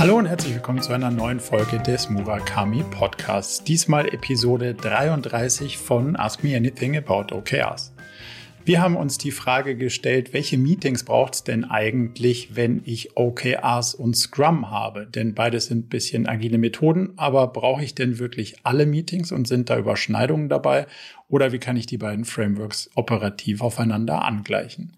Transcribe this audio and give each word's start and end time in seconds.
Hallo 0.00 0.16
und 0.16 0.24
herzlich 0.24 0.54
willkommen 0.54 0.80
zu 0.80 0.94
einer 0.94 1.10
neuen 1.10 1.40
Folge 1.40 1.78
des 1.78 2.08
Murakami 2.08 2.82
Podcasts. 2.90 3.62
Diesmal 3.62 4.08
Episode 4.08 4.72
33 4.72 5.76
von 5.76 6.16
Ask 6.16 6.42
Me 6.42 6.56
Anything 6.56 6.96
About 6.96 7.34
OKRs. 7.36 7.92
Wir 8.64 8.80
haben 8.80 8.96
uns 8.96 9.18
die 9.18 9.30
Frage 9.30 9.76
gestellt, 9.76 10.32
welche 10.32 10.56
Meetings 10.56 11.04
braucht 11.04 11.34
es 11.34 11.44
denn 11.44 11.66
eigentlich, 11.66 12.56
wenn 12.56 12.80
ich 12.86 13.14
OKRs 13.18 13.92
und 13.94 14.16
Scrum 14.16 14.70
habe? 14.70 15.06
Denn 15.06 15.34
beides 15.34 15.66
sind 15.66 15.84
ein 15.84 15.88
bisschen 15.90 16.26
agile 16.26 16.56
Methoden, 16.56 17.12
aber 17.16 17.48
brauche 17.48 17.84
ich 17.84 17.94
denn 17.94 18.18
wirklich 18.18 18.56
alle 18.62 18.86
Meetings 18.86 19.32
und 19.32 19.46
sind 19.46 19.68
da 19.68 19.76
Überschneidungen 19.76 20.48
dabei? 20.48 20.86
Oder 21.30 21.52
wie 21.52 21.58
kann 21.58 21.76
ich 21.76 21.86
die 21.86 21.98
beiden 21.98 22.24
Frameworks 22.24 22.90
operativ 22.94 23.62
aufeinander 23.62 24.24
angleichen? 24.24 24.92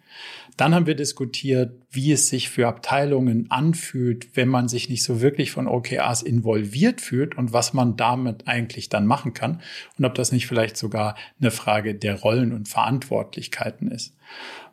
Dann 0.56 0.74
haben 0.74 0.86
wir 0.86 0.94
diskutiert, 0.94 1.72
wie 1.90 2.12
es 2.12 2.28
sich 2.28 2.50
für 2.50 2.68
Abteilungen 2.68 3.50
anfühlt, 3.50 4.28
wenn 4.34 4.48
man 4.48 4.68
sich 4.68 4.88
nicht 4.90 5.02
so 5.02 5.22
wirklich 5.22 5.50
von 5.50 5.66
OKRs 5.66 6.22
involviert 6.22 7.00
fühlt 7.00 7.36
und 7.36 7.52
was 7.52 7.72
man 7.72 7.96
damit 7.96 8.48
eigentlich 8.48 8.88
dann 8.88 9.06
machen 9.06 9.32
kann 9.32 9.62
und 9.98 10.04
ob 10.04 10.14
das 10.14 10.32
nicht 10.32 10.46
vielleicht 10.46 10.76
sogar 10.76 11.16
eine 11.40 11.50
Frage 11.50 11.94
der 11.94 12.20
Rollen 12.20 12.52
und 12.52 12.68
Verantwortlichkeiten 12.68 13.90
ist. 13.90 14.14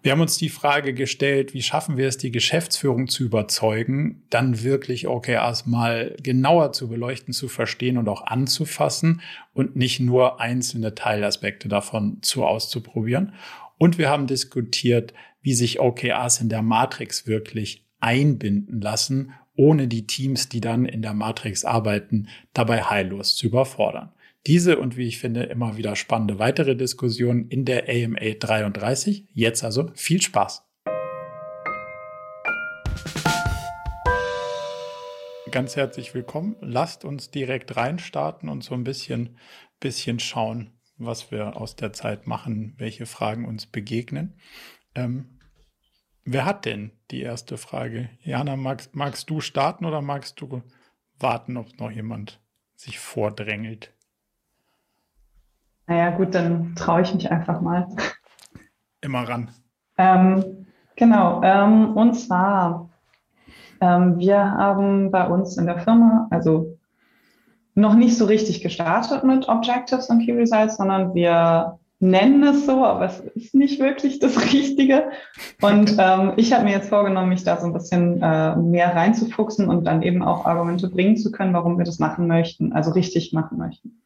Wir 0.01 0.13
haben 0.13 0.21
uns 0.21 0.37
die 0.37 0.49
Frage 0.49 0.93
gestellt, 0.93 1.53
wie 1.53 1.61
schaffen 1.61 1.97
wir 1.97 2.07
es, 2.07 2.17
die 2.17 2.31
Geschäftsführung 2.31 3.09
zu 3.09 3.23
überzeugen, 3.23 4.23
dann 4.29 4.63
wirklich 4.63 5.07
OKRs 5.07 5.65
mal 5.65 6.15
genauer 6.23 6.71
zu 6.71 6.87
beleuchten, 6.87 7.33
zu 7.33 7.49
verstehen 7.49 7.97
und 7.97 8.07
auch 8.07 8.25
anzufassen 8.25 9.21
und 9.53 9.75
nicht 9.75 9.99
nur 9.99 10.39
einzelne 10.39 10.95
Teilaspekte 10.95 11.67
davon 11.67 12.19
zu 12.21 12.45
auszuprobieren. 12.45 13.33
Und 13.77 13.97
wir 13.97 14.09
haben 14.09 14.27
diskutiert, 14.27 15.13
wie 15.41 15.53
sich 15.53 15.81
OKRs 15.81 16.39
in 16.39 16.47
der 16.47 16.61
Matrix 16.61 17.27
wirklich 17.27 17.85
einbinden 17.99 18.79
lassen, 18.79 19.33
ohne 19.57 19.89
die 19.89 20.07
Teams, 20.07 20.47
die 20.47 20.61
dann 20.61 20.85
in 20.85 21.01
der 21.01 21.13
Matrix 21.13 21.65
arbeiten, 21.65 22.29
dabei 22.53 22.83
heillos 22.83 23.35
zu 23.35 23.47
überfordern. 23.47 24.13
Diese 24.47 24.79
und 24.79 24.95
wie 24.95 25.07
ich 25.07 25.19
finde 25.19 25.43
immer 25.43 25.75
wieder 25.75 25.97
spannende 25.97 26.39
weitere 26.39 26.75
Diskussionen 26.75 27.49
in 27.49 27.65
der 27.65 27.89
AMA 27.89 28.35
33. 28.39 29.27
Jetzt 29.33 29.65
also 29.65 29.91
viel 29.95 30.21
Spaß. 30.21 30.65
Ganz 35.51 35.75
herzlich 35.75 36.13
willkommen. 36.13 36.55
Lasst 36.61 37.03
uns 37.03 37.31
direkt 37.31 37.75
reinstarten 37.75 38.47
und 38.47 38.63
so 38.63 38.75
ein 38.75 38.85
bisschen, 38.85 39.37
bisschen 39.81 40.19
schauen, 40.19 40.79
was 40.97 41.31
wir 41.31 41.57
aus 41.57 41.75
der 41.75 41.91
Zeit 41.91 42.25
machen, 42.25 42.75
welche 42.77 43.05
Fragen 43.05 43.45
uns 43.45 43.65
begegnen. 43.65 44.39
Ähm, 44.95 45.39
wer 46.23 46.45
hat 46.45 46.63
denn 46.63 46.91
die 47.11 47.21
erste 47.21 47.57
Frage? 47.57 48.09
Jana, 48.21 48.55
magst, 48.55 48.95
magst 48.95 49.29
du 49.29 49.41
starten 49.41 49.85
oder 49.85 50.01
magst 50.01 50.39
du 50.39 50.63
warten, 51.17 51.57
ob 51.57 51.77
noch 51.77 51.91
jemand 51.91 52.39
sich 52.75 52.99
vordrängelt? 52.99 53.93
Naja, 55.89 56.11
gut, 56.11 56.35
dann 56.35 56.75
traue 56.75 57.01
ich 57.01 57.15
mich 57.15 57.31
einfach 57.31 57.61
mal. 57.61 57.87
Immer 59.01 59.27
ran. 59.27 59.49
Ähm, 59.97 60.67
genau, 60.95 61.41
ähm, 61.43 61.97
und 61.97 62.13
zwar, 62.13 62.91
ähm, 63.81 64.19
wir 64.19 64.37
haben 64.37 65.09
bei 65.09 65.25
uns 65.25 65.57
in 65.57 65.65
der 65.65 65.79
Firma, 65.79 66.27
also 66.29 66.77
noch 67.73 67.95
nicht 67.95 68.15
so 68.17 68.25
richtig 68.25 68.61
gestartet 68.61 69.23
mit 69.23 69.49
Objectives 69.49 70.11
und 70.11 70.23
Key 70.23 70.33
Results, 70.33 70.77
sondern 70.77 71.15
wir 71.15 71.79
nennen 71.99 72.43
es 72.43 72.67
so, 72.67 72.85
aber 72.85 73.05
es 73.05 73.21
ist 73.33 73.55
nicht 73.55 73.79
wirklich 73.79 74.19
das 74.19 74.53
Richtige. 74.53 75.09
Und 75.59 75.95
ähm, 75.97 76.33
ich 76.37 76.53
habe 76.53 76.65
mir 76.65 76.71
jetzt 76.71 76.89
vorgenommen, 76.89 77.29
mich 77.29 77.45
da 77.45 77.59
so 77.59 77.65
ein 77.65 77.73
bisschen 77.73 78.21
äh, 78.21 78.55
mehr 78.55 78.95
reinzufuchsen 78.95 79.67
und 79.67 79.85
dann 79.85 80.03
eben 80.03 80.21
auch 80.21 80.45
Argumente 80.45 80.87
bringen 80.87 81.17
zu 81.17 81.31
können, 81.31 81.55
warum 81.55 81.79
wir 81.79 81.85
das 81.85 81.97
machen 81.97 82.27
möchten, 82.27 82.73
also 82.73 82.91
richtig 82.91 83.33
machen 83.33 83.57
möchten. 83.57 84.03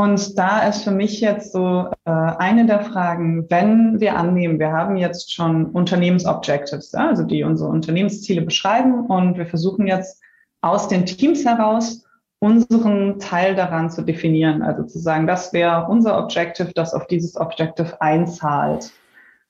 Und 0.00 0.38
da 0.38 0.66
ist 0.66 0.84
für 0.84 0.92
mich 0.92 1.20
jetzt 1.20 1.52
so 1.52 1.90
äh, 2.06 2.10
eine 2.10 2.64
der 2.64 2.80
Fragen, 2.80 3.50
wenn 3.50 4.00
wir 4.00 4.16
annehmen, 4.16 4.58
wir 4.58 4.72
haben 4.72 4.96
jetzt 4.96 5.30
schon 5.30 5.66
Unternehmensobjectives, 5.66 6.92
ja, 6.92 7.10
also 7.10 7.22
die 7.22 7.44
unsere 7.44 7.68
Unternehmensziele 7.68 8.40
beschreiben 8.40 9.04
und 9.04 9.36
wir 9.36 9.44
versuchen 9.44 9.86
jetzt 9.86 10.22
aus 10.62 10.88
den 10.88 11.04
Teams 11.04 11.44
heraus 11.44 12.06
unseren 12.38 13.18
Teil 13.18 13.54
daran 13.54 13.90
zu 13.90 14.00
definieren. 14.00 14.62
Also 14.62 14.84
zu 14.84 14.98
sagen, 14.98 15.26
das 15.26 15.52
wäre 15.52 15.86
unser 15.90 16.16
Objective, 16.16 16.72
das 16.74 16.94
auf 16.94 17.06
dieses 17.06 17.36
Objective 17.36 18.00
einzahlt. 18.00 18.92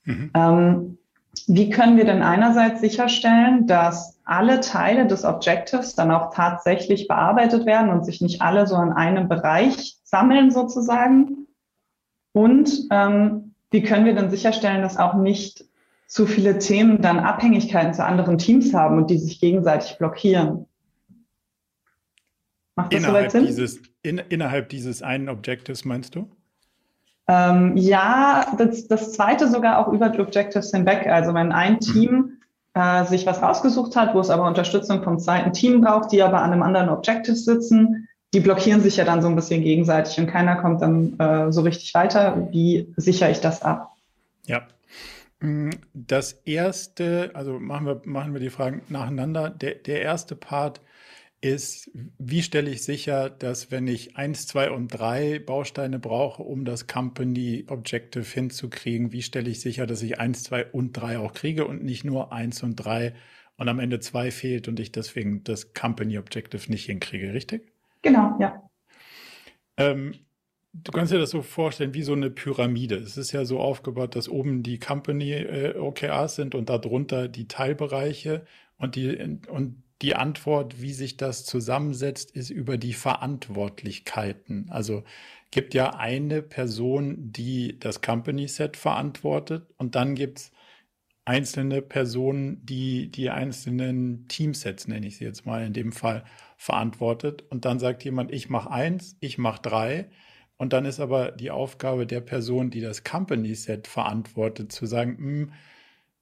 Mhm. 0.02 0.32
Ähm, 0.34 0.98
wie 1.46 1.70
können 1.70 1.96
wir 1.96 2.04
denn 2.04 2.22
einerseits 2.22 2.80
sicherstellen, 2.80 3.66
dass 3.66 4.18
alle 4.24 4.60
Teile 4.60 5.06
des 5.06 5.24
Objectives 5.24 5.94
dann 5.94 6.10
auch 6.10 6.34
tatsächlich 6.34 7.08
bearbeitet 7.08 7.66
werden 7.66 7.90
und 7.90 8.04
sich 8.04 8.20
nicht 8.20 8.42
alle 8.42 8.66
so 8.66 8.74
an 8.74 8.92
einem 8.92 9.28
Bereich 9.28 9.98
sammeln 10.04 10.50
sozusagen? 10.50 11.46
Und 12.32 12.88
ähm, 12.90 13.54
wie 13.70 13.82
können 13.82 14.04
wir 14.04 14.14
dann 14.14 14.30
sicherstellen, 14.30 14.82
dass 14.82 14.96
auch 14.96 15.14
nicht 15.14 15.64
zu 16.06 16.26
viele 16.26 16.58
Themen 16.58 17.00
dann 17.00 17.20
Abhängigkeiten 17.20 17.94
zu 17.94 18.04
anderen 18.04 18.38
Teams 18.38 18.74
haben 18.74 18.98
und 18.98 19.10
die 19.10 19.18
sich 19.18 19.40
gegenseitig 19.40 19.98
blockieren? 19.98 20.66
Macht 22.74 22.92
das 22.92 23.00
innerhalb 23.00 23.30
soweit 23.30 23.32
Sinn? 23.32 23.46
Dieses, 23.46 23.82
in, 24.02 24.18
innerhalb 24.18 24.68
dieses 24.68 25.02
einen 25.02 25.28
Objectives 25.28 25.84
meinst 25.84 26.16
du? 26.16 26.28
Ähm, 27.30 27.76
ja, 27.76 28.44
das, 28.58 28.88
das 28.88 29.12
zweite 29.12 29.46
sogar 29.48 29.78
auch 29.78 29.92
über 29.92 30.08
die 30.08 30.18
Objectives 30.18 30.72
hinweg. 30.72 31.06
Also 31.06 31.32
wenn 31.32 31.52
ein 31.52 31.74
mhm. 31.74 31.80
Team 31.80 32.32
äh, 32.74 33.04
sich 33.04 33.24
was 33.24 33.40
ausgesucht 33.40 33.94
hat, 33.94 34.14
wo 34.14 34.20
es 34.20 34.30
aber 34.30 34.48
Unterstützung 34.48 35.04
vom 35.04 35.20
zweiten 35.20 35.52
Team 35.52 35.80
braucht, 35.80 36.10
die 36.10 36.22
aber 36.22 36.42
an 36.42 36.52
einem 36.52 36.62
anderen 36.62 36.88
Objective 36.88 37.36
sitzen, 37.36 38.08
die 38.34 38.40
blockieren 38.40 38.80
sich 38.80 38.96
ja 38.96 39.04
dann 39.04 39.22
so 39.22 39.28
ein 39.28 39.36
bisschen 39.36 39.62
gegenseitig 39.62 40.18
und 40.18 40.26
keiner 40.26 40.56
kommt 40.56 40.82
dann 40.82 41.18
äh, 41.20 41.52
so 41.52 41.60
richtig 41.60 41.94
weiter. 41.94 42.48
Wie 42.50 42.92
sichere 42.96 43.30
ich 43.30 43.40
das 43.40 43.62
ab? 43.62 43.92
Ja. 44.46 44.62
Mm, 45.38 45.70
das 45.94 46.32
erste, 46.32 47.30
also 47.34 47.60
machen 47.60 47.86
wir, 47.86 48.02
machen 48.04 48.32
wir 48.32 48.40
die 48.40 48.50
Fragen 48.50 48.82
nacheinander. 48.88 49.50
Der, 49.50 49.76
der 49.76 50.02
erste 50.02 50.34
Part 50.34 50.80
ist, 51.40 51.90
wie 52.18 52.42
stelle 52.42 52.70
ich 52.70 52.82
sicher, 52.82 53.30
dass 53.30 53.70
wenn 53.70 53.86
ich 53.86 54.16
eins, 54.16 54.46
zwei 54.46 54.70
und 54.70 54.88
drei 54.88 55.38
Bausteine 55.38 55.98
brauche, 55.98 56.42
um 56.42 56.64
das 56.64 56.86
Company 56.86 57.64
Objective 57.68 58.24
hinzukriegen, 58.24 59.12
wie 59.12 59.22
stelle 59.22 59.48
ich 59.48 59.60
sicher, 59.60 59.86
dass 59.86 60.02
ich 60.02 60.20
eins, 60.20 60.42
zwei 60.42 60.66
und 60.66 60.92
drei 60.92 61.18
auch 61.18 61.32
kriege 61.32 61.66
und 61.66 61.82
nicht 61.82 62.04
nur 62.04 62.32
eins 62.32 62.62
und 62.62 62.76
drei 62.76 63.14
und 63.56 63.68
am 63.68 63.78
Ende 63.78 64.00
zwei 64.00 64.30
fehlt 64.30 64.68
und 64.68 64.80
ich 64.80 64.92
deswegen 64.92 65.42
das 65.44 65.72
Company 65.72 66.18
Objective 66.18 66.70
nicht 66.70 66.86
hinkriege, 66.86 67.32
richtig? 67.32 67.72
Genau, 68.02 68.36
ja. 68.38 68.68
Ähm, 69.78 70.14
du 70.74 70.92
kannst 70.92 71.12
dir 71.12 71.18
das 71.18 71.30
so 71.30 71.40
vorstellen 71.40 71.94
wie 71.94 72.02
so 72.02 72.12
eine 72.12 72.30
Pyramide. 72.30 72.96
Es 72.96 73.16
ist 73.16 73.32
ja 73.32 73.46
so 73.46 73.60
aufgebaut, 73.60 74.14
dass 74.14 74.28
oben 74.28 74.62
die 74.62 74.78
Company 74.78 75.32
äh, 75.32 75.78
OKRs 75.78 76.36
sind 76.36 76.54
und 76.54 76.68
darunter 76.68 77.28
die 77.28 77.48
Teilbereiche 77.48 78.44
und 78.76 78.94
die 78.94 79.38
und 79.48 79.82
die 80.02 80.14
Antwort, 80.14 80.80
wie 80.80 80.92
sich 80.92 81.16
das 81.16 81.44
zusammensetzt, 81.44 82.30
ist 82.30 82.50
über 82.50 82.78
die 82.78 82.94
Verantwortlichkeiten. 82.94 84.70
Also 84.70 85.04
gibt 85.50 85.74
ja 85.74 85.94
eine 85.94 86.42
Person, 86.42 87.32
die 87.32 87.78
das 87.78 88.00
Company 88.00 88.48
Set 88.48 88.76
verantwortet 88.76 89.66
und 89.76 89.94
dann 89.94 90.14
gibt 90.14 90.38
es 90.38 90.52
einzelne 91.24 91.82
Personen, 91.82 92.64
die 92.64 93.10
die 93.10 93.30
einzelnen 93.30 94.26
Teamsets, 94.28 94.88
nenne 94.88 95.06
ich 95.06 95.18
sie 95.18 95.24
jetzt 95.24 95.46
mal 95.46 95.64
in 95.64 95.72
dem 95.72 95.92
Fall, 95.92 96.24
verantwortet. 96.56 97.44
Und 97.50 97.64
dann 97.64 97.78
sagt 97.78 98.04
jemand, 98.04 98.32
ich 98.32 98.48
mache 98.50 98.70
eins, 98.70 99.16
ich 99.20 99.38
mache 99.38 99.62
drei. 99.62 100.10
Und 100.56 100.72
dann 100.72 100.84
ist 100.84 101.00
aber 101.00 101.30
die 101.32 101.50
Aufgabe 101.50 102.06
der 102.06 102.20
Person, 102.20 102.70
die 102.70 102.80
das 102.80 103.04
Company 103.04 103.54
Set 103.54 103.86
verantwortet, 103.86 104.72
zu 104.72 104.86
sagen, 104.86 105.16
mh, 105.18 105.40
hm, 105.42 105.52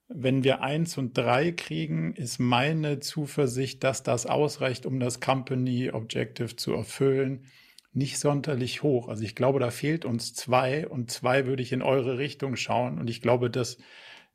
wenn 0.09 0.43
wir 0.43 0.63
eins 0.63 0.97
und 0.97 1.17
drei 1.17 1.53
kriegen, 1.53 2.15
ist 2.15 2.39
meine 2.39 2.99
Zuversicht, 3.01 3.85
dass 3.85 4.03
das 4.03 4.27
ausreicht, 4.27 4.87
um 4.87 5.01
das 5.01 5.21
Company 5.21 5.91
Objective 5.91 6.57
zu 6.57 6.73
erfüllen, 6.73 7.45
nicht 7.93 8.19
sonderlich 8.19 8.83
hoch. 8.83 9.09
Also 9.09 9.23
ich 9.23 9.35
glaube, 9.35 9.61
da 9.61 9.71
fehlt 9.71 10.05
uns 10.05 10.35
zwei 10.35 10.89
und 10.89 11.11
zwei 11.11 11.47
würde 11.47 11.63
ich 11.63 11.73
in 11.73 11.83
eure 11.83 12.17
Richtung 12.19 12.57
schauen 12.57 12.99
und 12.99 13.11
ich 13.11 13.21
glaube, 13.21 13.51
dass, 13.51 13.79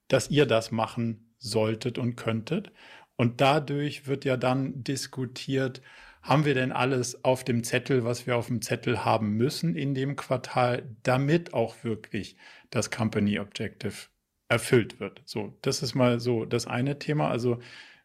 dass 0.08 0.30
ihr 0.30 0.46
das 0.46 0.72
machen 0.72 1.34
solltet 1.40 1.98
und 1.98 2.16
könntet. 2.16 2.72
Und 3.16 3.42
dadurch 3.42 4.08
wird 4.08 4.26
ja 4.26 4.38
dann 4.38 4.84
diskutiert, 4.84 5.82
haben 6.22 6.46
wir 6.46 6.54
denn 6.54 6.72
alles 6.72 7.24
auf 7.24 7.44
dem 7.44 7.64
Zettel, 7.64 8.04
was 8.06 8.28
wir 8.28 8.38
auf 8.38 8.48
dem 8.48 8.62
Zettel 8.62 9.06
haben 9.06 9.32
müssen 9.38 9.76
in 9.76 9.94
dem 9.94 10.16
Quartal, 10.16 10.96
damit 11.04 11.54
auch 11.54 11.84
wirklich 11.84 12.38
das 12.70 12.92
Company 12.92 13.40
Objective 13.40 14.13
erfüllt 14.54 15.00
wird. 15.00 15.22
So, 15.26 15.58
das 15.62 15.82
ist 15.82 15.96
mal 15.96 16.20
so 16.20 16.46
das 16.46 16.68
eine 16.68 17.00
Thema. 17.00 17.30
Also 17.30 17.60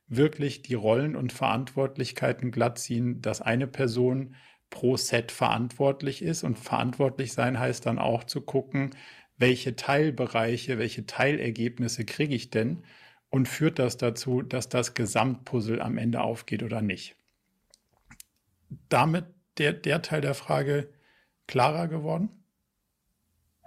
wirklich 0.09 0.63
die 0.63 0.75
Rollen 0.75 1.15
und 1.15 1.33
Verantwortlichkeiten 1.33 2.51
glatt 2.51 2.79
ziehen, 2.79 3.21
dass 3.21 3.43
eine 3.43 3.67
Person 3.67 4.35
pro 4.71 4.97
Set 4.97 5.31
verantwortlich 5.31 6.23
ist. 6.23 6.45
Und 6.45 6.59
verantwortlich 6.59 7.33
sein 7.33 7.59
heißt 7.59 7.87
dann 7.87 7.99
auch 7.99 8.25
zu 8.25 8.41
gucken, 8.41 8.91
welche 9.37 9.77
Teilbereiche, 9.77 10.79
welche 10.79 11.07
Teilergebnisse 11.07 12.05
kriege 12.05 12.35
ich 12.35 12.51
denn 12.51 12.83
und 13.31 13.47
führt 13.49 13.79
das 13.79 13.99
dazu, 13.99 14.43
dass 14.43 14.69
das 14.69 14.95
Gesamtpuzzle 14.95 15.83
am 15.83 15.99
Ende 15.99 16.23
aufgeht 16.23 16.63
oder 16.63 16.83
nicht. 16.83 17.15
Damit 18.89 19.27
der, 19.59 19.75
der 19.75 20.03
Teil 20.03 20.23
der 20.23 20.35
Frage 20.35 20.89
klarer 21.47 21.89
geworden? 21.89 22.38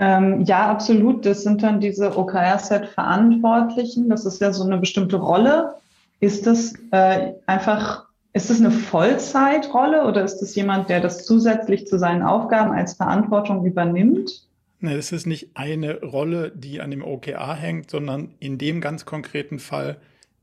Ähm, 0.01 0.43
ja, 0.45 0.69
absolut. 0.69 1.25
Das 1.27 1.43
sind 1.43 1.61
dann 1.61 1.79
diese 1.79 2.17
OKR-Set-Verantwortlichen. 2.17 4.09
Das 4.09 4.25
ist 4.25 4.41
ja 4.41 4.51
so 4.51 4.63
eine 4.63 4.79
bestimmte 4.79 5.17
Rolle. 5.17 5.75
Ist 6.19 6.47
das 6.47 6.73
äh, 6.89 7.33
einfach, 7.45 8.07
ist 8.33 8.49
das 8.49 8.59
eine 8.59 8.71
Vollzeitrolle 8.71 10.07
oder 10.07 10.23
ist 10.23 10.39
das 10.39 10.55
jemand, 10.55 10.89
der 10.89 11.01
das 11.01 11.23
zusätzlich 11.23 11.85
zu 11.85 11.99
seinen 11.99 12.23
Aufgaben 12.23 12.71
als 12.71 12.95
Verantwortung 12.95 13.63
übernimmt? 13.63 14.47
Ne, 14.79 14.95
es 14.95 15.11
ist 15.11 15.27
nicht 15.27 15.51
eine 15.53 16.01
Rolle, 16.01 16.51
die 16.55 16.81
an 16.81 16.89
dem 16.89 17.03
OKR 17.03 17.53
hängt, 17.53 17.91
sondern 17.91 18.33
in 18.39 18.57
dem 18.57 18.81
ganz 18.81 19.05
konkreten 19.05 19.59
Fall 19.59 19.97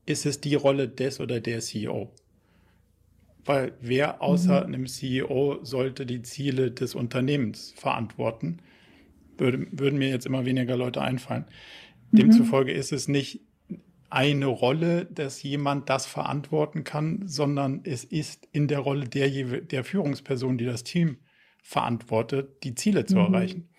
ist 0.05 0.25
es 0.25 0.39
die 0.39 0.55
Rolle 0.55 0.87
des 0.87 1.19
oder 1.19 1.41
der 1.41 1.59
CEO. 1.59 2.09
Weil 3.43 3.73
wer 3.81 4.21
außer 4.21 4.61
mhm. 4.61 4.73
einem 4.73 4.87
CEO 4.87 5.59
sollte 5.63 6.05
die 6.05 6.21
Ziele 6.21 6.71
des 6.71 6.95
Unternehmens 6.95 7.73
verantworten? 7.75 8.59
Würde, 9.39 9.67
würden 9.71 9.99
mir 9.99 10.09
jetzt 10.09 10.25
immer 10.25 10.45
weniger 10.45 10.77
Leute 10.77 11.01
einfallen. 11.01 11.45
Mhm. 12.11 12.17
Demzufolge 12.17 12.71
ist 12.71 12.91
es 12.91 13.07
nicht 13.07 13.41
eine 14.09 14.47
Rolle, 14.47 15.05
dass 15.05 15.43
jemand 15.43 15.89
das 15.89 16.07
verantworten 16.07 16.83
kann, 16.83 17.27
sondern 17.27 17.81
es 17.83 18.03
ist 18.03 18.47
in 18.51 18.67
der 18.67 18.79
Rolle 18.79 19.07
der, 19.07 19.29
der 19.61 19.83
Führungsperson, 19.83 20.57
die 20.57 20.65
das 20.65 20.83
Team 20.83 21.17
verantwortet, 21.61 22.63
die 22.63 22.75
Ziele 22.75 23.05
zu 23.05 23.15
mhm. 23.15 23.33
erreichen. 23.33 23.69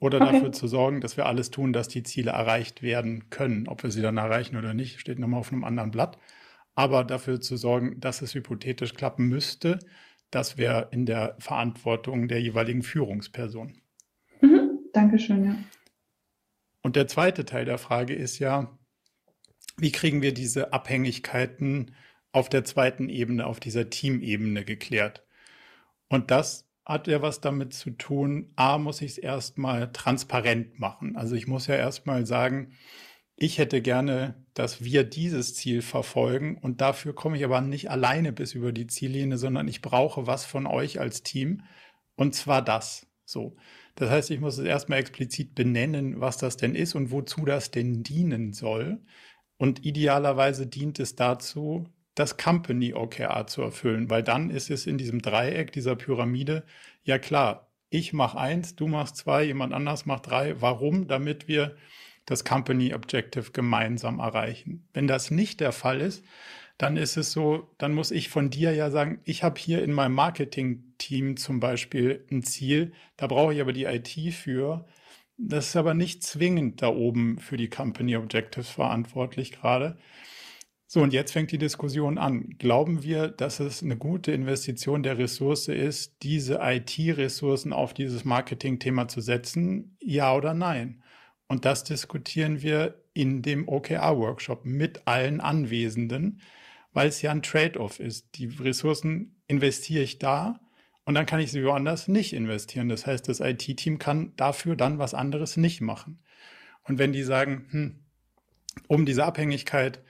Oder 0.00 0.20
okay. 0.20 0.32
dafür 0.32 0.52
zu 0.52 0.68
sorgen, 0.68 1.00
dass 1.00 1.16
wir 1.16 1.26
alles 1.26 1.50
tun, 1.50 1.72
dass 1.72 1.88
die 1.88 2.02
Ziele 2.02 2.30
erreicht 2.30 2.82
werden 2.82 3.30
können. 3.30 3.68
Ob 3.68 3.82
wir 3.82 3.90
sie 3.90 4.02
dann 4.02 4.16
erreichen 4.16 4.56
oder 4.56 4.74
nicht, 4.74 5.00
steht 5.00 5.18
nochmal 5.18 5.40
auf 5.40 5.52
einem 5.52 5.64
anderen 5.64 5.90
Blatt. 5.90 6.18
Aber 6.74 7.02
dafür 7.02 7.40
zu 7.40 7.56
sorgen, 7.56 7.98
dass 7.98 8.22
es 8.22 8.34
hypothetisch 8.34 8.94
klappen 8.94 9.26
müsste, 9.26 9.80
das 10.30 10.56
wäre 10.56 10.88
in 10.92 11.06
der 11.06 11.36
Verantwortung 11.40 12.28
der 12.28 12.40
jeweiligen 12.40 12.82
Führungsperson. 12.82 13.80
Dankeschön, 14.98 15.44
ja. 15.44 15.56
Und 16.82 16.96
der 16.96 17.06
zweite 17.06 17.44
Teil 17.44 17.64
der 17.64 17.78
Frage 17.78 18.14
ist 18.14 18.40
ja, 18.40 18.76
wie 19.76 19.92
kriegen 19.92 20.22
wir 20.22 20.34
diese 20.34 20.72
Abhängigkeiten 20.72 21.94
auf 22.32 22.48
der 22.48 22.64
zweiten 22.64 23.08
Ebene, 23.08 23.46
auf 23.46 23.60
dieser 23.60 23.90
Teamebene 23.90 24.64
geklärt? 24.64 25.24
Und 26.08 26.32
das 26.32 26.68
hat 26.84 27.06
ja 27.06 27.22
was 27.22 27.40
damit 27.40 27.74
zu 27.74 27.90
tun, 27.90 28.52
a, 28.56 28.76
muss 28.78 29.00
ich 29.00 29.12
es 29.12 29.18
erstmal 29.18 29.92
transparent 29.92 30.80
machen. 30.80 31.14
Also 31.14 31.36
ich 31.36 31.46
muss 31.46 31.68
ja 31.68 31.76
erstmal 31.76 32.26
sagen, 32.26 32.72
ich 33.36 33.58
hätte 33.58 33.80
gerne, 33.80 34.44
dass 34.54 34.82
wir 34.82 35.04
dieses 35.04 35.54
Ziel 35.54 35.80
verfolgen 35.80 36.58
und 36.58 36.80
dafür 36.80 37.14
komme 37.14 37.36
ich 37.36 37.44
aber 37.44 37.60
nicht 37.60 37.88
alleine 37.88 38.32
bis 38.32 38.54
über 38.54 38.72
die 38.72 38.88
Ziellinie, 38.88 39.38
sondern 39.38 39.68
ich 39.68 39.80
brauche 39.80 40.26
was 40.26 40.44
von 40.44 40.66
euch 40.66 40.98
als 40.98 41.22
Team 41.22 41.62
und 42.16 42.34
zwar 42.34 42.62
das. 42.62 43.06
So. 43.24 43.56
Das 43.98 44.10
heißt, 44.10 44.30
ich 44.30 44.38
muss 44.38 44.58
es 44.58 44.64
erstmal 44.64 45.00
explizit 45.00 45.56
benennen, 45.56 46.20
was 46.20 46.38
das 46.38 46.56
denn 46.56 46.76
ist 46.76 46.94
und 46.94 47.10
wozu 47.10 47.44
das 47.44 47.72
denn 47.72 48.04
dienen 48.04 48.52
soll. 48.52 49.00
Und 49.56 49.84
idealerweise 49.84 50.68
dient 50.68 51.00
es 51.00 51.16
dazu, 51.16 51.88
das 52.14 52.36
Company 52.36 52.94
OKR 52.94 53.48
zu 53.48 53.60
erfüllen, 53.60 54.08
weil 54.08 54.22
dann 54.22 54.50
ist 54.50 54.70
es 54.70 54.86
in 54.86 54.98
diesem 54.98 55.20
Dreieck, 55.20 55.72
dieser 55.72 55.96
Pyramide, 55.96 56.62
ja 57.02 57.18
klar, 57.18 57.72
ich 57.90 58.12
mache 58.12 58.38
eins, 58.38 58.76
du 58.76 58.86
machst 58.86 59.16
zwei, 59.16 59.42
jemand 59.42 59.72
anders 59.72 60.06
macht 60.06 60.30
drei. 60.30 60.60
Warum? 60.60 61.08
Damit 61.08 61.48
wir 61.48 61.74
das 62.24 62.44
Company 62.44 62.94
Objective 62.94 63.50
gemeinsam 63.50 64.20
erreichen. 64.20 64.86
Wenn 64.92 65.08
das 65.08 65.32
nicht 65.32 65.58
der 65.58 65.72
Fall 65.72 66.00
ist, 66.00 66.24
dann 66.78 66.96
ist 66.96 67.16
es 67.16 67.32
so, 67.32 67.68
dann 67.78 67.92
muss 67.92 68.12
ich 68.12 68.28
von 68.28 68.50
dir 68.50 68.72
ja 68.72 68.90
sagen, 68.90 69.20
ich 69.24 69.42
habe 69.42 69.60
hier 69.60 69.82
in 69.82 69.92
meinem 69.92 70.14
Marketing-Team 70.14 71.36
zum 71.36 71.58
Beispiel 71.58 72.24
ein 72.30 72.44
Ziel, 72.44 72.92
da 73.16 73.26
brauche 73.26 73.52
ich 73.52 73.60
aber 73.60 73.72
die 73.72 73.84
IT 73.84 74.08
für. 74.32 74.86
Das 75.36 75.68
ist 75.68 75.76
aber 75.76 75.94
nicht 75.94 76.22
zwingend 76.22 76.80
da 76.82 76.88
oben 76.88 77.38
für 77.38 77.56
die 77.56 77.68
Company 77.68 78.16
Objectives 78.16 78.70
verantwortlich 78.70 79.52
gerade. 79.52 79.98
So, 80.86 81.02
und 81.02 81.12
jetzt 81.12 81.32
fängt 81.32 81.52
die 81.52 81.58
Diskussion 81.58 82.16
an. 82.16 82.56
Glauben 82.58 83.02
wir, 83.02 83.28
dass 83.28 83.60
es 83.60 83.82
eine 83.82 83.96
gute 83.96 84.32
Investition 84.32 85.02
der 85.02 85.18
Ressource 85.18 85.68
ist, 85.68 86.22
diese 86.22 86.60
IT-Ressourcen 86.62 87.72
auf 87.72 87.92
dieses 87.92 88.24
Marketing-Thema 88.24 89.06
zu 89.08 89.20
setzen? 89.20 89.96
Ja 90.00 90.34
oder 90.34 90.54
nein? 90.54 91.02
Und 91.48 91.64
das 91.64 91.84
diskutieren 91.84 92.62
wir 92.62 93.02
in 93.12 93.42
dem 93.42 93.68
OKR-Workshop 93.68 94.64
mit 94.64 95.06
allen 95.06 95.40
Anwesenden, 95.40 96.40
weil 96.92 97.08
es 97.08 97.22
ja 97.22 97.30
ein 97.30 97.42
Trade-off 97.42 98.00
ist. 98.00 98.36
Die 98.36 98.46
Ressourcen 98.46 99.40
investiere 99.46 100.02
ich 100.02 100.18
da 100.18 100.60
und 101.04 101.14
dann 101.14 101.26
kann 101.26 101.40
ich 101.40 101.50
sie 101.50 101.64
woanders 101.64 102.08
nicht 102.08 102.32
investieren. 102.32 102.88
Das 102.88 103.06
heißt, 103.06 103.28
das 103.28 103.40
IT-Team 103.40 103.98
kann 103.98 104.32
dafür 104.36 104.76
dann 104.76 104.98
was 104.98 105.14
anderes 105.14 105.56
nicht 105.56 105.80
machen. 105.80 106.18
Und 106.84 106.98
wenn 106.98 107.12
die 107.12 107.22
sagen, 107.22 107.66
hm, 107.70 107.98
um 108.88 109.06
diese 109.06 109.24
Abhängigkeit 109.24 110.02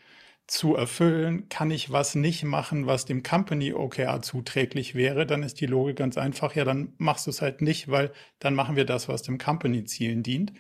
zu 0.48 0.74
erfüllen, 0.74 1.48
kann 1.50 1.70
ich 1.70 1.92
was 1.92 2.14
nicht 2.14 2.42
machen, 2.42 2.86
was 2.86 3.04
dem 3.04 3.22
Company 3.22 3.74
OKR 3.74 4.22
zuträglich 4.22 4.94
wäre, 4.94 5.26
dann 5.26 5.42
ist 5.42 5.60
die 5.60 5.66
Logik 5.66 5.96
ganz 5.96 6.16
einfach, 6.16 6.54
ja, 6.54 6.64
dann 6.64 6.94
machst 6.96 7.26
du 7.26 7.30
es 7.30 7.42
halt 7.42 7.60
nicht, 7.60 7.88
weil 7.88 8.12
dann 8.38 8.54
machen 8.54 8.74
wir 8.74 8.86
das, 8.86 9.08
was 9.08 9.22
dem 9.22 9.36
Company-Zielen 9.36 10.22
dient. 10.22 10.52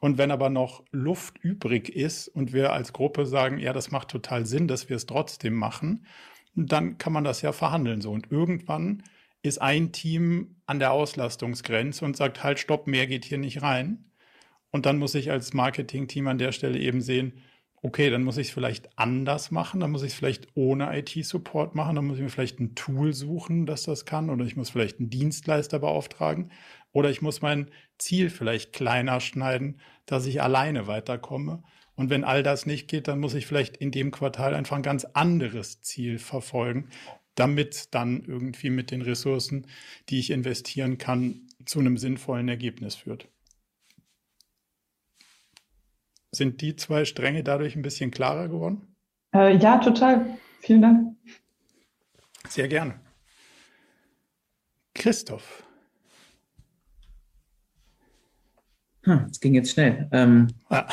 Und 0.00 0.16
wenn 0.16 0.30
aber 0.30 0.48
noch 0.48 0.82
Luft 0.90 1.38
übrig 1.38 1.94
ist 1.94 2.28
und 2.28 2.52
wir 2.52 2.72
als 2.72 2.92
Gruppe 2.92 3.26
sagen, 3.26 3.58
ja, 3.58 3.72
das 3.72 3.90
macht 3.90 4.08
total 4.08 4.46
Sinn, 4.46 4.66
dass 4.66 4.88
wir 4.88 4.96
es 4.96 5.06
trotzdem 5.06 5.54
machen, 5.54 6.06
dann 6.54 6.98
kann 6.98 7.12
man 7.12 7.24
das 7.24 7.42
ja 7.42 7.52
verhandeln 7.52 8.00
so. 8.00 8.10
Und 8.10 8.32
irgendwann 8.32 9.02
ist 9.42 9.60
ein 9.60 9.92
Team 9.92 10.56
an 10.66 10.78
der 10.78 10.92
Auslastungsgrenze 10.92 12.04
und 12.04 12.16
sagt, 12.16 12.42
halt, 12.42 12.58
stopp, 12.58 12.86
mehr 12.86 13.06
geht 13.06 13.24
hier 13.24 13.38
nicht 13.38 13.62
rein. 13.62 14.10
Und 14.70 14.86
dann 14.86 14.98
muss 14.98 15.14
ich 15.14 15.30
als 15.30 15.52
Marketing-Team 15.52 16.28
an 16.28 16.38
der 16.38 16.52
Stelle 16.52 16.78
eben 16.78 17.00
sehen, 17.00 17.42
okay, 17.82 18.10
dann 18.10 18.22
muss 18.24 18.36
ich 18.36 18.48
es 18.48 18.52
vielleicht 18.52 18.98
anders 18.98 19.50
machen, 19.50 19.80
dann 19.80 19.90
muss 19.90 20.02
ich 20.02 20.12
es 20.12 20.18
vielleicht 20.18 20.48
ohne 20.54 20.96
IT-Support 20.98 21.74
machen, 21.74 21.96
dann 21.96 22.06
muss 22.06 22.18
ich 22.18 22.22
mir 22.22 22.28
vielleicht 22.28 22.60
ein 22.60 22.74
Tool 22.74 23.14
suchen, 23.14 23.64
das 23.64 23.84
das 23.84 24.04
kann, 24.04 24.28
oder 24.28 24.44
ich 24.44 24.56
muss 24.56 24.70
vielleicht 24.70 24.98
einen 24.98 25.08
Dienstleister 25.08 25.78
beauftragen, 25.78 26.50
oder 26.92 27.10
ich 27.10 27.22
muss 27.22 27.42
mein 27.42 27.70
Ziel 27.98 28.30
vielleicht 28.30 28.72
kleiner 28.72 29.20
schneiden, 29.20 29.80
dass 30.06 30.26
ich 30.26 30.42
alleine 30.42 30.86
weiterkomme. 30.86 31.62
Und 31.94 32.10
wenn 32.10 32.24
all 32.24 32.42
das 32.42 32.66
nicht 32.66 32.88
geht, 32.88 33.08
dann 33.08 33.20
muss 33.20 33.34
ich 33.34 33.46
vielleicht 33.46 33.76
in 33.76 33.90
dem 33.90 34.10
Quartal 34.10 34.54
einfach 34.54 34.76
ein 34.76 34.82
ganz 34.82 35.04
anderes 35.04 35.82
Ziel 35.82 36.18
verfolgen, 36.18 36.88
damit 37.34 37.94
dann 37.94 38.24
irgendwie 38.24 38.70
mit 38.70 38.90
den 38.90 39.02
Ressourcen, 39.02 39.66
die 40.08 40.18
ich 40.18 40.30
investieren 40.30 40.98
kann, 40.98 41.46
zu 41.66 41.78
einem 41.78 41.98
sinnvollen 41.98 42.48
Ergebnis 42.48 42.94
führt. 42.94 43.28
Sind 46.32 46.60
die 46.60 46.76
zwei 46.76 47.04
Stränge 47.04 47.42
dadurch 47.42 47.76
ein 47.76 47.82
bisschen 47.82 48.10
klarer 48.10 48.48
geworden? 48.48 48.94
Äh, 49.34 49.56
ja, 49.56 49.78
total. 49.78 50.38
Vielen 50.60 50.82
Dank. 50.82 51.16
Sehr 52.48 52.68
gerne. 52.68 53.00
Christoph. 54.94 55.64
Hm, 59.10 59.24
das 59.26 59.40
ging 59.40 59.54
jetzt 59.54 59.72
schnell. 59.72 60.08
Ähm, 60.12 60.48
ah. 60.68 60.86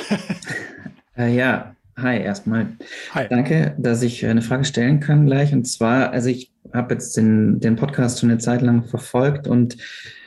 äh, 1.17 1.35
ja, 1.35 1.75
hi 1.95 2.19
erstmal. 2.19 2.67
Hi. 3.13 3.27
Danke, 3.29 3.75
dass 3.77 4.01
ich 4.01 4.25
eine 4.25 4.41
Frage 4.41 4.65
stellen 4.65 4.99
kann 4.99 5.27
gleich. 5.27 5.53
Und 5.53 5.65
zwar, 5.65 6.11
also 6.11 6.29
ich 6.29 6.51
habe 6.73 6.95
jetzt 6.95 7.15
den, 7.15 7.59
den 7.59 7.75
Podcast 7.75 8.19
schon 8.19 8.31
eine 8.31 8.39
Zeit 8.39 8.61
lang 8.61 8.83
verfolgt 8.83 9.47
und 9.47 9.77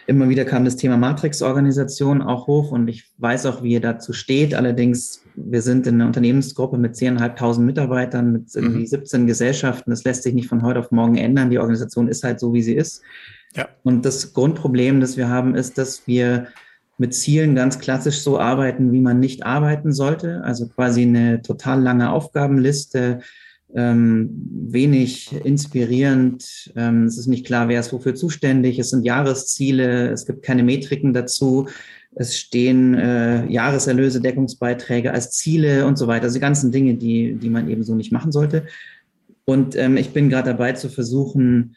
Immer 0.07 0.29
wieder 0.29 0.45
kam 0.45 0.65
das 0.65 0.75
Thema 0.75 0.97
Matrix-Organisation 0.97 2.21
auch 2.21 2.49
hoch 2.49 2.73
und 2.73 2.89
ich 2.89 3.05
weiß 3.19 3.47
auch, 3.47 3.63
wie 3.63 3.75
ihr 3.75 3.81
dazu 3.81 4.13
steht. 4.13 4.55
Allerdings, 4.57 5.23
wir 5.37 5.63
sind 5.63 5.87
in 5.87 5.95
einer 5.95 6.07
Unternehmensgruppe 6.07 6.79
mit 6.79 6.97
10.500 6.97 7.61
Mitarbeitern, 7.61 8.33
mit 8.33 8.53
irgendwie 8.53 8.81
mhm. 8.81 8.87
17 8.87 9.29
Gesellschaften. 9.29 9.91
Das 9.91 10.03
lässt 10.03 10.25
sich 10.25 10.35
nicht 10.35 10.49
von 10.49 10.65
heute 10.65 10.81
auf 10.81 10.91
morgen 10.91 11.17
ändern. 11.17 11.49
Die 11.49 11.61
Organisation 11.61 12.09
ist 12.09 12.25
halt 12.25 12.41
so, 12.41 12.53
wie 12.53 12.63
sie 12.63 12.75
ist. 12.75 13.03
Ja. 13.55 13.69
Und 13.85 14.05
das 14.05 14.33
Grundproblem, 14.33 15.01
das 15.01 15.17
wir 15.17 15.29
haben, 15.29 15.55
ist, 15.55 15.79
dass 15.79 16.05
wir 16.09 16.49
mit 17.01 17.15
Zielen 17.15 17.55
ganz 17.55 17.79
klassisch 17.79 18.21
so 18.21 18.39
arbeiten, 18.39 18.93
wie 18.93 19.01
man 19.01 19.21
nicht 19.21 19.47
arbeiten 19.47 19.91
sollte. 19.91 20.45
Also 20.45 20.69
quasi 20.69 21.01
eine 21.01 21.41
total 21.41 21.81
lange 21.81 22.11
Aufgabenliste, 22.11 23.21
ähm, 23.75 24.29
wenig 24.69 25.33
inspirierend. 25.45 26.71
Ähm, 26.77 27.05
es 27.05 27.17
ist 27.17 27.27
nicht 27.27 27.47
klar, 27.47 27.69
wer 27.69 27.81
ist 27.81 27.95
wofür 27.95 28.15
zuständig. 28.15 28.79
Es 28.79 28.91
sind 28.91 29.07
Jahresziele, 29.07 30.11
es 30.11 30.27
gibt 30.27 30.43
keine 30.43 30.63
Metriken 30.63 31.15
dazu. 31.15 31.69
Es 32.15 32.37
stehen 32.37 32.95
äh, 32.95 33.47
Jahreserlöse, 33.51 34.21
Deckungsbeiträge 34.21 35.11
als 35.11 35.31
Ziele 35.31 35.87
und 35.87 35.97
so 35.97 36.07
weiter. 36.07 36.25
Also 36.25 36.35
die 36.35 36.41
ganzen 36.41 36.71
Dinge, 36.71 36.97
die, 36.97 37.33
die 37.33 37.49
man 37.49 37.71
eben 37.71 37.83
so 37.83 37.95
nicht 37.95 38.13
machen 38.13 38.31
sollte. 38.31 38.67
Und 39.47 39.75
ähm, 39.75 39.97
ich 39.97 40.11
bin 40.11 40.29
gerade 40.29 40.51
dabei 40.51 40.73
zu 40.73 40.91
versuchen, 40.91 41.77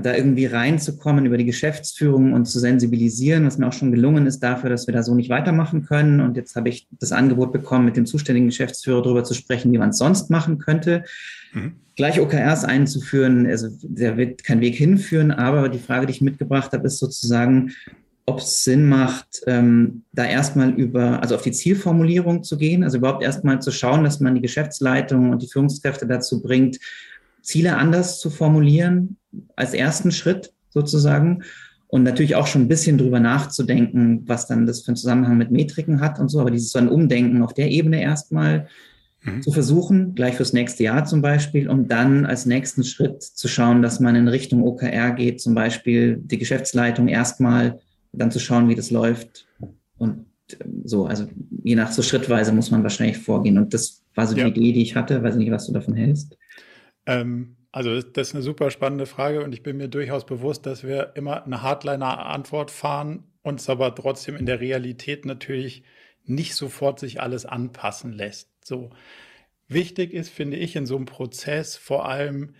da 0.00 0.14
irgendwie 0.14 0.46
reinzukommen 0.46 1.24
über 1.24 1.36
die 1.36 1.44
Geschäftsführung 1.44 2.32
und 2.32 2.46
zu 2.46 2.58
sensibilisieren, 2.58 3.46
was 3.46 3.58
mir 3.58 3.68
auch 3.68 3.72
schon 3.72 3.92
gelungen 3.92 4.26
ist 4.26 4.40
dafür, 4.40 4.70
dass 4.70 4.86
wir 4.86 4.94
da 4.94 5.02
so 5.02 5.14
nicht 5.14 5.30
weitermachen 5.30 5.84
können. 5.84 6.20
Und 6.20 6.36
jetzt 6.36 6.56
habe 6.56 6.68
ich 6.68 6.88
das 6.98 7.12
Angebot 7.12 7.52
bekommen, 7.52 7.84
mit 7.84 7.96
dem 7.96 8.06
zuständigen 8.06 8.48
Geschäftsführer 8.48 9.02
darüber 9.02 9.24
zu 9.24 9.34
sprechen, 9.34 9.72
wie 9.72 9.78
man 9.78 9.90
es 9.90 9.98
sonst 9.98 10.30
machen 10.30 10.58
könnte. 10.58 11.04
Mhm. 11.52 11.74
Gleich 11.96 12.20
OKRs 12.20 12.64
einzuführen, 12.64 13.46
also 13.46 13.68
der 13.82 14.16
wird 14.16 14.42
kein 14.42 14.60
Weg 14.60 14.74
hinführen, 14.74 15.30
aber 15.30 15.68
die 15.68 15.78
Frage, 15.78 16.06
die 16.06 16.12
ich 16.12 16.20
mitgebracht 16.20 16.72
habe, 16.72 16.88
ist 16.88 16.98
sozusagen, 16.98 17.70
ob 18.26 18.38
es 18.38 18.64
Sinn 18.64 18.88
macht, 18.88 19.42
ähm, 19.46 20.02
da 20.12 20.24
erstmal 20.24 20.70
über, 20.70 21.22
also 21.22 21.36
auf 21.36 21.42
die 21.42 21.52
Zielformulierung 21.52 22.42
zu 22.42 22.56
gehen, 22.56 22.82
also 22.82 22.98
überhaupt 22.98 23.22
erstmal 23.22 23.60
zu 23.60 23.70
schauen, 23.70 24.02
dass 24.02 24.18
man 24.18 24.34
die 24.34 24.40
Geschäftsleitung 24.40 25.30
und 25.30 25.42
die 25.42 25.48
Führungskräfte 25.48 26.06
dazu 26.06 26.42
bringt, 26.42 26.78
Ziele 27.44 27.76
anders 27.76 28.18
zu 28.18 28.30
formulieren, 28.30 29.16
als 29.54 29.74
ersten 29.74 30.10
Schritt 30.10 30.52
sozusagen. 30.70 31.42
Und 31.86 32.02
natürlich 32.02 32.34
auch 32.34 32.48
schon 32.48 32.62
ein 32.62 32.68
bisschen 32.68 32.98
drüber 32.98 33.20
nachzudenken, 33.20 34.24
was 34.26 34.48
dann 34.48 34.66
das 34.66 34.80
für 34.80 34.88
einen 34.88 34.96
Zusammenhang 34.96 35.38
mit 35.38 35.52
Metriken 35.52 36.00
hat 36.00 36.18
und 36.18 36.28
so. 36.28 36.40
Aber 36.40 36.50
dieses 36.50 36.70
so 36.70 36.80
ein 36.80 36.88
Umdenken 36.88 37.42
auf 37.42 37.54
der 37.54 37.70
Ebene 37.70 38.02
erstmal 38.02 38.66
mhm. 39.22 39.42
zu 39.42 39.52
versuchen, 39.52 40.16
gleich 40.16 40.34
fürs 40.34 40.52
nächste 40.52 40.82
Jahr 40.82 41.04
zum 41.04 41.22
Beispiel, 41.22 41.68
um 41.68 41.86
dann 41.86 42.26
als 42.26 42.46
nächsten 42.46 42.82
Schritt 42.82 43.22
zu 43.22 43.46
schauen, 43.46 43.82
dass 43.82 44.00
man 44.00 44.16
in 44.16 44.26
Richtung 44.26 44.64
OKR 44.64 45.12
geht, 45.12 45.40
zum 45.40 45.54
Beispiel 45.54 46.16
die 46.16 46.38
Geschäftsleitung 46.38 47.06
erstmal, 47.06 47.78
dann 48.12 48.32
zu 48.32 48.40
schauen, 48.40 48.68
wie 48.68 48.74
das 48.74 48.90
läuft. 48.90 49.46
Und 49.96 50.26
ähm, 50.60 50.82
so, 50.84 51.06
also 51.06 51.26
je 51.62 51.76
nach 51.76 51.92
so 51.92 52.02
schrittweise 52.02 52.52
muss 52.52 52.70
man 52.70 52.82
wahrscheinlich 52.82 53.18
vorgehen. 53.18 53.58
Und 53.58 53.72
das 53.74 54.02
war 54.14 54.26
so 54.26 54.34
die 54.34 54.42
Idee, 54.42 54.72
die 54.72 54.82
ich 54.82 54.96
hatte. 54.96 55.22
Weiß 55.22 55.36
nicht, 55.36 55.50
was 55.50 55.66
du 55.66 55.72
davon 55.72 55.94
hältst. 55.94 56.36
Ähm, 57.06 57.56
also 57.72 58.00
das 58.00 58.28
ist 58.28 58.34
eine 58.34 58.42
super 58.42 58.70
spannende 58.70 59.06
Frage 59.06 59.42
und 59.42 59.52
ich 59.52 59.62
bin 59.62 59.76
mir 59.76 59.88
durchaus 59.88 60.24
bewusst, 60.24 60.64
dass 60.64 60.84
wir 60.84 61.12
immer 61.16 61.44
eine 61.44 61.62
Hardliner-Antwort 61.62 62.70
fahren, 62.70 63.24
uns 63.42 63.68
aber 63.68 63.94
trotzdem 63.94 64.36
in 64.36 64.46
der 64.46 64.60
Realität 64.60 65.26
natürlich 65.26 65.82
nicht 66.24 66.54
sofort 66.54 67.00
sich 67.00 67.20
alles 67.20 67.46
anpassen 67.46 68.12
lässt. 68.12 68.48
So 68.64 68.90
wichtig 69.68 70.12
ist, 70.12 70.30
finde 70.30 70.56
ich, 70.56 70.76
in 70.76 70.86
so 70.86 70.96
einem 70.96 71.06
Prozess 71.06 71.76
vor 71.76 72.08
allem, 72.08 72.54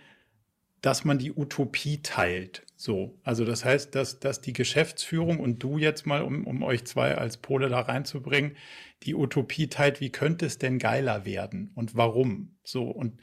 dass 0.81 1.03
man 1.03 1.17
die 1.17 1.31
Utopie 1.31 2.03
teilt. 2.03 2.63
So, 2.75 3.17
also 3.23 3.45
das 3.45 3.65
heißt, 3.65 3.95
dass, 3.95 4.19
dass 4.19 4.41
die 4.41 4.53
Geschäftsführung 4.53 5.39
und 5.39 5.63
du 5.63 5.77
jetzt 5.77 6.05
mal, 6.05 6.21
um, 6.21 6.45
um 6.45 6.61
euch 6.61 6.85
zwei 6.85 7.15
als 7.15 7.37
Pole 7.37 7.69
da 7.69 7.79
reinzubringen, 7.79 8.55
die 9.03 9.15
Utopie 9.15 9.67
teilt, 9.67 10.01
wie 10.01 10.11
könnte 10.11 10.45
es 10.45 10.57
denn 10.57 10.77
geiler 10.77 11.25
werden 11.25 11.71
und 11.73 11.95
warum? 11.95 12.57
So 12.63 12.83
und 12.83 13.19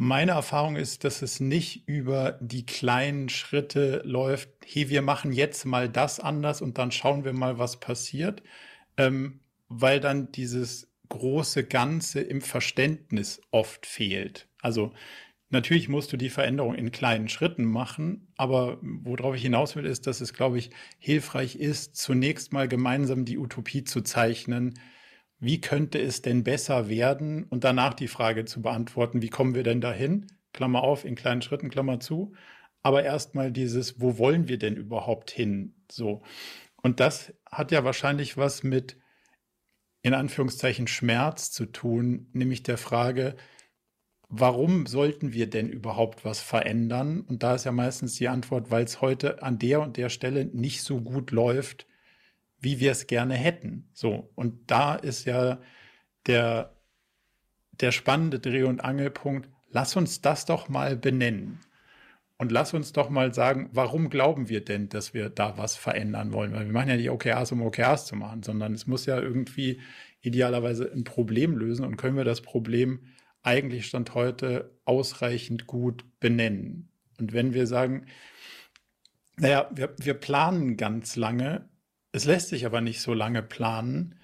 meine 0.00 0.30
Erfahrung 0.30 0.76
ist, 0.76 1.02
dass 1.02 1.22
es 1.22 1.40
nicht 1.40 1.88
über 1.88 2.38
die 2.40 2.64
kleinen 2.64 3.28
Schritte 3.28 4.00
läuft, 4.04 4.48
hey, 4.64 4.88
wir 4.88 5.02
machen 5.02 5.32
jetzt 5.32 5.64
mal 5.66 5.88
das 5.88 6.20
anders 6.20 6.62
und 6.62 6.78
dann 6.78 6.92
schauen 6.92 7.24
wir 7.24 7.32
mal, 7.32 7.58
was 7.58 7.80
passiert, 7.80 8.44
ähm, 8.96 9.40
weil 9.68 9.98
dann 9.98 10.30
dieses 10.30 10.88
große 11.08 11.64
Ganze 11.64 12.20
im 12.20 12.42
Verständnis 12.42 13.40
oft 13.50 13.86
fehlt. 13.86 14.46
Also 14.62 14.92
natürlich 15.50 15.88
musst 15.88 16.12
du 16.12 16.16
die 16.16 16.30
Veränderung 16.30 16.76
in 16.76 16.92
kleinen 16.92 17.28
Schritten 17.28 17.64
machen, 17.64 18.28
aber 18.36 18.78
worauf 18.82 19.34
ich 19.34 19.42
hinaus 19.42 19.74
will, 19.74 19.84
ist, 19.84 20.06
dass 20.06 20.20
es, 20.20 20.32
glaube 20.32 20.58
ich, 20.58 20.70
hilfreich 21.00 21.56
ist, 21.56 21.96
zunächst 21.96 22.52
mal 22.52 22.68
gemeinsam 22.68 23.24
die 23.24 23.36
Utopie 23.38 23.82
zu 23.82 24.02
zeichnen, 24.02 24.74
wie 25.40 25.60
könnte 25.60 26.00
es 26.00 26.22
denn 26.22 26.44
besser 26.44 26.88
werden 26.88 27.44
und 27.44 27.64
danach 27.64 27.94
die 27.94 28.08
Frage 28.08 28.44
zu 28.44 28.60
beantworten, 28.60 29.22
wie 29.22 29.28
kommen 29.28 29.54
wir 29.54 29.62
denn 29.62 29.80
dahin? 29.80 30.26
Klammer 30.52 30.82
auf, 30.82 31.04
in 31.04 31.14
kleinen 31.14 31.42
Schritten, 31.42 31.70
Klammer 31.70 32.00
zu. 32.00 32.34
Aber 32.82 33.04
erstmal 33.04 33.52
dieses, 33.52 34.00
wo 34.00 34.18
wollen 34.18 34.48
wir 34.48 34.58
denn 34.58 34.76
überhaupt 34.76 35.30
hin? 35.30 35.74
So. 35.90 36.22
Und 36.82 37.00
das 37.00 37.32
hat 37.50 37.70
ja 37.70 37.84
wahrscheinlich 37.84 38.36
was 38.36 38.62
mit, 38.62 38.96
in 40.02 40.14
Anführungszeichen, 40.14 40.86
Schmerz 40.86 41.50
zu 41.50 41.66
tun, 41.66 42.28
nämlich 42.32 42.62
der 42.62 42.78
Frage, 42.78 43.36
warum 44.28 44.86
sollten 44.86 45.32
wir 45.32 45.48
denn 45.48 45.68
überhaupt 45.68 46.24
was 46.24 46.40
verändern? 46.40 47.20
Und 47.22 47.42
da 47.42 47.54
ist 47.54 47.64
ja 47.64 47.72
meistens 47.72 48.14
die 48.14 48.28
Antwort, 48.28 48.70
weil 48.70 48.84
es 48.84 49.00
heute 49.00 49.42
an 49.42 49.58
der 49.58 49.80
und 49.80 49.96
der 49.96 50.08
Stelle 50.08 50.46
nicht 50.46 50.82
so 50.82 51.00
gut 51.00 51.30
läuft, 51.30 51.87
wie 52.60 52.80
wir 52.80 52.92
es 52.92 53.06
gerne 53.06 53.34
hätten. 53.34 53.88
So, 53.92 54.30
und 54.34 54.70
da 54.70 54.94
ist 54.94 55.24
ja 55.24 55.60
der, 56.26 56.76
der 57.72 57.92
spannende 57.92 58.40
Dreh- 58.40 58.64
und 58.64 58.80
Angelpunkt, 58.80 59.48
lass 59.70 59.96
uns 59.96 60.20
das 60.20 60.44
doch 60.44 60.68
mal 60.68 60.96
benennen. 60.96 61.60
Und 62.40 62.52
lass 62.52 62.72
uns 62.72 62.92
doch 62.92 63.10
mal 63.10 63.34
sagen, 63.34 63.68
warum 63.72 64.10
glauben 64.10 64.48
wir 64.48 64.64
denn, 64.64 64.88
dass 64.88 65.12
wir 65.12 65.28
da 65.28 65.58
was 65.58 65.74
verändern 65.74 66.32
wollen? 66.32 66.52
Weil 66.52 66.66
wir 66.66 66.72
machen 66.72 66.88
ja 66.88 66.96
nicht 66.96 67.10
OKRs, 67.10 67.50
um 67.50 67.62
OKRs 67.62 68.06
zu 68.06 68.14
machen, 68.14 68.44
sondern 68.44 68.74
es 68.74 68.86
muss 68.86 69.06
ja 69.06 69.20
irgendwie 69.20 69.80
idealerweise 70.20 70.90
ein 70.92 71.02
Problem 71.02 71.56
lösen 71.56 71.84
und 71.84 71.96
können 71.96 72.16
wir 72.16 72.24
das 72.24 72.40
Problem 72.40 73.00
eigentlich 73.42 73.86
Stand 73.86 74.14
heute 74.14 74.78
ausreichend 74.84 75.66
gut 75.66 76.04
benennen. 76.20 76.90
Und 77.18 77.32
wenn 77.32 77.54
wir 77.54 77.66
sagen, 77.66 78.06
naja, 79.36 79.68
wir, 79.72 79.94
wir 79.98 80.14
planen 80.14 80.76
ganz 80.76 81.16
lange, 81.16 81.68
es 82.18 82.24
lässt 82.24 82.48
sich 82.48 82.66
aber 82.66 82.80
nicht 82.80 83.00
so 83.00 83.14
lange 83.14 83.44
planen, 83.44 84.16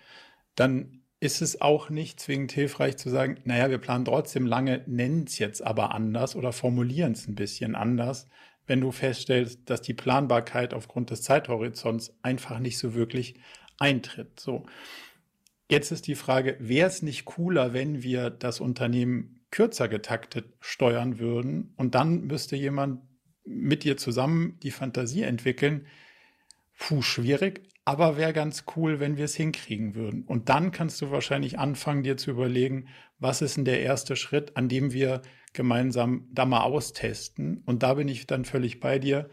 dann 0.56 1.02
ist 1.20 1.42
es 1.42 1.60
auch 1.60 1.90
nicht 1.90 2.18
zwingend 2.18 2.50
hilfreich 2.50 2.96
zu 2.96 3.08
sagen, 3.08 3.38
naja, 3.44 3.70
wir 3.70 3.78
planen 3.78 4.04
trotzdem 4.04 4.46
lange, 4.46 4.82
nennen 4.86 5.24
es 5.28 5.38
jetzt 5.38 5.64
aber 5.64 5.94
anders 5.94 6.34
oder 6.34 6.52
formulieren 6.52 7.12
es 7.12 7.28
ein 7.28 7.36
bisschen 7.36 7.76
anders, 7.76 8.28
wenn 8.66 8.80
du 8.80 8.90
feststellst, 8.90 9.60
dass 9.70 9.80
die 9.80 9.94
Planbarkeit 9.94 10.74
aufgrund 10.74 11.10
des 11.10 11.22
Zeithorizonts 11.22 12.16
einfach 12.22 12.58
nicht 12.58 12.78
so 12.78 12.94
wirklich 12.94 13.36
eintritt. 13.78 14.40
So. 14.40 14.66
Jetzt 15.70 15.92
ist 15.92 16.08
die 16.08 16.16
Frage, 16.16 16.56
wäre 16.58 16.88
es 16.88 17.00
nicht 17.00 17.24
cooler, 17.26 17.72
wenn 17.72 18.02
wir 18.02 18.28
das 18.28 18.58
Unternehmen 18.58 19.46
kürzer 19.52 19.86
getaktet 19.86 20.52
steuern 20.58 21.20
würden 21.20 21.74
und 21.76 21.94
dann 21.94 22.22
müsste 22.22 22.56
jemand 22.56 23.02
mit 23.44 23.84
dir 23.84 23.96
zusammen 23.96 24.58
die 24.64 24.72
Fantasie 24.72 25.22
entwickeln, 25.22 25.86
puh, 26.76 27.02
schwierig, 27.02 27.62
aber 27.84 28.16
wäre 28.16 28.32
ganz 28.32 28.64
cool, 28.76 28.98
wenn 28.98 29.16
wir 29.16 29.26
es 29.26 29.34
hinkriegen 29.34 29.94
würden. 29.94 30.22
Und 30.24 30.48
dann 30.48 30.70
kannst 30.70 31.02
du 31.02 31.10
wahrscheinlich 31.10 31.58
anfangen, 31.58 32.02
dir 32.02 32.16
zu 32.16 32.30
überlegen, 32.30 32.88
was 33.18 33.42
ist 33.42 33.56
denn 33.56 33.64
der 33.64 33.82
erste 33.82 34.16
Schritt, 34.16 34.56
an 34.56 34.68
dem 34.68 34.92
wir 34.92 35.20
gemeinsam 35.52 36.26
da 36.32 36.46
mal 36.46 36.62
austesten. 36.62 37.62
Und 37.66 37.82
da 37.82 37.94
bin 37.94 38.08
ich 38.08 38.26
dann 38.26 38.44
völlig 38.44 38.80
bei 38.80 38.98
dir. 38.98 39.28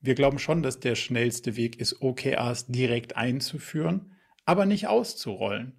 Wir 0.00 0.14
glauben 0.14 0.38
schon, 0.38 0.62
dass 0.62 0.80
der 0.80 0.96
schnellste 0.96 1.56
Weg 1.56 1.80
ist, 1.80 2.02
OKRs 2.02 2.66
direkt 2.66 3.16
einzuführen, 3.16 4.16
aber 4.44 4.66
nicht 4.66 4.88
auszurollen. 4.88 5.72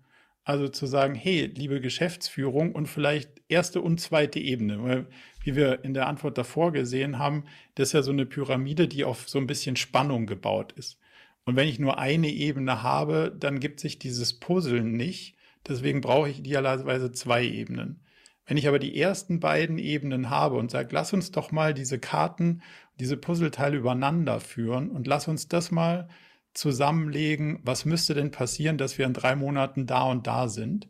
Also 0.43 0.67
zu 0.67 0.85
sagen, 0.85 1.15
hey, 1.15 1.45
liebe 1.47 1.81
Geschäftsführung 1.81 2.73
und 2.73 2.87
vielleicht 2.87 3.41
erste 3.49 3.81
und 3.81 3.99
zweite 3.99 4.39
Ebene, 4.39 4.83
weil 4.83 5.07
wie 5.43 5.55
wir 5.55 5.83
in 5.83 5.93
der 5.93 6.07
Antwort 6.07 6.37
davor 6.37 6.71
gesehen 6.71 7.19
haben, 7.19 7.45
das 7.75 7.89
ist 7.89 7.93
ja 7.93 8.03
so 8.03 8.11
eine 8.11 8.25
Pyramide, 8.25 8.87
die 8.87 9.03
auf 9.03 9.27
so 9.27 9.37
ein 9.37 9.47
bisschen 9.47 9.75
Spannung 9.75 10.27
gebaut 10.27 10.71
ist. 10.73 10.99
Und 11.45 11.55
wenn 11.55 11.67
ich 11.67 11.79
nur 11.79 11.99
eine 11.99 12.29
Ebene 12.29 12.81
habe, 12.81 13.35
dann 13.37 13.59
gibt 13.59 13.79
sich 13.79 13.99
dieses 13.99 14.39
Puzzle 14.39 14.83
nicht. 14.83 15.35
Deswegen 15.67 16.01
brauche 16.01 16.29
ich 16.29 16.39
idealerweise 16.39 17.11
zwei 17.11 17.43
Ebenen. 17.43 18.01
Wenn 18.47 18.57
ich 18.57 18.67
aber 18.67 18.79
die 18.79 18.99
ersten 18.99 19.39
beiden 19.39 19.77
Ebenen 19.77 20.29
habe 20.29 20.55
und 20.55 20.69
sage, 20.69 20.89
lass 20.91 21.13
uns 21.13 21.31
doch 21.31 21.51
mal 21.51 21.73
diese 21.73 21.99
Karten, 21.99 22.61
diese 22.99 23.17
Puzzleteile 23.17 23.77
übereinander 23.77 24.39
führen 24.39 24.89
und 24.89 25.07
lass 25.07 25.27
uns 25.27 25.47
das 25.47 25.71
mal 25.71 26.07
zusammenlegen, 26.53 27.59
was 27.63 27.85
müsste 27.85 28.13
denn 28.13 28.31
passieren, 28.31 28.77
dass 28.77 28.97
wir 28.97 29.05
in 29.05 29.13
drei 29.13 29.35
Monaten 29.35 29.87
da 29.87 30.03
und 30.03 30.27
da 30.27 30.47
sind 30.47 30.87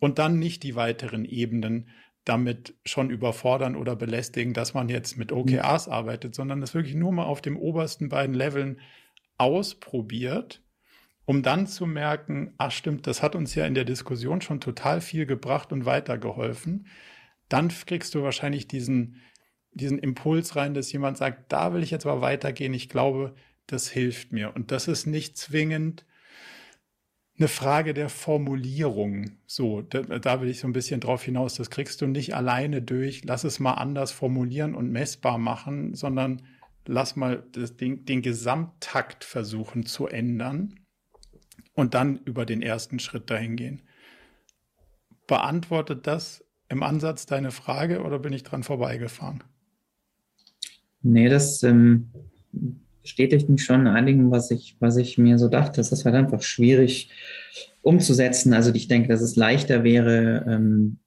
und 0.00 0.18
dann 0.18 0.38
nicht 0.38 0.62
die 0.62 0.74
weiteren 0.76 1.24
Ebenen 1.24 1.88
damit 2.24 2.74
schon 2.84 3.10
überfordern 3.10 3.76
oder 3.76 3.96
belästigen, 3.96 4.54
dass 4.54 4.72
man 4.72 4.88
jetzt 4.88 5.18
mit 5.18 5.30
OKRs 5.30 5.88
arbeitet, 5.88 6.34
sondern 6.34 6.60
das 6.60 6.74
wirklich 6.74 6.94
nur 6.94 7.12
mal 7.12 7.24
auf 7.24 7.42
den 7.42 7.56
obersten 7.56 8.08
beiden 8.08 8.34
Leveln 8.34 8.80
ausprobiert, 9.38 10.62
um 11.24 11.42
dann 11.42 11.66
zu 11.66 11.86
merken, 11.86 12.54
ach 12.58 12.70
stimmt, 12.70 13.06
das 13.06 13.22
hat 13.22 13.34
uns 13.34 13.54
ja 13.54 13.66
in 13.66 13.74
der 13.74 13.84
Diskussion 13.84 14.40
schon 14.40 14.60
total 14.60 15.00
viel 15.00 15.26
gebracht 15.26 15.72
und 15.72 15.86
weitergeholfen. 15.86 16.86
Dann 17.48 17.68
kriegst 17.68 18.14
du 18.14 18.22
wahrscheinlich 18.22 18.68
diesen, 18.68 19.20
diesen 19.72 19.98
Impuls 19.98 20.56
rein, 20.56 20.74
dass 20.74 20.92
jemand 20.92 21.16
sagt, 21.16 21.52
da 21.52 21.72
will 21.72 21.82
ich 21.82 21.90
jetzt 21.90 22.06
aber 22.06 22.20
weitergehen. 22.20 22.74
Ich 22.74 22.88
glaube, 22.88 23.34
das 23.66 23.88
hilft 23.88 24.32
mir. 24.32 24.54
Und 24.54 24.70
das 24.70 24.88
ist 24.88 25.06
nicht 25.06 25.36
zwingend 25.36 26.04
eine 27.38 27.48
Frage 27.48 27.94
der 27.94 28.08
Formulierung. 28.08 29.38
So, 29.46 29.82
da, 29.82 30.02
da, 30.02 30.40
will 30.40 30.48
ich 30.48 30.60
so 30.60 30.68
ein 30.68 30.72
bisschen 30.72 31.00
drauf 31.00 31.24
hinaus. 31.24 31.54
Das 31.54 31.70
kriegst 31.70 32.00
du 32.00 32.06
nicht 32.06 32.34
alleine 32.34 32.80
durch. 32.80 33.24
Lass 33.24 33.44
es 33.44 33.58
mal 33.58 33.72
anders 33.72 34.12
formulieren 34.12 34.74
und 34.74 34.92
messbar 34.92 35.38
machen, 35.38 35.94
sondern 35.94 36.42
lass 36.86 37.16
mal 37.16 37.44
das, 37.52 37.76
den, 37.76 38.04
den 38.04 38.22
Gesamttakt 38.22 39.24
versuchen 39.24 39.86
zu 39.86 40.06
ändern 40.06 40.80
und 41.74 41.94
dann 41.94 42.18
über 42.18 42.46
den 42.46 42.62
ersten 42.62 42.98
Schritt 42.98 43.30
dahin 43.30 43.56
gehen. 43.56 43.82
Beantwortet 45.26 46.06
das 46.06 46.44
im 46.68 46.82
Ansatz 46.82 47.26
deine 47.26 47.50
Frage 47.50 48.02
oder 48.02 48.18
bin 48.18 48.32
ich 48.32 48.42
dran 48.42 48.62
vorbeigefahren? 48.62 49.42
Nee, 51.02 51.28
das 51.28 51.62
ähm, 51.62 52.10
bestätigt 53.02 53.48
mich 53.48 53.64
schon 53.64 53.82
in 53.82 53.86
einigen, 53.88 54.30
was 54.30 54.50
ich, 54.50 54.76
was 54.80 54.96
ich 54.96 55.18
mir 55.18 55.38
so 55.38 55.48
dachte. 55.48 55.76
Das 55.76 55.92
ist 55.92 56.04
halt 56.04 56.14
einfach 56.14 56.42
schwierig 56.42 57.10
umzusetzen. 57.82 58.54
Also 58.54 58.72
ich 58.72 58.88
denke, 58.88 59.08
dass 59.08 59.20
es 59.20 59.36
leichter 59.36 59.84
wäre, 59.84 60.44
ähm, 60.48 60.98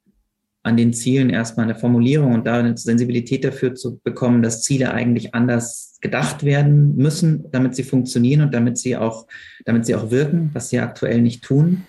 an 0.68 0.78
den 0.78 0.94
Zielen 0.94 1.30
erstmal 1.30 1.64
eine 1.64 1.76
Formulierung 1.76 2.34
und 2.34 2.46
da 2.46 2.60
eine 2.60 2.78
Sensibilität 2.78 3.44
dafür 3.44 3.74
zu 3.74 4.00
bekommen, 4.04 4.44
dass 4.44 4.62
Ziele 4.62 4.94
eigentlich 4.94 5.34
anders 5.34 5.98
gedacht 6.02 6.44
werden 6.44 6.96
müssen, 6.96 7.46
damit 7.52 7.76
sie 7.76 7.84
funktionieren 7.84 8.42
und 8.42 8.54
damit 8.54 8.78
sie 8.78 8.98
auch, 8.98 9.28
damit 9.66 9.86
sie 9.86 9.96
auch 9.96 10.12
wirken, 10.12 10.50
was 10.54 10.70
sie 10.70 10.80
aktuell 10.80 11.22
nicht 11.22 11.44
tun. 11.44 11.84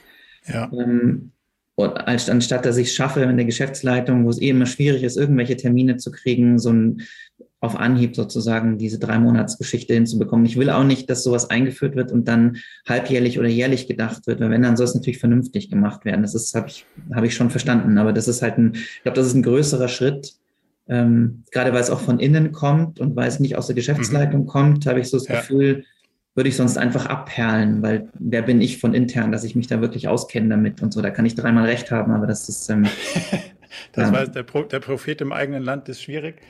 Ja. 0.46 0.70
Ähm, 0.72 1.32
und 1.74 1.96
anstatt 2.08 2.64
dass 2.64 2.76
ich 2.76 2.88
es 2.88 2.94
schaffe 2.94 3.20
in 3.22 3.36
der 3.36 3.46
Geschäftsleitung, 3.46 4.24
wo 4.24 4.30
es 4.30 4.40
eh 4.40 4.48
immer 4.48 4.66
schwierig 4.66 5.02
ist, 5.02 5.16
irgendwelche 5.16 5.56
Termine 5.56 5.96
zu 5.96 6.10
kriegen, 6.10 6.58
so 6.58 6.72
ein 6.72 7.02
auf 7.60 7.76
Anhieb 7.76 8.14
sozusagen 8.14 8.78
diese 8.78 8.98
drei 8.98 9.18
Monatsgeschichte 9.18 9.92
hinzubekommen. 9.92 10.46
Ich 10.46 10.56
will 10.56 10.70
auch 10.70 10.84
nicht, 10.84 11.10
dass 11.10 11.24
sowas 11.24 11.50
eingeführt 11.50 11.96
wird 11.96 12.12
und 12.12 12.28
dann 12.28 12.58
halbjährlich 12.88 13.38
oder 13.38 13.48
jährlich 13.48 13.88
gedacht 13.88 14.26
wird, 14.26 14.40
weil 14.40 14.50
wenn, 14.50 14.62
dann 14.62 14.76
soll 14.76 14.86
es 14.86 14.94
natürlich 14.94 15.18
vernünftig 15.18 15.68
gemacht 15.68 16.04
werden. 16.04 16.22
Das 16.22 16.34
ist, 16.34 16.54
habe 16.54 16.68
ich, 16.68 16.86
habe 17.12 17.26
ich 17.26 17.34
schon 17.34 17.50
verstanden. 17.50 17.98
Aber 17.98 18.12
das 18.12 18.28
ist 18.28 18.42
halt 18.42 18.58
ein, 18.58 18.74
ich 18.74 19.02
glaube, 19.02 19.16
das 19.16 19.26
ist 19.26 19.34
ein 19.34 19.42
größerer 19.42 19.88
Schritt. 19.88 20.34
Ähm, 20.90 21.44
gerade 21.50 21.72
weil 21.72 21.82
es 21.82 21.90
auch 21.90 22.00
von 22.00 22.18
innen 22.18 22.52
kommt 22.52 22.98
und 22.98 23.14
weil 23.14 23.28
es 23.28 23.40
nicht 23.40 23.56
aus 23.58 23.66
der 23.66 23.74
Geschäftsleitung 23.74 24.42
mhm. 24.42 24.46
kommt, 24.46 24.86
habe 24.86 25.00
ich 25.00 25.10
so 25.10 25.18
das 25.18 25.28
ja. 25.28 25.36
Gefühl, 25.36 25.84
würde 26.34 26.48
ich 26.48 26.56
sonst 26.56 26.78
einfach 26.78 27.06
abperlen, 27.06 27.82
weil 27.82 28.08
wer 28.18 28.42
bin 28.42 28.60
ich 28.60 28.78
von 28.78 28.94
intern, 28.94 29.32
dass 29.32 29.44
ich 29.44 29.56
mich 29.56 29.66
da 29.66 29.80
wirklich 29.80 30.08
auskenne 30.08 30.48
damit 30.48 30.80
und 30.80 30.94
so. 30.94 31.02
Da 31.02 31.10
kann 31.10 31.26
ich 31.26 31.34
dreimal 31.34 31.64
recht 31.64 31.90
haben, 31.90 32.12
aber 32.12 32.28
das 32.28 32.48
ist. 32.48 32.70
Ähm, 32.70 32.86
das 33.92 34.10
ja. 34.10 34.12
weiß 34.12 34.32
der, 34.32 34.42
Pro, 34.42 34.62
der 34.62 34.80
Prophet 34.80 35.20
im 35.20 35.32
eigenen 35.32 35.62
Land 35.62 35.88
ist 35.88 36.02
schwierig. 36.02 36.40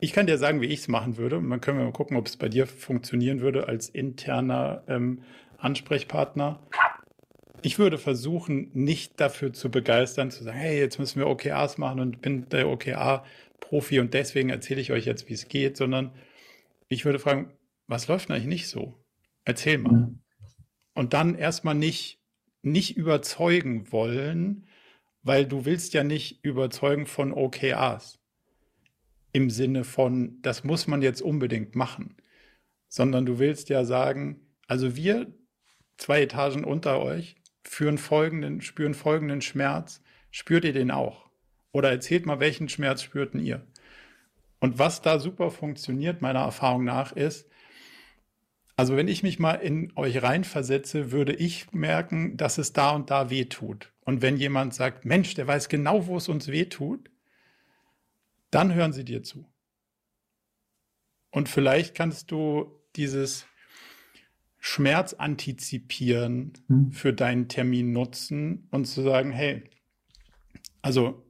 Ich 0.00 0.12
kann 0.12 0.26
dir 0.26 0.38
sagen, 0.38 0.60
wie 0.60 0.66
ich 0.66 0.80
es 0.80 0.88
machen 0.88 1.16
würde. 1.16 1.38
Und 1.38 1.50
dann 1.50 1.60
können 1.60 1.78
wir 1.78 1.84
mal 1.84 1.92
gucken, 1.92 2.16
ob 2.16 2.26
es 2.26 2.36
bei 2.36 2.48
dir 2.48 2.66
funktionieren 2.66 3.40
würde 3.40 3.68
als 3.68 3.88
interner 3.88 4.82
ähm, 4.88 5.22
Ansprechpartner. 5.58 6.60
Ich 7.62 7.78
würde 7.78 7.98
versuchen, 7.98 8.70
nicht 8.72 9.20
dafür 9.20 9.52
zu 9.52 9.70
begeistern, 9.70 10.30
zu 10.30 10.44
sagen, 10.44 10.58
hey, 10.58 10.78
jetzt 10.78 10.98
müssen 10.98 11.18
wir 11.18 11.26
OKRs 11.26 11.78
machen 11.78 11.98
und 11.98 12.22
bin 12.22 12.48
der 12.50 12.68
OKR-Profi 12.68 13.98
und 13.98 14.14
deswegen 14.14 14.50
erzähle 14.50 14.80
ich 14.80 14.92
euch 14.92 15.04
jetzt, 15.04 15.28
wie 15.28 15.34
es 15.34 15.48
geht, 15.48 15.76
sondern 15.76 16.12
ich 16.88 17.04
würde 17.04 17.18
fragen, 17.18 17.52
was 17.88 18.06
läuft 18.06 18.30
eigentlich 18.30 18.46
nicht 18.46 18.68
so? 18.68 18.94
Erzähl 19.44 19.78
mal. 19.78 20.14
Und 20.94 21.14
dann 21.14 21.34
erstmal 21.34 21.74
nicht, 21.74 22.20
nicht 22.62 22.96
überzeugen 22.96 23.90
wollen, 23.90 24.67
weil 25.28 25.44
du 25.44 25.66
willst 25.66 25.92
ja 25.92 26.04
nicht 26.04 26.42
überzeugen 26.42 27.04
von 27.04 27.34
OKRs 27.34 28.18
im 29.32 29.50
Sinne 29.50 29.84
von, 29.84 30.40
das 30.40 30.64
muss 30.64 30.86
man 30.86 31.02
jetzt 31.02 31.20
unbedingt 31.20 31.76
machen, 31.76 32.16
sondern 32.88 33.26
du 33.26 33.38
willst 33.38 33.68
ja 33.68 33.84
sagen, 33.84 34.40
also 34.68 34.96
wir 34.96 35.30
zwei 35.98 36.22
Etagen 36.22 36.64
unter 36.64 37.02
euch 37.02 37.36
führen 37.62 37.98
folgenden, 37.98 38.62
spüren 38.62 38.94
folgenden 38.94 39.42
Schmerz, 39.42 40.00
spürt 40.30 40.64
ihr 40.64 40.72
den 40.72 40.90
auch? 40.90 41.28
Oder 41.72 41.90
erzählt 41.90 42.24
mal, 42.24 42.40
welchen 42.40 42.70
Schmerz 42.70 43.02
spürten 43.02 43.38
ihr? 43.38 43.66
Und 44.60 44.78
was 44.78 45.02
da 45.02 45.18
super 45.18 45.50
funktioniert, 45.50 46.22
meiner 46.22 46.40
Erfahrung 46.40 46.84
nach, 46.84 47.12
ist, 47.12 47.50
also 48.78 48.94
wenn 48.94 49.08
ich 49.08 49.24
mich 49.24 49.40
mal 49.40 49.54
in 49.54 49.92
euch 49.96 50.22
reinversetze, 50.22 51.10
würde 51.10 51.34
ich 51.34 51.72
merken, 51.72 52.36
dass 52.36 52.58
es 52.58 52.72
da 52.72 52.92
und 52.92 53.10
da 53.10 53.28
weh 53.28 53.46
tut. 53.46 53.92
Und 54.02 54.22
wenn 54.22 54.36
jemand 54.36 54.72
sagt, 54.72 55.04
Mensch, 55.04 55.34
der 55.34 55.48
weiß 55.48 55.68
genau, 55.68 56.06
wo 56.06 56.16
es 56.16 56.28
uns 56.28 56.46
weh 56.46 56.66
tut, 56.66 57.10
dann 58.52 58.72
hören 58.72 58.92
sie 58.92 59.04
dir 59.04 59.24
zu. 59.24 59.52
Und 61.32 61.48
vielleicht 61.48 61.96
kannst 61.96 62.30
du 62.30 62.80
dieses 62.94 63.46
Schmerz 64.60 65.12
antizipieren 65.12 66.52
hm. 66.68 66.92
für 66.92 67.12
deinen 67.12 67.48
Termin 67.48 67.92
nutzen 67.92 68.68
und 68.70 68.84
zu 68.84 69.02
sagen, 69.02 69.32
hey, 69.32 69.64
also 70.82 71.26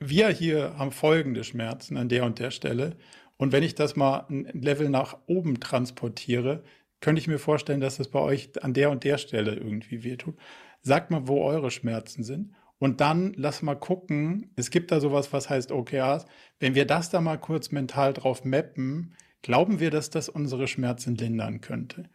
wir 0.00 0.28
hier 0.28 0.76
haben 0.76 0.90
folgende 0.90 1.44
Schmerzen 1.44 1.96
an 1.96 2.08
der 2.08 2.24
und 2.24 2.40
der 2.40 2.50
Stelle. 2.50 2.96
Und 3.36 3.52
wenn 3.52 3.62
ich 3.62 3.74
das 3.74 3.96
mal 3.96 4.26
ein 4.28 4.44
Level 4.52 4.88
nach 4.88 5.18
oben 5.26 5.60
transportiere, 5.60 6.62
könnte 7.00 7.20
ich 7.20 7.28
mir 7.28 7.38
vorstellen, 7.38 7.80
dass 7.80 8.00
es 8.00 8.08
bei 8.08 8.20
euch 8.20 8.50
an 8.62 8.72
der 8.72 8.90
und 8.90 9.04
der 9.04 9.18
Stelle 9.18 9.54
irgendwie 9.54 10.04
wehtut. 10.04 10.36
Sagt 10.80 11.10
mal, 11.10 11.28
wo 11.28 11.42
eure 11.42 11.70
Schmerzen 11.70 12.22
sind. 12.24 12.54
Und 12.78 13.00
dann 13.00 13.34
lass 13.36 13.62
mal 13.62 13.74
gucken, 13.74 14.52
es 14.56 14.70
gibt 14.70 14.90
da 14.90 15.00
sowas, 15.00 15.32
was 15.32 15.48
heißt 15.48 15.72
OKRs. 15.72 16.26
Wenn 16.58 16.74
wir 16.74 16.86
das 16.86 17.10
da 17.10 17.20
mal 17.20 17.38
kurz 17.38 17.70
mental 17.70 18.12
drauf 18.12 18.44
mappen, 18.44 19.14
glauben 19.42 19.80
wir, 19.80 19.90
dass 19.90 20.10
das 20.10 20.28
unsere 20.28 20.66
Schmerzen 20.66 21.14
lindern 21.14 21.60
könnte. 21.60 22.08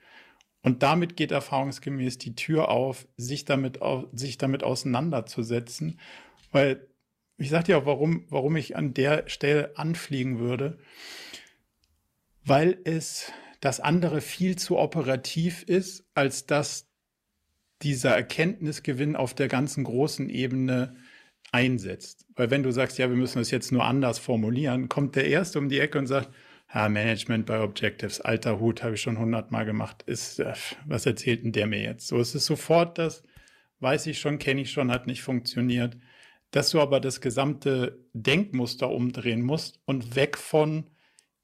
Und 0.62 0.84
damit 0.84 1.16
geht 1.16 1.32
erfahrungsgemäß 1.32 2.18
die 2.18 2.36
Tür 2.36 2.70
auf, 2.70 3.08
sich 3.16 3.46
damit, 3.46 3.80
sich 4.12 4.38
damit 4.38 4.64
auseinanderzusetzen. 4.64 6.00
Weil 6.52 6.89
ich 7.40 7.50
sage 7.50 7.66
dir 7.66 7.78
auch, 7.78 7.86
warum, 7.86 8.26
warum 8.30 8.56
ich 8.56 8.76
an 8.76 8.94
der 8.94 9.28
Stelle 9.28 9.78
anfliegen 9.78 10.40
würde. 10.40 10.78
Weil 12.44 12.78
es 12.84 13.32
das 13.62 13.80
andere 13.80 14.22
viel 14.22 14.58
zu 14.58 14.78
operativ 14.78 15.64
ist, 15.64 16.06
als 16.14 16.46
dass 16.46 16.88
dieser 17.82 18.12
Erkenntnisgewinn 18.12 19.16
auf 19.16 19.34
der 19.34 19.48
ganzen 19.48 19.84
großen 19.84 20.30
Ebene 20.30 20.96
einsetzt. 21.52 22.26
Weil 22.36 22.52
wenn 22.52 22.64
du 22.64 22.72
sagst, 22.72 22.98
ja, 22.98 23.10
wir 23.10 23.16
müssen 23.16 23.40
das 23.40 23.52
jetzt 23.52 23.72
nur 23.72 23.86
anders 23.86 24.20
formulieren, 24.20 24.90
kommt 24.90 25.16
der 25.16 25.28
Erste 25.28 25.60
um 25.60 25.70
die 25.70 25.80
Ecke 25.80 25.98
und 25.98 26.08
sagt, 26.08 26.30
ja, 26.74 26.88
Management 26.88 27.46
bei 27.46 27.62
Objectives, 27.62 28.22
alter 28.22 28.60
Hut, 28.60 28.84
habe 28.84 28.96
ich 28.96 29.02
schon 29.02 29.18
hundertmal 29.18 29.66
gemacht. 29.66 30.04
Ist, 30.06 30.40
äh, 30.40 30.54
was 30.86 31.06
erzählt 31.06 31.44
denn 31.44 31.52
der 31.52 31.68
mir 31.68 31.82
jetzt? 31.82 32.08
So, 32.08 32.20
es 32.20 32.36
ist 32.36 32.46
sofort 32.46 32.98
das, 32.98 33.24
weiß 33.80 34.08
ich 34.08 34.20
schon, 34.20 34.40
kenne 34.40 34.62
ich 34.62 34.72
schon, 34.72 34.92
hat 34.92 35.08
nicht 35.08 35.24
funktioniert. 35.24 35.98
Dass 36.52 36.72
du 36.72 36.82
aber 36.82 37.00
das 37.00 37.22
gesamte 37.22 38.06
Denkmuster 38.14 38.90
umdrehen 38.90 39.42
musst 39.42 39.80
und 39.86 40.16
weg 40.16 40.38
von, 40.38 40.90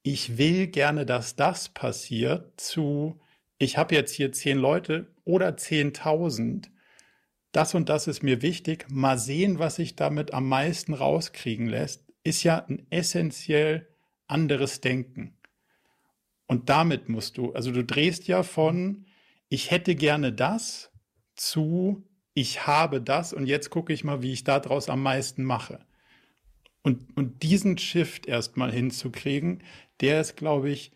ich 0.02 0.38
will 0.38 0.68
gerne, 0.68 1.06
dass 1.06 1.36
das 1.36 1.70
passiert, 1.70 2.60
zu, 2.60 3.20
ich 3.58 3.78
habe 3.78 3.96
jetzt 3.96 4.12
hier 4.12 4.32
zehn 4.32 4.58
Leute 4.58 5.14
oder 5.24 5.50
10.000. 5.50 6.70
Das 7.52 7.74
und 7.74 7.90
das 7.90 8.08
ist 8.08 8.22
mir 8.22 8.42
wichtig. 8.42 8.86
Mal 8.90 9.18
sehen, 9.18 9.60
was 9.60 9.76
sich 9.76 9.96
damit 9.96 10.34
am 10.34 10.48
meisten 10.48 10.94
rauskriegen 10.94 11.68
lässt, 11.68 12.04
ist 12.24 12.44
ja 12.44 12.66
ein 12.66 12.86
essentiell 12.90 13.88
anderes 14.28 14.82
Denken. 14.82 15.38
Und 16.48 16.70
damit 16.70 17.10
musst 17.10 17.38
du, 17.38 17.54
also 17.54 17.72
du 17.72 17.84
drehst 17.84 18.28
ja 18.28 18.44
von, 18.44 19.06
ich 19.50 19.72
hätte 19.72 19.96
gerne 19.96 20.34
das 20.34 20.92
zu, 21.36 22.04
ich 22.36 22.68
habe 22.68 23.02
das 23.02 23.34
und 23.34 23.48
jetzt 23.48 23.72
gucke 23.72 23.92
ich 23.94 24.04
mal, 24.04 24.22
wie 24.22 24.34
ich 24.34 24.44
daraus 24.44 24.90
am 24.90 25.02
meisten 25.02 25.44
mache. 25.44 25.80
Und, 26.84 27.18
und 27.18 27.42
diesen 27.42 27.80
Shift 27.80 28.28
erstmal 28.28 28.72
hinzukriegen, 28.72 29.64
der 30.02 30.22
ist, 30.22 30.36
glaube 30.36 30.70
ich, 30.70 30.92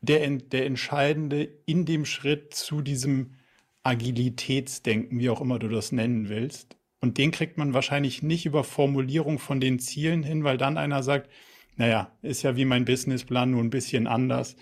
der, 0.00 0.26
der 0.30 0.64
entscheidende 0.64 1.42
in 1.66 1.84
dem 1.84 2.06
Schritt 2.06 2.54
zu 2.54 2.80
diesem 2.80 3.34
Agilitätsdenken, 3.82 5.18
wie 5.18 5.28
auch 5.30 5.40
immer 5.40 5.58
du 5.58 5.68
das 5.68 5.92
nennen 5.92 6.28
willst. 6.28 6.76
Und 7.00 7.18
den 7.18 7.32
kriegt 7.32 7.58
man 7.58 7.74
wahrscheinlich 7.74 8.22
nicht 8.22 8.46
über 8.46 8.64
Formulierung 8.64 9.38
von 9.38 9.60
den 9.60 9.80
Zielen 9.80 10.22
hin, 10.22 10.44
weil 10.44 10.58
dann 10.58 10.78
einer 10.78 11.02
sagt, 11.02 11.28
naja, 11.76 12.10
ist 12.22 12.42
ja 12.42 12.56
wie 12.56 12.64
mein 12.64 12.84
Businessplan 12.84 13.50
nur 13.50 13.62
ein 13.62 13.70
bisschen 13.70 14.06
anders. 14.06 14.56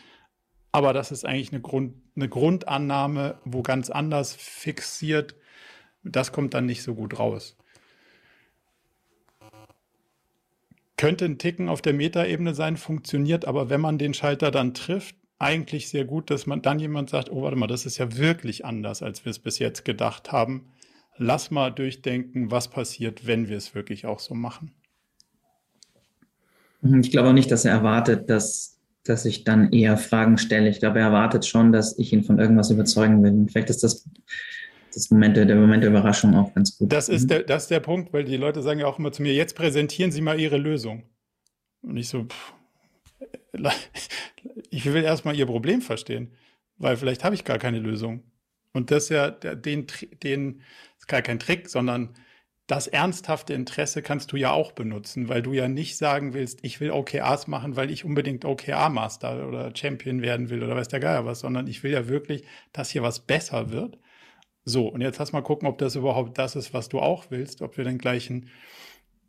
Aber 0.72 0.92
das 0.92 1.12
ist 1.12 1.24
eigentlich 1.24 1.52
eine, 1.52 1.60
Grund, 1.60 1.94
eine 2.16 2.28
Grundannahme, 2.28 3.38
wo 3.44 3.62
ganz 3.62 3.90
anders 3.90 4.34
fixiert. 4.34 5.36
Das 6.04 6.32
kommt 6.32 6.54
dann 6.54 6.66
nicht 6.66 6.82
so 6.82 6.94
gut 6.94 7.18
raus. 7.18 7.56
Könnte 10.96 11.24
ein 11.24 11.38
Ticken 11.38 11.68
auf 11.68 11.82
der 11.82 11.92
Metaebene 11.92 12.54
sein, 12.54 12.76
funktioniert, 12.76 13.46
aber 13.46 13.68
wenn 13.68 13.80
man 13.80 13.98
den 13.98 14.14
Schalter 14.14 14.50
dann 14.50 14.74
trifft, 14.74 15.16
eigentlich 15.38 15.88
sehr 15.88 16.04
gut, 16.04 16.30
dass 16.30 16.46
man 16.46 16.62
dann 16.62 16.78
jemand 16.78 17.10
sagt, 17.10 17.30
oh, 17.30 17.42
warte 17.42 17.56
mal, 17.56 17.66
das 17.66 17.86
ist 17.86 17.98
ja 17.98 18.16
wirklich 18.16 18.64
anders, 18.64 19.02
als 19.02 19.24
wir 19.24 19.30
es 19.30 19.38
bis 19.38 19.58
jetzt 19.58 19.84
gedacht 19.84 20.32
haben. 20.32 20.66
Lass 21.16 21.50
mal 21.50 21.70
durchdenken, 21.70 22.50
was 22.50 22.68
passiert, 22.68 23.26
wenn 23.26 23.48
wir 23.48 23.56
es 23.56 23.74
wirklich 23.74 24.06
auch 24.06 24.20
so 24.20 24.34
machen. 24.34 24.72
Mhm, 26.80 27.00
ich 27.00 27.10
glaube 27.10 27.30
auch 27.30 27.34
nicht, 27.34 27.50
dass 27.50 27.64
er 27.64 27.72
erwartet, 27.72 28.30
dass, 28.30 28.80
dass 29.04 29.24
ich 29.24 29.44
dann 29.44 29.72
eher 29.72 29.96
Fragen 29.96 30.38
stelle. 30.38 30.68
Ich 30.68 30.78
glaube, 30.78 31.00
er 31.00 31.06
erwartet 31.06 31.44
schon, 31.46 31.72
dass 31.72 31.98
ich 31.98 32.12
ihn 32.12 32.24
von 32.24 32.38
irgendwas 32.38 32.70
überzeugen 32.70 33.22
will. 33.22 33.46
Vielleicht 33.48 33.70
ist 33.70 33.82
das, 33.82 34.08
das 34.96 35.10
Moment, 35.10 35.36
der 35.36 35.54
Moment 35.56 35.82
der 35.82 35.90
Überraschung 35.90 36.34
auch 36.34 36.54
ganz 36.54 36.76
gut. 36.76 36.92
Das 36.92 37.08
ist, 37.08 37.24
mhm. 37.24 37.28
der, 37.28 37.42
das 37.42 37.64
ist 37.64 37.70
der 37.70 37.80
Punkt, 37.80 38.12
weil 38.12 38.24
die 38.24 38.36
Leute 38.36 38.62
sagen 38.62 38.80
ja 38.80 38.86
auch 38.86 38.98
immer 38.98 39.12
zu 39.12 39.22
mir, 39.22 39.34
jetzt 39.34 39.54
präsentieren 39.54 40.12
Sie 40.12 40.20
mal 40.20 40.40
Ihre 40.40 40.56
Lösung. 40.56 41.04
Und 41.82 41.96
ich 41.96 42.08
so, 42.08 42.24
pff, 42.24 42.54
ich 44.70 44.84
will 44.86 45.04
erstmal 45.04 45.36
ihr 45.36 45.46
Problem 45.46 45.82
verstehen, 45.82 46.32
weil 46.76 46.96
vielleicht 46.96 47.24
habe 47.24 47.34
ich 47.34 47.44
gar 47.44 47.58
keine 47.58 47.78
Lösung. 47.78 48.22
Und 48.72 48.90
das 48.90 49.04
ist 49.04 49.08
ja 49.10 49.30
den, 49.30 49.86
den 50.22 50.62
ist 50.98 51.06
gar 51.06 51.22
kein 51.22 51.38
Trick, 51.38 51.68
sondern 51.68 52.10
das 52.66 52.86
ernsthafte 52.86 53.52
Interesse 53.52 54.02
kannst 54.02 54.32
du 54.32 54.36
ja 54.36 54.50
auch 54.50 54.72
benutzen, 54.72 55.28
weil 55.28 55.42
du 55.42 55.52
ja 55.52 55.68
nicht 55.68 55.98
sagen 55.98 56.32
willst, 56.32 56.60
ich 56.62 56.80
will 56.80 56.90
OKRs 56.90 57.46
machen, 57.46 57.76
weil 57.76 57.90
ich 57.90 58.04
unbedingt 58.04 58.44
OKR-Master 58.44 59.46
oder 59.46 59.76
Champion 59.76 60.22
werden 60.22 60.48
will 60.48 60.62
oder 60.62 60.74
weiß 60.74 60.88
der 60.88 61.00
Geier 61.00 61.26
was, 61.26 61.40
sondern 61.40 61.66
ich 61.66 61.82
will 61.82 61.92
ja 61.92 62.08
wirklich, 62.08 62.44
dass 62.72 62.90
hier 62.90 63.02
was 63.02 63.20
besser 63.20 63.70
wird. 63.70 63.98
So, 64.64 64.88
und 64.88 65.00
jetzt 65.00 65.18
lass 65.18 65.32
mal 65.32 65.42
gucken, 65.42 65.68
ob 65.68 65.78
das 65.78 65.94
überhaupt 65.94 66.38
das 66.38 66.56
ist, 66.56 66.72
was 66.72 66.88
du 66.88 67.00
auch 67.00 67.26
willst, 67.30 67.60
ob 67.60 67.76
wir 67.76 67.84
den 67.84 67.98
gleichen, 67.98 68.48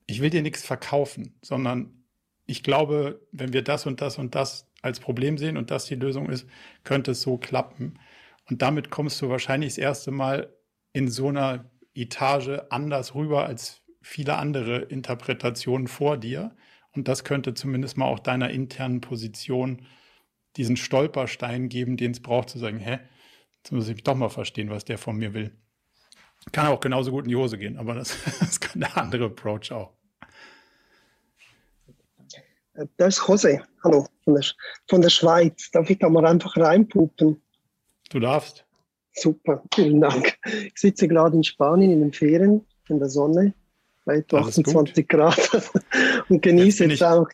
ich 0.07 0.21
will 0.21 0.29
dir 0.29 0.41
nichts 0.41 0.63
verkaufen, 0.65 1.37
sondern 1.41 2.05
ich 2.45 2.63
glaube, 2.63 3.27
wenn 3.31 3.53
wir 3.53 3.63
das 3.63 3.85
und 3.85 4.01
das 4.01 4.17
und 4.17 4.35
das 4.35 4.71
als 4.81 4.99
Problem 4.99 5.37
sehen 5.37 5.57
und 5.57 5.71
das 5.71 5.85
die 5.85 5.95
Lösung 5.95 6.29
ist, 6.29 6.47
könnte 6.83 7.11
es 7.11 7.21
so 7.21 7.37
klappen. 7.37 7.99
Und 8.49 8.61
damit 8.61 8.91
kommst 8.91 9.21
du 9.21 9.29
wahrscheinlich 9.29 9.71
das 9.71 9.77
erste 9.79 10.11
Mal 10.11 10.53
in 10.93 11.09
so 11.09 11.29
einer 11.29 11.69
Etage 11.95 12.61
anders 12.69 13.15
rüber 13.15 13.45
als 13.45 13.81
viele 14.01 14.37
andere 14.37 14.77
Interpretationen 14.83 15.87
vor 15.87 16.17
dir. 16.17 16.55
Und 16.93 17.07
das 17.07 17.23
könnte 17.23 17.55
zumindest 17.55 17.97
mal 17.97 18.05
auch 18.05 18.19
deiner 18.19 18.51
internen 18.51 19.01
Position 19.01 19.81
diesen 20.55 20.77
Stolperstein 20.77 21.67
geben, 21.67 21.97
den 21.97 22.11
es 22.11 22.21
braucht, 22.21 22.49
zu 22.49 22.59
sagen, 22.59 22.79
hä, 22.79 22.99
jetzt 23.65 23.71
muss 23.71 23.89
ich 23.89 24.03
doch 24.03 24.13
mal 24.13 24.29
verstehen, 24.29 24.69
was 24.69 24.85
der 24.85 24.99
von 24.99 25.17
mir 25.17 25.33
will. 25.33 25.51
Kann 26.51 26.67
auch 26.67 26.79
genauso 26.79 27.09
gut 27.09 27.23
in 27.23 27.29
die 27.29 27.35
Hose 27.35 27.57
gehen, 27.57 27.77
aber 27.77 27.95
das, 27.95 28.15
das 28.39 28.59
kann 28.59 28.81
der 28.81 28.95
andere 28.95 29.25
Approach 29.25 29.71
auch. 29.71 29.91
Das 32.97 33.17
ist 33.17 33.27
Jose, 33.27 33.63
hallo, 33.83 34.07
von 34.23 34.35
der, 34.35 34.43
von 34.87 35.01
der 35.01 35.09
Schweiz. 35.09 35.71
Darf 35.71 35.89
ich 35.89 35.97
da 35.97 36.09
mal 36.09 36.25
einfach 36.27 36.55
reinpupen? 36.57 37.41
Du 38.09 38.19
darfst. 38.19 38.65
Super, 39.13 39.63
vielen 39.73 40.01
Dank. 40.01 40.37
Ich 40.45 40.73
sitze 40.75 41.07
gerade 41.07 41.35
in 41.35 41.43
Spanien 41.43 41.89
in 41.89 42.01
den 42.01 42.13
Ferien, 42.13 42.63
in 42.89 42.99
der 42.99 43.09
Sonne, 43.09 43.53
bei 44.03 44.17
etwa 44.17 44.41
28 44.41 45.07
Grad 45.07 45.39
und 46.29 46.41
genieße 46.41 46.83
jetzt, 46.83 46.91
jetzt 46.91 47.01
ich, 47.01 47.03
auch 47.03 47.27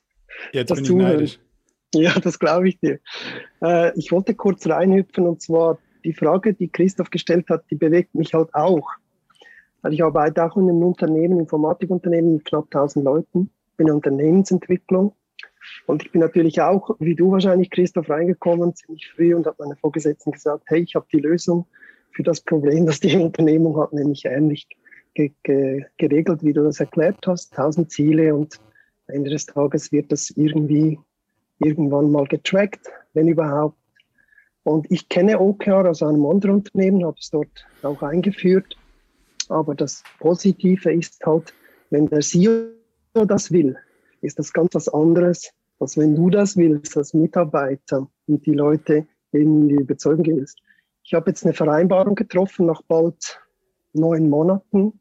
jetzt 0.53 0.71
das 0.71 0.83
Zuhören. 0.83 1.29
Ja, 1.93 2.17
das 2.19 2.39
glaube 2.39 2.69
ich 2.69 2.79
dir. 2.79 2.99
Äh, 3.61 3.97
ich 3.99 4.13
wollte 4.13 4.33
kurz 4.35 4.65
reinhüpfen 4.67 5.27
und 5.27 5.41
zwar 5.41 5.79
die 6.03 6.13
Frage, 6.13 6.53
die 6.53 6.67
Christoph 6.67 7.09
gestellt 7.09 7.49
hat, 7.49 7.63
die 7.69 7.75
bewegt 7.75 8.15
mich 8.15 8.33
halt 8.33 8.53
auch. 8.53 8.89
Weil 9.81 9.93
ich 9.93 10.03
arbeite 10.03 10.45
auch 10.45 10.57
in 10.57 10.69
einem 10.69 10.83
Unternehmen, 10.83 11.39
Informatikunternehmen 11.39 12.35
mit 12.35 12.45
knapp 12.45 12.65
1000 12.65 13.03
Leuten, 13.03 13.49
bin 13.77 13.87
in 13.87 13.93
Unternehmensentwicklung 13.93 15.13
und 15.85 16.03
ich 16.03 16.11
bin 16.11 16.21
natürlich 16.21 16.61
auch, 16.61 16.95
wie 16.99 17.15
du 17.15 17.31
wahrscheinlich, 17.31 17.69
Christoph, 17.69 18.09
reingekommen, 18.09 18.75
ziemlich 18.75 19.09
früh 19.09 19.35
und 19.35 19.45
habe 19.45 19.57
meiner 19.59 19.75
Vorgesetzten 19.75 20.31
gesagt, 20.31 20.63
hey, 20.67 20.81
ich 20.81 20.95
habe 20.95 21.05
die 21.11 21.19
Lösung 21.19 21.65
für 22.11 22.23
das 22.23 22.41
Problem, 22.41 22.85
das 22.85 22.99
die 22.99 23.15
Unternehmung 23.17 23.77
hat, 23.79 23.93
nämlich 23.93 24.25
ähnlich 24.25 24.67
ge 25.13 25.31
ge 25.43 25.85
geregelt, 25.97 26.43
wie 26.43 26.53
du 26.53 26.63
das 26.63 26.79
erklärt 26.79 27.25
hast, 27.27 27.53
tausend 27.53 27.91
Ziele 27.91 28.33
und 28.33 28.59
am 29.07 29.15
Ende 29.15 29.29
des 29.29 29.45
Tages 29.45 29.91
wird 29.91 30.11
das 30.11 30.29
irgendwie 30.31 30.99
irgendwann 31.59 32.11
mal 32.11 32.25
getrackt, 32.25 32.87
wenn 33.13 33.27
überhaupt. 33.27 33.77
Und 34.63 34.91
ich 34.91 35.09
kenne 35.09 35.39
OKR 35.39 35.89
aus 35.89 36.03
einem 36.03 36.25
anderen 36.25 36.55
Unternehmen, 36.57 37.05
habe 37.05 37.17
es 37.19 37.29
dort 37.29 37.65
auch 37.81 38.01
eingeführt. 38.01 38.77
Aber 39.49 39.75
das 39.75 40.03
Positive 40.19 40.91
ist 40.93 41.25
halt, 41.25 41.53
wenn 41.89 42.07
der 42.07 42.21
CEO 42.21 42.71
das 43.13 43.51
will, 43.51 43.75
ist 44.21 44.39
das 44.39 44.53
ganz 44.53 44.75
was 44.75 44.87
anderes, 44.87 45.51
als 45.79 45.97
wenn 45.97 46.15
du 46.15 46.29
das 46.29 46.55
willst 46.57 46.95
als 46.95 47.13
Mitarbeiter 47.13 48.07
und 48.27 48.45
die 48.45 48.53
Leute 48.53 49.07
eben 49.33 49.67
die 49.67 49.75
überzeugen 49.75 50.25
willst. 50.25 50.59
Ich 51.03 51.13
habe 51.13 51.31
jetzt 51.31 51.43
eine 51.43 51.53
Vereinbarung 51.53 52.15
getroffen 52.15 52.67
nach 52.67 52.81
bald 52.83 53.41
neun 53.93 54.29
Monaten, 54.29 54.99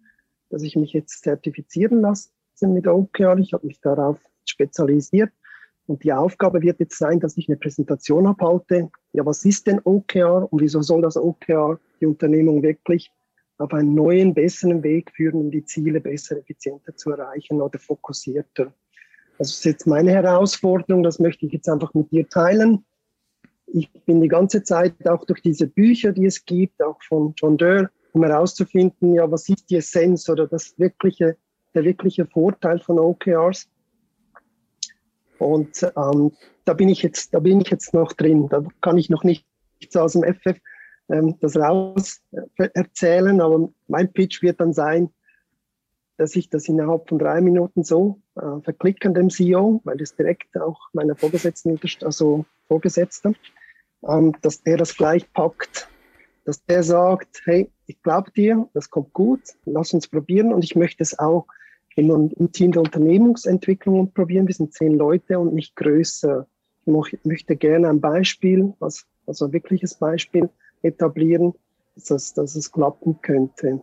dass 0.48 0.62
ich 0.62 0.74
mich 0.74 0.92
jetzt 0.92 1.22
zertifizieren 1.22 2.00
lasse 2.00 2.30
mit 2.62 2.86
OKR. 2.86 3.38
Ich 3.38 3.52
habe 3.52 3.66
mich 3.66 3.80
darauf 3.80 4.18
spezialisiert. 4.44 5.32
Und 5.90 6.04
die 6.04 6.12
Aufgabe 6.12 6.62
wird 6.62 6.78
jetzt 6.78 6.96
sein, 6.96 7.18
dass 7.18 7.36
ich 7.36 7.48
eine 7.48 7.56
Präsentation 7.56 8.28
abhalte. 8.28 8.92
Ja, 9.12 9.26
was 9.26 9.44
ist 9.44 9.66
denn 9.66 9.80
OKR 9.82 10.46
und 10.52 10.60
wieso 10.62 10.82
soll 10.82 11.02
das 11.02 11.16
OKR 11.16 11.80
die 12.00 12.06
Unternehmung 12.06 12.62
wirklich 12.62 13.10
auf 13.58 13.74
einen 13.74 13.96
neuen, 13.96 14.32
besseren 14.32 14.84
Weg 14.84 15.10
führen, 15.10 15.40
um 15.40 15.50
die 15.50 15.64
Ziele 15.64 16.00
besser, 16.00 16.36
effizienter 16.36 16.94
zu 16.94 17.10
erreichen 17.10 17.60
oder 17.60 17.76
fokussierter? 17.80 18.72
Das 19.36 19.50
ist 19.50 19.64
jetzt 19.64 19.88
meine 19.88 20.12
Herausforderung, 20.12 21.02
das 21.02 21.18
möchte 21.18 21.46
ich 21.46 21.54
jetzt 21.54 21.68
einfach 21.68 21.92
mit 21.92 22.12
dir 22.12 22.28
teilen. 22.28 22.84
Ich 23.66 23.90
bin 24.04 24.20
die 24.20 24.28
ganze 24.28 24.62
Zeit 24.62 24.94
auch 25.08 25.24
durch 25.24 25.42
diese 25.42 25.66
Bücher, 25.66 26.12
die 26.12 26.26
es 26.26 26.44
gibt, 26.44 26.80
auch 26.80 27.02
von 27.02 27.32
John 27.34 27.56
Doerr, 27.56 27.90
um 28.12 28.22
herauszufinden, 28.22 29.14
ja, 29.14 29.28
was 29.28 29.48
ist 29.48 29.68
die 29.68 29.78
Essenz 29.78 30.28
oder 30.28 30.46
das 30.46 30.78
wirkliche, 30.78 31.36
der 31.74 31.82
wirkliche 31.82 32.26
Vorteil 32.26 32.78
von 32.78 33.00
OKRs. 33.00 33.68
Und 35.40 35.82
ähm, 35.96 36.32
da 36.64 36.74
bin 36.74 36.88
ich 36.88 37.02
jetzt, 37.02 37.34
da 37.34 37.40
bin 37.40 37.60
ich 37.60 37.70
jetzt 37.70 37.94
noch 37.94 38.12
drin. 38.12 38.48
Da 38.48 38.62
kann 38.80 38.98
ich 38.98 39.10
noch 39.10 39.24
nichts 39.24 39.96
aus 39.96 40.12
dem 40.12 40.22
FF 40.22 40.60
ähm, 41.08 41.36
das 41.40 41.56
raus 41.56 42.20
äh, 42.32 42.68
erzählen, 42.74 43.40
aber 43.40 43.68
mein 43.88 44.12
Pitch 44.12 44.42
wird 44.42 44.60
dann 44.60 44.72
sein, 44.72 45.10
dass 46.18 46.36
ich 46.36 46.50
das 46.50 46.68
innerhalb 46.68 47.08
von 47.08 47.18
drei 47.18 47.40
Minuten 47.40 47.82
so 47.82 48.20
äh, 48.36 48.60
verklicken 48.62 49.14
dem 49.14 49.30
CEO, 49.30 49.80
weil 49.84 49.96
das 49.96 50.14
direkt 50.14 50.56
auch 50.58 50.78
meiner 50.92 51.16
Vorgesetzten, 51.16 51.80
also 52.02 52.44
Vorgesetzter, 52.68 53.32
ähm, 54.06 54.36
dass 54.42 54.62
der 54.62 54.76
das 54.76 54.96
gleich 54.96 55.32
packt, 55.32 55.88
dass 56.44 56.62
der 56.66 56.82
sagt, 56.82 57.42
hey, 57.46 57.70
ich 57.86 58.02
glaube 58.02 58.30
dir, 58.32 58.68
das 58.74 58.90
kommt 58.90 59.12
gut, 59.14 59.40
lass 59.64 59.94
uns 59.94 60.06
probieren 60.06 60.52
und 60.52 60.62
ich 60.62 60.76
möchte 60.76 61.02
es 61.02 61.18
auch 61.18 61.46
im, 61.96 62.30
im 62.36 62.52
Team 62.52 62.72
der 62.72 62.82
Unternehmensentwicklung 62.82 64.12
probieren. 64.12 64.46
Wir 64.46 64.54
sind 64.54 64.72
zehn 64.72 64.94
Leute 64.94 65.38
und 65.38 65.54
nicht 65.54 65.76
größer. 65.76 66.46
Ich 66.86 67.24
möchte 67.24 67.56
gerne 67.56 67.88
ein 67.88 68.00
Beispiel, 68.00 68.72
was, 68.78 69.06
also 69.26 69.46
ein 69.46 69.52
wirkliches 69.52 69.94
Beispiel 69.94 70.48
etablieren, 70.82 71.54
dass, 72.08 72.32
dass 72.32 72.56
es 72.56 72.72
klappen 72.72 73.20
könnte. 73.20 73.80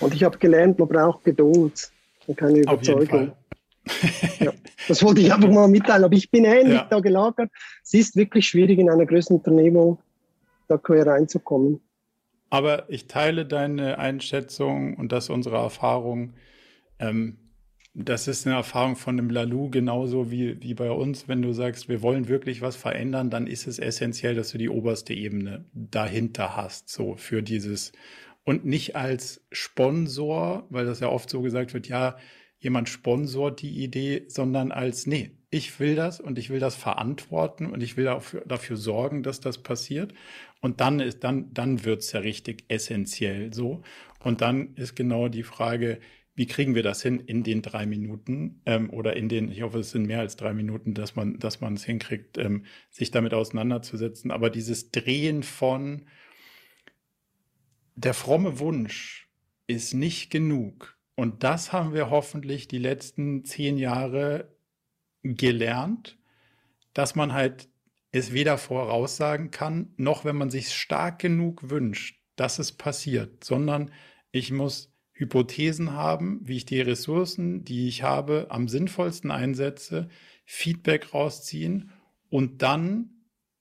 Und 0.00 0.14
ich 0.14 0.24
habe 0.24 0.38
gelernt, 0.38 0.78
man 0.78 0.88
braucht 0.88 1.24
Geduld 1.24 1.92
und 2.26 2.36
keine 2.36 2.60
Überzeugung. 2.60 3.32
ja, 4.38 4.52
das 4.88 5.02
wollte 5.02 5.20
ich 5.20 5.32
einfach 5.32 5.50
mal 5.50 5.68
mitteilen, 5.68 6.04
aber 6.04 6.14
ich 6.14 6.30
bin 6.30 6.44
ähnlich 6.44 6.78
ja. 6.78 6.86
da 6.88 7.00
gelagert. 7.00 7.50
Es 7.82 7.94
ist 7.94 8.16
wirklich 8.16 8.48
schwierig, 8.48 8.78
in 8.78 8.88
einer 8.88 9.06
größeren 9.06 9.38
Unternehmung 9.38 9.98
da 10.68 10.78
quer 10.78 11.06
reinzukommen. 11.06 11.80
Aber 12.50 12.88
ich 12.90 13.06
teile 13.06 13.46
deine 13.46 13.98
Einschätzung 13.98 14.94
und 14.96 15.10
das 15.10 15.30
unsere 15.30 15.56
Erfahrung. 15.56 16.34
Ähm, 17.02 17.38
das 17.94 18.26
ist 18.26 18.46
eine 18.46 18.56
Erfahrung 18.56 18.96
von 18.96 19.18
dem 19.18 19.28
Lalu 19.28 19.68
genauso 19.68 20.30
wie, 20.30 20.62
wie 20.62 20.72
bei 20.72 20.90
uns. 20.90 21.28
Wenn 21.28 21.42
du 21.42 21.52
sagst, 21.52 21.90
wir 21.90 22.00
wollen 22.00 22.26
wirklich 22.26 22.62
was 22.62 22.74
verändern, 22.74 23.28
dann 23.28 23.46
ist 23.46 23.66
es 23.66 23.78
essentiell, 23.78 24.34
dass 24.34 24.50
du 24.50 24.58
die 24.58 24.70
oberste 24.70 25.12
Ebene 25.12 25.66
dahinter 25.74 26.56
hast, 26.56 26.88
so 26.88 27.16
für 27.16 27.42
dieses 27.42 27.92
und 28.44 28.64
nicht 28.64 28.96
als 28.96 29.44
Sponsor, 29.52 30.66
weil 30.70 30.86
das 30.86 31.00
ja 31.00 31.08
oft 31.08 31.30
so 31.30 31.42
gesagt 31.42 31.74
wird, 31.74 31.88
ja, 31.88 32.16
jemand 32.58 32.88
sponsort 32.88 33.60
die 33.60 33.82
Idee, 33.82 34.24
sondern 34.28 34.72
als, 34.72 35.06
nee, 35.06 35.32
ich 35.50 35.78
will 35.78 35.94
das 35.94 36.20
und 36.20 36.38
ich 36.38 36.48
will 36.48 36.60
das 36.60 36.76
verantworten 36.76 37.66
und 37.66 37.82
ich 37.82 37.96
will 37.96 38.04
dafür, 38.04 38.42
dafür 38.46 38.76
sorgen, 38.76 39.22
dass 39.22 39.40
das 39.40 39.58
passiert. 39.58 40.14
Und 40.60 40.80
dann 40.80 40.98
ist, 40.98 41.24
dann, 41.24 41.52
dann 41.52 41.84
wird's 41.84 42.12
ja 42.12 42.20
richtig 42.20 42.64
essentiell 42.68 43.52
so. 43.52 43.82
Und 44.20 44.40
dann 44.40 44.74
ist 44.76 44.96
genau 44.96 45.28
die 45.28 45.42
Frage, 45.42 45.98
wie 46.34 46.46
kriegen 46.46 46.74
wir 46.74 46.82
das 46.82 47.02
hin 47.02 47.20
in 47.20 47.42
den 47.42 47.62
drei 47.62 47.84
Minuten 47.84 48.62
ähm, 48.64 48.90
oder 48.90 49.16
in 49.16 49.28
den, 49.28 49.50
ich 49.50 49.62
hoffe, 49.62 49.80
es 49.80 49.90
sind 49.90 50.06
mehr 50.06 50.20
als 50.20 50.36
drei 50.36 50.54
Minuten, 50.54 50.94
dass 50.94 51.14
man, 51.14 51.38
dass 51.38 51.60
man 51.60 51.74
es 51.74 51.84
hinkriegt, 51.84 52.38
ähm, 52.38 52.64
sich 52.90 53.10
damit 53.10 53.34
auseinanderzusetzen. 53.34 54.30
Aber 54.30 54.48
dieses 54.48 54.90
Drehen 54.90 55.42
von, 55.42 56.06
der 57.94 58.14
fromme 58.14 58.58
Wunsch 58.58 59.28
ist 59.66 59.94
nicht 59.94 60.30
genug. 60.30 60.98
Und 61.14 61.44
das 61.44 61.72
haben 61.72 61.92
wir 61.92 62.10
hoffentlich 62.10 62.68
die 62.68 62.78
letzten 62.78 63.44
zehn 63.44 63.76
Jahre 63.76 64.56
gelernt, 65.22 66.18
dass 66.94 67.14
man 67.14 67.32
halt 67.32 67.68
es 68.10 68.32
weder 68.32 68.58
voraussagen 68.58 69.50
kann, 69.50 69.94
noch 69.96 70.24
wenn 70.24 70.36
man 70.36 70.50
sich 70.50 70.74
stark 70.74 71.18
genug 71.18 71.70
wünscht, 71.70 72.20
dass 72.36 72.58
es 72.58 72.72
passiert, 72.72 73.44
sondern 73.44 73.90
ich 74.30 74.50
muss 74.50 74.91
Hypothesen 75.22 75.92
haben, 75.92 76.40
wie 76.42 76.56
ich 76.56 76.66
die 76.66 76.80
Ressourcen, 76.80 77.64
die 77.64 77.88
ich 77.88 78.02
habe, 78.02 78.46
am 78.50 78.68
sinnvollsten 78.68 79.30
einsetze, 79.30 80.08
Feedback 80.44 81.14
rausziehen 81.14 81.90
und 82.28 82.62
dann 82.62 83.10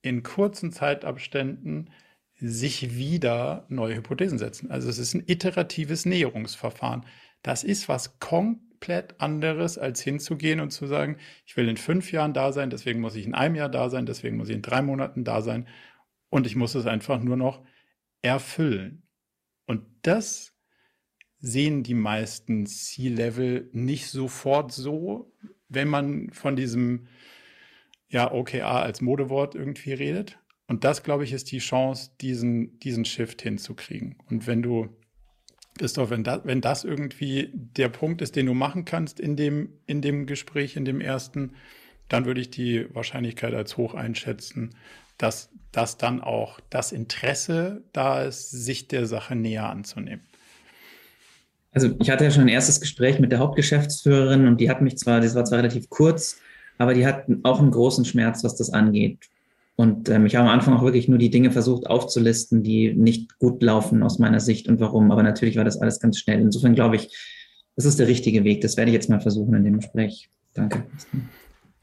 in 0.02 0.24
kurzen 0.24 0.72
Zeitabständen 0.72 1.92
sich 2.36 2.96
wieder 2.96 3.66
neue 3.70 3.98
Hypothesen 3.98 4.40
setzen. 4.40 4.72
Also 4.72 4.90
es 4.90 4.98
ist 4.98 5.14
ein 5.14 5.24
iteratives 5.28 6.06
Näherungsverfahren. 6.06 7.06
Das 7.44 7.64
ist 7.64 7.88
was 7.88 8.20
komplett 8.20 9.22
anderes, 9.22 9.78
als 9.78 10.02
hinzugehen 10.02 10.60
und 10.60 10.72
zu 10.72 10.88
sagen, 10.88 11.18
ich 11.46 11.56
will 11.56 11.70
in 11.70 11.78
fünf 11.78 12.12
Jahren 12.12 12.34
da 12.34 12.52
sein, 12.52 12.72
deswegen 12.72 13.00
muss 13.00 13.16
ich 13.16 13.28
in 13.28 13.36
einem 13.36 13.56
Jahr 13.56 13.70
da 13.70 13.90
sein, 13.90 14.08
deswegen 14.08 14.38
muss 14.38 14.50
ich 14.50 14.56
in 14.56 14.64
drei 14.64 14.82
Monaten 14.82 15.24
da 15.24 15.42
sein 15.42 15.68
und 16.30 16.48
ich 16.48 16.56
muss 16.56 16.74
es 16.74 16.88
einfach 16.88 17.22
nur 17.22 17.38
noch 17.38 17.64
erfüllen. 18.24 19.04
Und 19.68 19.86
das 20.02 20.51
sehen 21.42 21.84
die 21.84 21.96
meisten 21.96 22.66
C-Level 22.66 23.70
nicht 23.74 24.08
sofort 24.08 24.72
so, 24.72 25.34
wenn 25.70 25.88
man 25.88 26.30
von 26.32 26.56
diesem 26.56 27.08
ja, 28.10 28.32
OKR 28.32 28.84
als 28.84 29.02
Modewort 29.02 29.56
irgendwie 29.56 29.94
redet. 29.94 30.38
Und 30.68 30.84
das, 30.84 31.04
glaube 31.04 31.24
ich, 31.24 31.34
ist 31.34 31.52
die 31.52 31.60
Chance, 31.60 32.12
diesen, 32.22 32.80
diesen 32.80 33.06
Shift 33.06 33.42
hinzukriegen. 33.42 34.18
Und 34.30 34.48
wenn 34.48 34.62
du, 34.62 34.90
Christoph, 35.78 36.12
wenn 36.12 36.24
das, 36.24 36.42
wenn 36.44 36.62
das 36.62 36.84
irgendwie 36.84 37.50
der 37.54 37.90
Punkt 37.90 38.22
ist, 38.22 38.36
den 38.36 38.46
du 38.46 38.54
machen 38.54 38.86
kannst 38.86 39.20
in 39.20 39.36
dem, 39.36 39.74
in 39.86 40.02
dem 40.02 40.28
Gespräch, 40.28 40.76
in 40.76 40.86
dem 40.86 41.02
ersten, 41.02 41.56
dann 42.08 42.26
würde 42.26 42.42
ich 42.42 42.50
die 42.50 42.94
Wahrscheinlichkeit 42.94 43.54
als 43.54 43.78
hoch 43.78 43.96
einschätzen, 43.96 44.76
dass, 45.18 45.50
dass 45.72 45.98
dann 45.98 46.22
auch 46.22 46.60
das 46.70 46.92
Interesse 46.92 47.84
da 47.94 48.24
ist, 48.24 48.52
sich 48.52 48.88
der 48.88 49.06
Sache 49.08 49.36
näher 49.36 49.70
anzunehmen. 49.70 50.26
Also 51.72 51.92
ich 52.00 52.10
hatte 52.10 52.26
ja 52.26 52.32
schon 52.32 52.44
ein 52.44 52.50
erstes 52.50 52.82
Gespräch 52.82 53.20
mit 53.20 53.32
der 53.32 53.40
Hauptgeschäftsführerin 53.40 54.48
und 54.48 54.60
die 54.60 54.70
hat 54.70 54.82
mich 54.82 54.98
zwar, 54.98 55.22
das 55.22 55.36
war 55.36 55.46
zwar 55.46 55.60
relativ 55.60 55.90
kurz, 55.90 56.38
aber 56.78 56.94
die 56.94 57.06
hat 57.06 57.26
auch 57.44 57.60
einen 57.60 57.72
großen 57.72 58.06
Schmerz, 58.06 58.44
was 58.44 58.56
das 58.56 58.72
angeht. 58.72 59.20
Und 59.76 60.10
ähm, 60.10 60.26
ich 60.26 60.36
habe 60.36 60.48
am 60.48 60.54
Anfang 60.54 60.76
auch 60.76 60.84
wirklich 60.84 61.08
nur 61.08 61.18
die 61.18 61.30
Dinge 61.30 61.52
versucht 61.52 61.88
aufzulisten, 61.88 62.62
die 62.62 62.94
nicht 62.94 63.40
gut 63.40 63.64
laufen 63.64 64.04
aus 64.04 64.20
meiner 64.20 64.40
Sicht 64.40 64.68
und 64.68 64.80
warum. 64.80 65.12
Aber 65.12 65.24
natürlich 65.24 65.56
war 65.56 65.64
das 65.64 65.80
alles 65.80 66.00
ganz 66.00 66.20
schnell. 66.20 66.42
Insofern 66.42 66.76
glaube 66.76 66.98
ich, 66.98 67.16
das 67.76 67.86
ist 67.86 68.00
der 68.00 68.08
richtige 68.08 68.44
Weg. 68.44 68.62
Das 68.62 68.78
werde 68.78 68.92
ich 68.92 68.96
jetzt 68.96 69.10
mal 69.10 69.22
versuchen 69.22 69.56
in 69.56 69.64
dem 69.64 69.78
Gespräch. 69.78 70.30
Danke. 70.54 70.84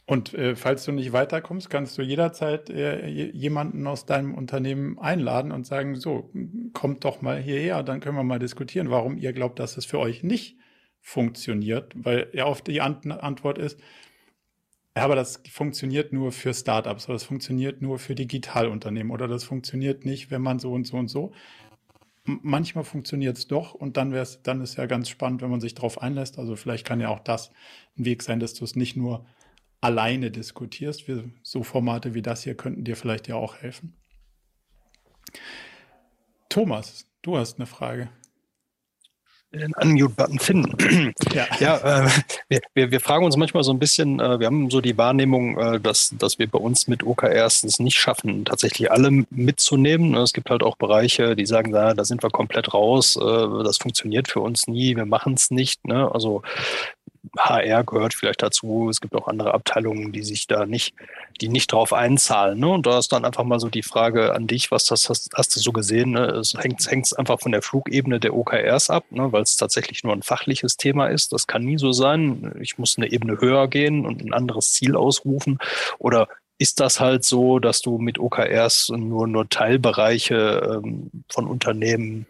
Und 0.09 0.33
äh, 0.33 0.57
falls 0.57 0.87
du 0.87 0.93
nicht 0.93 1.13
weiterkommst, 1.13 1.69
kannst 1.69 1.99
du 1.99 2.03
jederzeit 2.03 2.71
äh, 2.71 3.07
jemanden 3.07 3.87
aus 3.87 4.07
deinem 4.07 4.33
Unternehmen 4.33 4.99
einladen 4.99 5.53
und 5.53 5.67
sagen, 5.67 5.97
so, 5.97 6.31
kommt 6.73 7.05
doch 7.05 7.21
mal 7.21 7.39
hierher, 7.39 7.83
dann 7.83 8.01
können 8.01 8.17
wir 8.17 8.23
mal 8.23 8.39
diskutieren, 8.39 8.89
warum 8.89 9.19
ihr 9.19 9.35
glaubt, 9.35 9.59
dass 9.59 9.77
es 9.77 9.85
für 9.85 9.99
euch 9.99 10.23
nicht 10.23 10.57
funktioniert. 11.03 11.93
Weil 11.95 12.31
ja 12.33 12.47
oft 12.47 12.67
die 12.69 12.81
Antwort 12.81 13.59
ist, 13.59 13.79
ja, 14.97 15.05
aber 15.05 15.15
das 15.15 15.43
funktioniert 15.51 16.11
nur 16.15 16.33
für 16.33 16.55
Startups 16.55 17.05
oder 17.05 17.17
das 17.17 17.25
funktioniert 17.25 17.83
nur 17.83 17.99
für 17.99 18.15
Digitalunternehmen 18.15 19.13
oder 19.13 19.29
das 19.29 19.45
funktioniert 19.45 20.07
nicht, 20.07 20.31
wenn 20.31 20.41
man 20.41 20.59
so 20.59 20.73
und 20.73 20.87
so 20.87 20.97
und 20.97 21.09
so. 21.09 21.33
Manchmal 22.25 22.85
funktioniert 22.85 23.37
es 23.37 23.47
doch 23.47 23.75
und 23.75 23.99
dann 23.99 24.13
wäre 24.13 24.23
es, 24.23 24.41
dann 24.41 24.63
ist 24.63 24.79
ja 24.79 24.87
ganz 24.87 25.11
spannend, 25.11 25.43
wenn 25.43 25.51
man 25.51 25.61
sich 25.61 25.75
darauf 25.75 26.01
einlässt. 26.01 26.39
Also 26.39 26.57
vielleicht 26.57 26.87
kann 26.87 26.99
ja 26.99 27.11
auch 27.11 27.21
das 27.21 27.53
ein 27.99 28.07
Weg 28.07 28.23
sein, 28.23 28.41
dass 28.41 28.55
du 28.55 28.65
es 28.65 28.75
nicht 28.75 28.97
nur 28.97 29.27
alleine 29.81 30.31
diskutierst. 30.31 31.09
Wir, 31.09 31.31
so 31.43 31.63
Formate 31.63 32.15
wie 32.15 32.23
das 32.23 32.45
hier 32.45 32.57
könnten 32.57 32.85
dir 32.85 32.97
vielleicht 32.97 33.29
ja 33.29 33.37
auch 33.37 33.57
helfen. 33.57 33.97
Thomas, 36.49 37.07
du 37.23 37.37
hast 37.37 37.59
eine 37.59 37.67
Frage 37.67 38.11
den 39.53 39.73
Unmute-Button 39.75 40.39
finden. 40.39 40.77
Ja, 41.33 41.47
ja 41.61 42.05
äh, 42.05 42.09
wir, 42.49 42.61
wir, 42.75 42.91
wir, 42.91 43.01
fragen 43.01 43.25
uns 43.25 43.37
manchmal 43.37 43.63
so 43.63 43.73
ein 43.73 43.79
bisschen, 43.79 44.21
äh, 44.21 44.41
wir 44.41 44.47
haben 44.47 44.71
so 44.71 44.81
die 44.81 44.97
Wahrnehmung, 44.97 45.59
äh, 45.59 45.81
dass, 45.81 46.15
dass 46.19 46.39
wir 46.39 46.49
bei 46.49 46.59
uns 46.59 46.89
mit 46.89 47.03
OKRs 47.03 47.65
es 47.65 47.79
nicht 47.79 47.99
schaffen, 47.99 48.45
tatsächlich 48.45 48.91
alle 48.91 49.25
mitzunehmen. 49.31 50.15
Es 50.17 50.33
gibt 50.33 50.51
halt 50.51 50.63
auch 50.63 50.77
Bereiche, 50.77 51.37
die 51.37 51.47
sagen, 51.47 51.73
da, 51.73 51.95
da 51.95 52.05
sind 52.05 52.23
wir 52.23 52.31
komplett 52.31 52.73
raus, 52.73 53.17
äh, 53.17 53.65
das 53.65 53.79
funktioniert 53.79 54.29
für 54.29 54.41
uns 54.41 54.67
nie, 54.67 54.97
wir 54.97 55.07
machen 55.07 55.35
es 55.35 55.51
nicht. 55.51 55.87
Ne? 55.87 56.11
Also 56.13 56.43
HR 57.37 57.85
gehört 57.85 58.15
vielleicht 58.15 58.43
dazu. 58.43 58.89
Es 58.89 59.01
gibt 59.01 59.15
auch 59.15 59.29
andere 59.29 59.55
Abteilungen, 59.55 60.13
die 60.13 60.23
sich 60.23 60.47
da 60.47 60.67
nicht, 60.67 60.95
die 61.41 61.49
nicht 61.49 61.73
drauf 61.73 61.93
einzahlen. 61.93 62.59
Ne? 62.59 62.69
Und 62.69 62.87
da 62.87 62.99
ist 62.99 63.13
dann 63.13 63.25
einfach 63.25 63.45
mal 63.45 63.61
so 63.61 63.69
die 63.69 63.83
Frage 63.83 64.35
an 64.35 64.47
dich, 64.47 64.71
was 64.71 64.85
das 64.85 65.09
hast, 65.09 65.31
hast 65.35 65.55
du 65.57 65.61
so 65.61 65.73
gesehen? 65.73 66.13
Ne? 66.13 66.27
Es 66.27 66.55
hängt 66.55 66.81
es 66.81 67.13
einfach 67.13 67.41
von 67.41 67.53
der 67.53 67.63
Flugebene 67.63 68.21
der 68.21 68.35
OKRs 68.35 68.91
ab, 68.91 69.05
ne? 69.11 69.33
weil 69.33 69.43
es 69.43 69.57
tatsächlich 69.57 70.05
nur 70.05 70.13
ein 70.13 70.23
fachliches 70.23 70.77
Thema 70.77 71.07
ist. 71.07 71.33
Das 71.33 71.47
kann 71.47 71.63
nie 71.63 71.79
so 71.79 71.93
sein. 71.93 72.55
Ich 72.61 72.79
muss 72.79 72.97
eine 72.97 73.11
Ebene 73.11 73.41
höher 73.41 73.69
gehen 73.69 74.07
und 74.07 74.23
ein 74.23 74.33
anderes 74.33 74.73
Ziel 74.73 74.97
ausrufen. 74.97 75.59
Oder 75.99 76.29
ist 76.59 76.81
das 76.81 77.01
halt 77.01 77.25
so, 77.25 77.59
dass 77.61 77.81
du 77.83 77.99
mit 77.99 78.19
OKRs 78.19 78.91
nur, 78.91 79.29
nur 79.29 79.49
Teilbereiche 79.49 80.81
ähm, 80.83 81.11
von 81.31 81.47
Unternehmen 81.47 82.27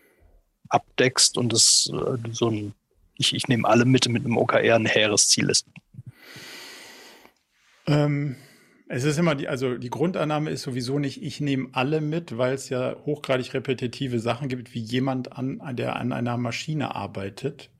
abdeckst 0.68 1.38
und 1.38 1.52
es 1.52 1.90
äh, 1.92 2.18
so 2.32 2.50
ein 2.50 2.74
ich, 3.18 3.34
ich 3.34 3.48
nehme 3.48 3.68
alle 3.68 3.84
mit, 3.84 4.08
mit 4.08 4.24
einem 4.24 4.36
OKR 4.36 4.76
ein 4.76 4.86
hehres 4.86 5.28
Ziel 5.28 5.50
ist. 5.50 5.66
Ähm, 7.86 8.36
es 8.88 9.04
ist 9.04 9.18
immer 9.18 9.34
die, 9.34 9.48
also 9.48 9.76
die 9.76 9.90
Grundannahme 9.90 10.50
ist 10.50 10.62
sowieso 10.62 10.98
nicht, 10.98 11.22
ich 11.22 11.40
nehme 11.40 11.68
alle 11.72 12.00
mit, 12.00 12.38
weil 12.38 12.54
es 12.54 12.68
ja 12.70 12.96
hochgradig 13.04 13.52
repetitive 13.52 14.18
Sachen 14.18 14.48
gibt, 14.48 14.72
wie 14.72 14.80
jemand 14.80 15.32
an, 15.32 15.60
der 15.76 15.96
an 15.96 16.12
einer 16.12 16.36
Maschine 16.38 16.94
arbeitet. 16.94 17.70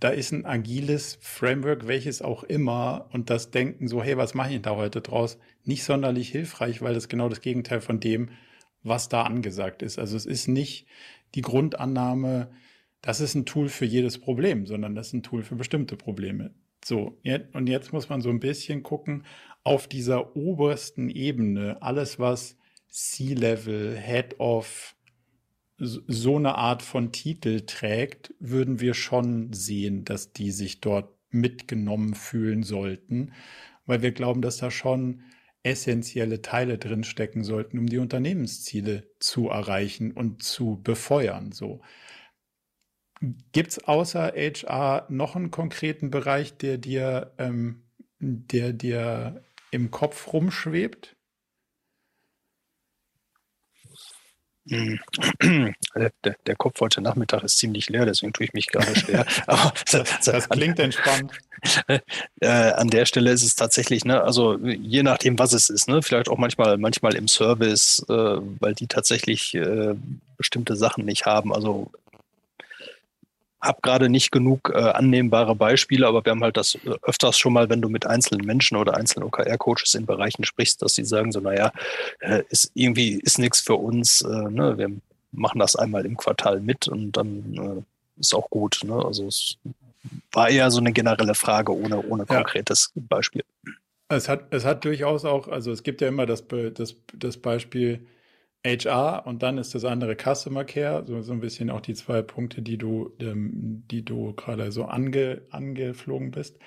Da 0.00 0.10
ist 0.10 0.32
ein 0.32 0.44
agiles 0.44 1.16
Framework, 1.22 1.86
welches 1.86 2.20
auch 2.20 2.44
immer, 2.44 3.08
und 3.12 3.30
das 3.30 3.50
Denken 3.50 3.88
so, 3.88 4.02
hey, 4.02 4.18
was 4.18 4.34
mache 4.34 4.52
ich 4.52 4.60
da 4.60 4.76
heute 4.76 5.00
draus, 5.00 5.38
nicht 5.64 5.84
sonderlich 5.84 6.28
hilfreich, 6.28 6.82
weil 6.82 6.92
das 6.92 7.08
genau 7.08 7.30
das 7.30 7.40
Gegenteil 7.40 7.80
von 7.80 7.98
dem, 7.98 8.28
was 8.82 9.08
da 9.08 9.22
angesagt 9.22 9.82
ist. 9.82 9.98
Also 9.98 10.16
es 10.16 10.26
ist 10.26 10.48
nicht 10.48 10.86
die 11.34 11.40
Grundannahme, 11.40 12.50
das 13.06 13.20
ist 13.20 13.36
ein 13.36 13.46
Tool 13.46 13.68
für 13.68 13.84
jedes 13.84 14.18
Problem, 14.18 14.66
sondern 14.66 14.96
das 14.96 15.08
ist 15.08 15.12
ein 15.12 15.22
Tool 15.22 15.44
für 15.44 15.54
bestimmte 15.54 15.96
Probleme. 15.96 16.52
So, 16.84 17.20
und 17.52 17.68
jetzt 17.68 17.92
muss 17.92 18.08
man 18.08 18.20
so 18.20 18.30
ein 18.30 18.40
bisschen 18.40 18.82
gucken, 18.82 19.24
auf 19.62 19.86
dieser 19.86 20.34
obersten 20.34 21.08
Ebene, 21.08 21.80
alles 21.82 22.18
was 22.18 22.56
C-Level, 22.88 23.96
Head 23.96 24.40
of, 24.40 24.96
so 25.78 26.34
eine 26.34 26.56
Art 26.56 26.82
von 26.82 27.12
Titel 27.12 27.60
trägt, 27.60 28.34
würden 28.40 28.80
wir 28.80 28.92
schon 28.92 29.52
sehen, 29.52 30.04
dass 30.04 30.32
die 30.32 30.50
sich 30.50 30.80
dort 30.80 31.14
mitgenommen 31.30 32.14
fühlen 32.14 32.64
sollten, 32.64 33.32
weil 33.84 34.02
wir 34.02 34.10
glauben, 34.10 34.42
dass 34.42 34.56
da 34.56 34.72
schon 34.72 35.22
essentielle 35.62 36.42
Teile 36.42 36.76
drin 36.76 37.04
stecken 37.04 37.44
sollten, 37.44 37.78
um 37.78 37.86
die 37.86 37.98
Unternehmensziele 37.98 39.04
zu 39.20 39.48
erreichen 39.48 40.10
und 40.10 40.42
zu 40.42 40.80
befeuern. 40.82 41.52
So. 41.52 41.82
Gibt 43.52 43.70
es 43.70 43.84
außer 43.84 44.32
HR 44.36 45.06
noch 45.08 45.36
einen 45.36 45.50
konkreten 45.50 46.10
Bereich, 46.10 46.56
der 46.58 46.78
dir, 46.78 47.32
ähm, 47.38 47.82
der 48.18 48.72
dir 48.72 49.42
im 49.70 49.90
Kopf 49.90 50.32
rumschwebt? 50.32 51.16
Hm. 54.68 54.98
Der, 55.94 56.34
der, 56.44 56.56
Kopf 56.56 56.80
heute 56.80 57.00
Nachmittag 57.00 57.44
ist 57.44 57.58
ziemlich 57.58 57.88
leer, 57.88 58.04
deswegen 58.04 58.32
tue 58.32 58.46
ich 58.46 58.52
mich 58.52 58.66
gerade 58.66 58.96
schwer. 58.96 59.24
Aber 59.46 59.72
das, 59.92 60.24
das 60.24 60.48
klingt 60.48 60.78
entspannt. 60.78 61.32
Äh, 62.40 62.48
an 62.48 62.88
der 62.88 63.06
Stelle 63.06 63.32
ist 63.32 63.42
es 63.42 63.56
tatsächlich, 63.56 64.04
ne, 64.04 64.22
also 64.22 64.58
je 64.58 65.02
nachdem, 65.02 65.38
was 65.38 65.54
es 65.54 65.70
ist, 65.70 65.88
ne, 65.88 66.02
vielleicht 66.02 66.28
auch 66.28 66.36
manchmal, 66.36 66.76
manchmal 66.76 67.16
im 67.16 67.28
Service, 67.28 68.04
äh, 68.08 68.12
weil 68.12 68.74
die 68.74 68.86
tatsächlich 68.86 69.54
äh, 69.54 69.94
bestimmte 70.36 70.76
Sachen 70.76 71.06
nicht 71.06 71.24
haben. 71.24 71.52
Also 71.52 71.90
habe 73.66 73.80
gerade 73.82 74.08
nicht 74.08 74.30
genug 74.30 74.70
äh, 74.74 74.78
annehmbare 74.78 75.54
Beispiele, 75.54 76.06
aber 76.06 76.24
wir 76.24 76.30
haben 76.30 76.42
halt 76.42 76.56
das 76.56 76.76
äh, 76.76 76.90
öfters 77.02 77.38
schon 77.38 77.52
mal, 77.52 77.68
wenn 77.68 77.82
du 77.82 77.88
mit 77.88 78.06
einzelnen 78.06 78.46
Menschen 78.46 78.76
oder 78.76 78.96
einzelnen 78.96 79.26
OKR-Coaches 79.26 79.94
in 79.94 80.06
Bereichen 80.06 80.44
sprichst, 80.44 80.82
dass 80.82 80.94
sie 80.94 81.04
sagen 81.04 81.32
so, 81.32 81.40
naja, 81.40 81.72
äh, 82.20 82.42
ist 82.48 82.70
irgendwie 82.74 83.20
ist 83.20 83.38
nichts 83.38 83.60
für 83.60 83.74
uns, 83.74 84.22
äh, 84.22 84.50
ne? 84.50 84.78
wir 84.78 84.90
machen 85.32 85.58
das 85.58 85.76
einmal 85.76 86.06
im 86.06 86.16
Quartal 86.16 86.60
mit 86.60 86.88
und 86.88 87.12
dann 87.12 87.84
äh, 88.16 88.20
ist 88.20 88.34
auch 88.34 88.48
gut. 88.50 88.80
Ne? 88.84 88.94
Also 89.04 89.26
es 89.26 89.56
war 90.32 90.48
eher 90.48 90.70
so 90.70 90.78
eine 90.78 90.92
generelle 90.92 91.34
Frage 91.34 91.76
ohne, 91.76 92.02
ohne 92.06 92.26
konkretes 92.26 92.92
ja. 92.94 93.02
Beispiel. 93.08 93.44
Es 94.08 94.28
hat, 94.28 94.44
es 94.50 94.64
hat 94.64 94.84
durchaus 94.84 95.24
auch, 95.24 95.48
also 95.48 95.72
es 95.72 95.82
gibt 95.82 96.00
ja 96.00 96.08
immer 96.08 96.26
das, 96.26 96.44
das, 96.74 96.94
das 97.12 97.36
Beispiel, 97.36 98.06
HR 98.64 99.26
und 99.26 99.42
dann 99.42 99.58
ist 99.58 99.74
das 99.74 99.84
andere 99.84 100.16
Customer 100.16 100.64
Care, 100.64 101.04
so, 101.06 101.22
so 101.22 101.32
ein 101.32 101.40
bisschen 101.40 101.70
auch 101.70 101.80
die 101.80 101.94
zwei 101.94 102.22
Punkte, 102.22 102.62
die 102.62 102.78
du, 102.78 103.12
ähm, 103.20 103.84
die 103.90 104.04
du 104.04 104.32
gerade 104.34 104.72
so 104.72 104.84
ange, 104.84 105.42
angeflogen 105.50 106.30
bist. 106.30 106.58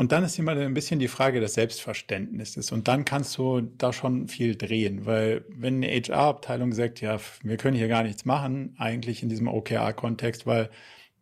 Und 0.00 0.12
dann 0.12 0.24
ist 0.24 0.38
immer 0.38 0.52
ein 0.52 0.72
bisschen 0.72 0.98
die 0.98 1.08
Frage 1.08 1.40
des 1.40 1.52
Selbstverständnisses. 1.52 2.72
Und 2.72 2.88
dann 2.88 3.04
kannst 3.04 3.36
du 3.36 3.60
da 3.60 3.92
schon 3.92 4.28
viel 4.28 4.56
drehen, 4.56 5.04
weil 5.04 5.44
wenn 5.50 5.74
eine 5.74 5.88
HR-Abteilung 5.88 6.72
sagt, 6.72 7.02
ja, 7.02 7.18
wir 7.42 7.58
können 7.58 7.76
hier 7.76 7.88
gar 7.88 8.02
nichts 8.02 8.24
machen, 8.24 8.74
eigentlich 8.78 9.22
in 9.22 9.28
diesem 9.28 9.46
OKR-Kontext, 9.46 10.46
weil 10.46 10.70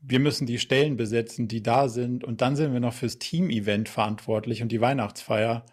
wir 0.01 0.21
müssen 0.21 0.47
die 0.47 0.61
Stellen 0.61 0.97
besetzen, 0.97 1.49
die 1.49 1.61
da 1.61 1.89
sind. 1.89 2.23
Und 2.23 2.41
dann 2.41 2.55
sind 2.55 2.73
wir 2.73 2.79
noch 2.79 2.95
fürs 2.95 3.19
Team-Event 3.19 3.89
verantwortlich 3.89 4.63
und 4.63 4.71
die 4.71 4.81
Weihnachtsfeier. 4.81 5.67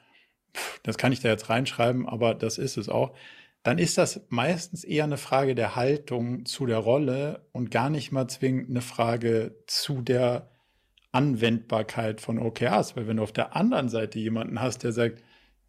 Das 0.84 0.98
kann 0.98 1.12
ich 1.12 1.20
da 1.20 1.30
jetzt 1.30 1.50
reinschreiben, 1.50 2.08
aber 2.08 2.34
das 2.34 2.58
ist 2.58 2.78
es 2.78 2.90
auch 2.90 3.14
dann 3.66 3.80
ist 3.80 3.98
das 3.98 4.22
meistens 4.30 4.84
eher 4.84 5.06
eine 5.06 5.18
Frage 5.18 5.56
der 5.56 5.76
Haltung 5.76 6.46
zu 6.46 6.68
der 6.68 6.78
Rolle 6.78 7.48
und 7.52 7.72
gar 7.72 7.90
nicht 7.90 8.12
mal 8.12 8.28
zwingend 8.28 8.70
eine 8.70 8.82
Frage 8.82 9.56
zu 9.66 10.04
der 10.04 10.52
Anwendbarkeit 11.12 12.22
von 12.22 12.38
OKRs. 12.38 12.96
Weil 12.96 13.08
wenn 13.08 13.18
du 13.18 13.24
auf 13.24 13.32
der 13.32 13.56
anderen 13.56 13.90
Seite 13.90 14.20
jemanden 14.20 14.62
hast, 14.62 14.84
der 14.84 14.92
sagt, 14.92 15.24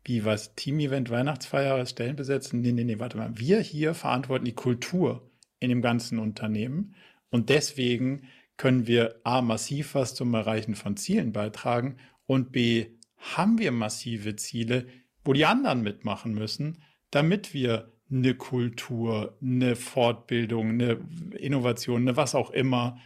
wie 0.04 0.26
was, 0.26 0.54
Team-Event, 0.54 1.08
Weihnachtsfeier, 1.08 1.86
Stellen 1.86 2.16
besetzen? 2.16 2.60
Nee, 2.60 2.72
nee, 2.72 2.84
nee, 2.84 2.98
warte 2.98 3.16
mal. 3.16 3.30
Wir 3.32 3.60
hier 3.60 3.94
verantworten 3.94 4.44
die 4.44 4.54
Kultur 4.54 5.30
in 5.58 5.70
dem 5.70 5.80
ganzen 5.80 6.18
Unternehmen. 6.18 6.94
Und 7.30 7.48
deswegen 7.48 8.28
können 8.58 8.86
wir 8.86 9.22
A, 9.24 9.40
massiv 9.40 9.94
was 9.94 10.14
zum 10.14 10.34
Erreichen 10.34 10.74
von 10.74 10.98
Zielen 10.98 11.32
beitragen 11.32 11.96
und 12.26 12.52
B, 12.52 12.88
haben 13.18 13.58
wir 13.58 13.72
massive 13.72 14.36
Ziele, 14.36 14.86
wo 15.24 15.32
die 15.32 15.46
anderen 15.46 15.82
mitmachen 15.82 16.34
müssen, 16.34 16.82
damit 17.10 17.54
wir 17.54 17.92
eine 18.10 18.34
Kultur, 18.34 19.36
eine 19.42 19.74
Fortbildung, 19.74 20.70
eine 20.70 21.00
Innovation, 21.36 22.02
eine 22.02 22.16
was 22.16 22.34
auch 22.34 22.50
immer 22.50 22.98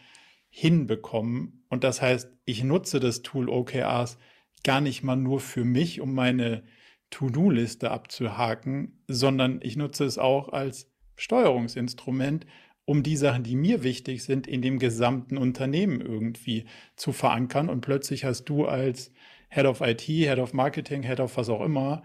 hinbekommen. 0.51 1.65
Und 1.69 1.85
das 1.85 2.03
heißt, 2.03 2.29
ich 2.45 2.65
nutze 2.65 3.01
das 3.01 3.23
Tool 3.23 3.49
OKRs 3.49 4.19
gar 4.65 4.81
nicht 4.81 5.03
mal 5.03 5.17
nur 5.17 5.41
für 5.41 5.65
mich, 5.65 6.01
um 6.01 6.15
meine 6.15 6.65
To-Do-Liste 7.11 7.91
abzuhaken, 7.91 9.03
sondern 9.09 9.61
ich 9.63 9.77
nutze 9.77 10.05
es 10.05 10.19
auch 10.19 10.51
als 10.51 10.91
Steuerungsinstrument, 11.17 12.47
um 12.85 13.03
die 13.03 13.17
Sachen, 13.17 13.43
die 13.43 13.57
mir 13.57 13.83
wichtig 13.83 14.25
sind, 14.25 14.47
in 14.47 14.63
dem 14.63 14.79
gesamten 14.79 15.39
Unternehmen 15.39 16.01
irgendwie 16.01 16.65
zu 16.97 17.13
verankern. 17.13 17.69
Und 17.69 17.83
plötzlich 17.83 18.25
hast 18.25 18.45
du 18.45 18.67
als 18.67 19.13
Head 19.51 19.67
of 19.67 19.81
IT, 19.81 20.03
Head 20.03 20.39
of 20.39 20.53
Marketing, 20.53 21.03
Head 21.03 21.21
of 21.21 21.37
was 21.37 21.49
auch 21.49 21.61
immer, 21.61 22.03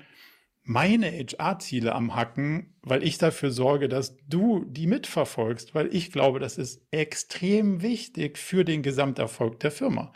meine 0.63 1.11
HR-Ziele 1.11 1.93
am 1.93 2.15
Hacken, 2.15 2.75
weil 2.81 3.03
ich 3.03 3.19
dafür 3.19 3.51
sorge, 3.51 3.87
dass 3.87 4.17
du 4.27 4.65
die 4.65 4.87
mitverfolgst, 4.87 5.75
weil 5.75 5.93
ich 5.93 6.11
glaube, 6.11 6.39
das 6.39 6.57
ist 6.57 6.81
extrem 6.89 7.83
wichtig 7.83 8.39
für 8.39 8.65
den 8.65 8.81
Gesamterfolg 8.81 9.59
der 9.59 9.69
Firma. 9.69 10.11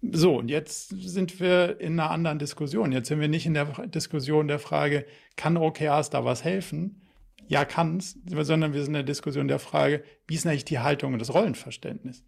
So, 0.00 0.38
und 0.38 0.48
jetzt 0.48 0.88
sind 0.88 1.40
wir 1.40 1.78
in 1.78 2.00
einer 2.00 2.10
anderen 2.10 2.38
Diskussion. 2.38 2.90
Jetzt 2.90 3.08
sind 3.08 3.20
wir 3.20 3.28
nicht 3.28 3.44
in 3.44 3.52
der 3.52 3.66
Diskussion 3.86 4.48
der 4.48 4.58
Frage, 4.58 5.04
kann 5.36 5.58
OKRs 5.58 6.08
da 6.08 6.24
was 6.24 6.42
helfen? 6.42 7.02
Ja, 7.46 7.66
kann 7.66 7.98
es, 7.98 8.18
sondern 8.24 8.72
wir 8.72 8.80
sind 8.80 8.94
in 8.94 8.94
der 8.94 9.02
Diskussion 9.02 9.46
der 9.46 9.58
Frage, 9.58 10.02
wie 10.26 10.36
ist 10.36 10.46
eigentlich 10.46 10.64
die 10.64 10.78
Haltung 10.78 11.12
und 11.12 11.18
das 11.18 11.34
Rollenverständnis? 11.34 12.24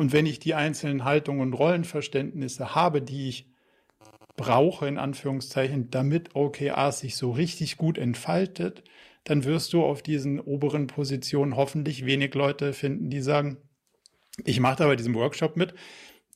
Und 0.00 0.14
wenn 0.14 0.24
ich 0.24 0.38
die 0.38 0.54
einzelnen 0.54 1.04
Haltungen 1.04 1.42
und 1.42 1.52
Rollenverständnisse 1.52 2.74
habe, 2.74 3.02
die 3.02 3.28
ich 3.28 3.50
brauche, 4.34 4.88
in 4.88 4.96
Anführungszeichen, 4.96 5.90
damit 5.90 6.34
OKRs 6.34 7.00
sich 7.00 7.16
so 7.16 7.32
richtig 7.32 7.76
gut 7.76 7.98
entfaltet, 7.98 8.82
dann 9.24 9.44
wirst 9.44 9.74
du 9.74 9.84
auf 9.84 10.02
diesen 10.02 10.40
oberen 10.40 10.86
Positionen 10.86 11.54
hoffentlich 11.54 12.06
wenig 12.06 12.34
Leute 12.34 12.72
finden, 12.72 13.10
die 13.10 13.20
sagen, 13.20 13.58
ich 14.46 14.58
mache 14.58 14.76
da 14.76 14.86
bei 14.86 14.96
diesem 14.96 15.14
Workshop 15.14 15.58
mit. 15.58 15.74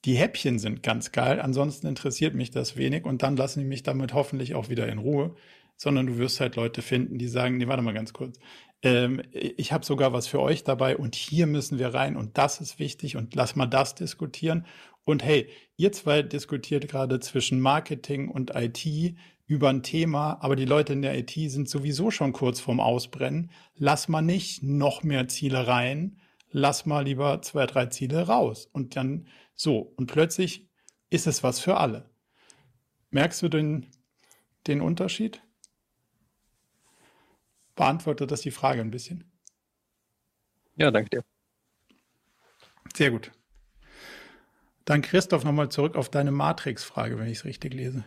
Die 0.05 0.17
Häppchen 0.17 0.59
sind 0.59 0.83
ganz 0.83 1.11
geil, 1.11 1.41
ansonsten 1.41 1.87
interessiert 1.87 2.35
mich 2.35 2.51
das 2.51 2.77
wenig 2.77 3.07
und 3.07 3.23
dann 3.23 3.35
lassen 3.35 3.61
die 3.61 3.65
mich 3.67 3.83
damit 3.83 4.13
hoffentlich 4.13 4.55
auch 4.55 4.69
wieder 4.69 4.89
in 4.89 4.99
Ruhe, 4.99 5.37
sondern 5.77 6.07
du 6.07 6.19
wirst 6.19 6.41
halt 6.41 6.57
Leute 6.57 6.83
finden, 6.83 7.19
die 7.19 7.29
sagen, 7.29 7.57
nee, 7.57 7.69
warte 7.69 7.83
mal 7.83 7.95
ganz 7.95 8.13
kurz, 8.13 8.39
ähm, 8.83 9.23
ich 9.33 9.73
habe 9.73 9.85
sogar 9.85 10.13
was 10.13 10.27
für 10.27 10.41
euch 10.41 10.65
dabei 10.65 10.97
und 10.97 11.15
hier 11.15 11.47
müssen 11.47 11.79
wir 11.79 11.95
rein 11.95 12.17
und 12.17 12.39
das 12.39 12.61
ist 12.61 12.79
wichtig 12.79 13.17
und 13.17 13.35
lass 13.35 13.57
mal 13.57 13.67
das 13.67 13.95
diskutieren 13.95 14.67
und 15.05 15.23
hey, 15.23 15.49
ihr 15.77 15.93
zwei 15.93 16.23
diskutiert 16.23 16.89
gerade 16.89 17.21
zwischen 17.21 17.61
Marketing 17.61 18.29
und 18.29 18.53
IT 18.55 19.15
über 19.47 19.69
ein 19.69 19.83
Thema, 19.83 20.39
aber 20.41 20.57
die 20.57 20.65
Leute 20.65 20.95
in 20.95 21.03
der 21.03 21.19
IT 21.19 21.33
sind 21.33 21.69
sowieso 21.69 22.11
schon 22.11 22.33
kurz 22.33 22.61
vorm 22.61 22.81
Ausbrennen. 22.81 23.51
Lass 23.75 24.09
mal 24.09 24.23
nicht 24.23 24.63
noch 24.63 25.03
mehr 25.03 25.29
Ziele 25.29 25.67
rein, 25.67 26.19
lass 26.51 26.87
mal 26.87 27.05
lieber 27.05 27.43
zwei, 27.43 27.67
drei 27.67 27.87
Ziele 27.87 28.27
raus. 28.27 28.69
Und 28.73 28.97
dann 28.97 29.27
so, 29.55 29.93
und 29.97 30.07
plötzlich 30.07 30.71
ist 31.11 31.27
es 31.27 31.43
was 31.43 31.61
für 31.61 31.77
alle. 31.77 32.09
Merkst 33.11 33.43
du 33.43 33.49
den, 33.49 33.87
den 34.67 34.81
Unterschied? 34.81 35.43
Beantwortet 37.75 38.31
das 38.31 38.41
die 38.41 38.51
Frage 38.51 38.81
ein 38.81 38.91
bisschen? 38.91 39.25
Ja, 40.77 40.91
danke 40.91 41.11
dir. 41.11 41.25
Sehr 42.95 43.11
gut. 43.11 43.33
Dann 44.85 45.03
Christoph 45.03 45.45
nochmal 45.45 45.71
zurück 45.71 45.97
auf 45.97 46.11
deine 46.11 46.31
Matrix-Frage, 46.31 47.19
wenn 47.19 47.27
ich 47.27 47.39
es 47.39 47.45
richtig 47.45 47.75
lese. 47.75 48.05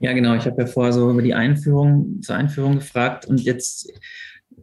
Ja, 0.00 0.12
genau. 0.12 0.34
Ich 0.34 0.44
habe 0.46 0.62
ja 0.62 0.66
vorher 0.66 0.92
so 0.92 1.10
über 1.10 1.22
die 1.22 1.34
Einführung, 1.34 2.20
zur 2.22 2.36
Einführung 2.36 2.76
gefragt 2.76 3.26
und 3.26 3.40
jetzt, 3.40 3.92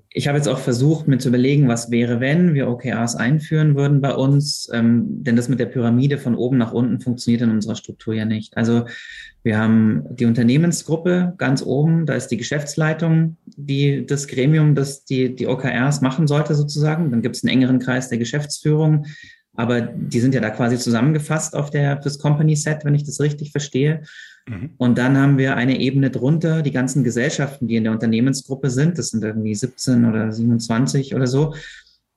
ich 0.10 0.28
habe 0.28 0.38
jetzt 0.38 0.48
auch 0.48 0.60
versucht, 0.60 1.08
mir 1.08 1.18
zu 1.18 1.30
überlegen, 1.30 1.68
was 1.68 1.92
wäre, 1.92 2.20
wenn 2.20 2.54
wir 2.54 2.70
OKRs 2.70 3.16
einführen 3.16 3.76
würden 3.76 4.02
bei 4.02 4.14
uns, 4.14 4.70
ähm, 4.74 5.24
denn 5.24 5.36
das 5.36 5.50
mit 5.50 5.60
der 5.60 5.66
Pyramide 5.66 6.18
von 6.18 6.36
oben 6.36 6.58
nach 6.58 6.72
unten 6.72 7.00
funktioniert 7.00 7.42
in 7.42 7.52
unserer 7.52 7.76
Struktur 7.76 8.14
ja 8.14 8.26
nicht. 8.26 8.56
Also 8.58 8.86
wir 9.44 9.58
haben 9.58 10.04
die 10.10 10.26
Unternehmensgruppe 10.26 11.34
ganz 11.38 11.62
oben, 11.62 12.06
da 12.06 12.16
ist 12.16 12.30
die 12.30 12.38
Geschäftsleitung, 12.38 13.38
die 13.46 14.06
das 14.06 14.28
Gremium, 14.28 14.76
das 14.76 15.06
die, 15.06 15.36
die 15.36 15.48
OKRs 15.48 16.02
machen 16.02 16.28
sollte 16.28 16.56
sozusagen. 16.56 17.12
Dann 17.12 17.22
gibt 17.22 17.36
es 17.36 17.44
einen 17.44 17.54
engeren 17.54 17.80
Kreis 17.80 18.10
der 18.10 18.18
Geschäftsführung, 18.18 19.06
aber 19.54 19.82
die 19.82 20.20
sind 20.20 20.34
ja 20.34 20.42
da 20.42 20.50
quasi 20.52 20.78
zusammengefasst 20.78 21.56
auf 21.56 21.70
der 21.70 22.02
fürs 22.02 22.20
Company 22.20 22.56
Set, 22.56 22.86
wenn 22.86 22.96
ich 22.96 23.04
das 23.04 23.20
richtig 23.20 23.52
verstehe. 23.52 24.04
Mhm. 24.48 24.72
Und 24.78 24.98
dann 24.98 25.18
haben 25.18 25.38
wir 25.38 25.56
eine 25.56 25.80
Ebene 25.80 26.10
drunter, 26.10 26.62
die 26.62 26.72
ganzen 26.72 27.04
Gesellschaften, 27.04 27.68
die 27.68 27.76
in 27.76 27.84
der 27.84 27.94
Unternehmensgruppe 27.94 28.70
sind. 28.70 28.98
Das 28.98 29.10
sind 29.10 29.24
irgendwie 29.24 29.56
17 29.56 30.06
oder 30.06 30.32
27 30.32 31.16
oder 31.16 31.28
so. 31.28 31.54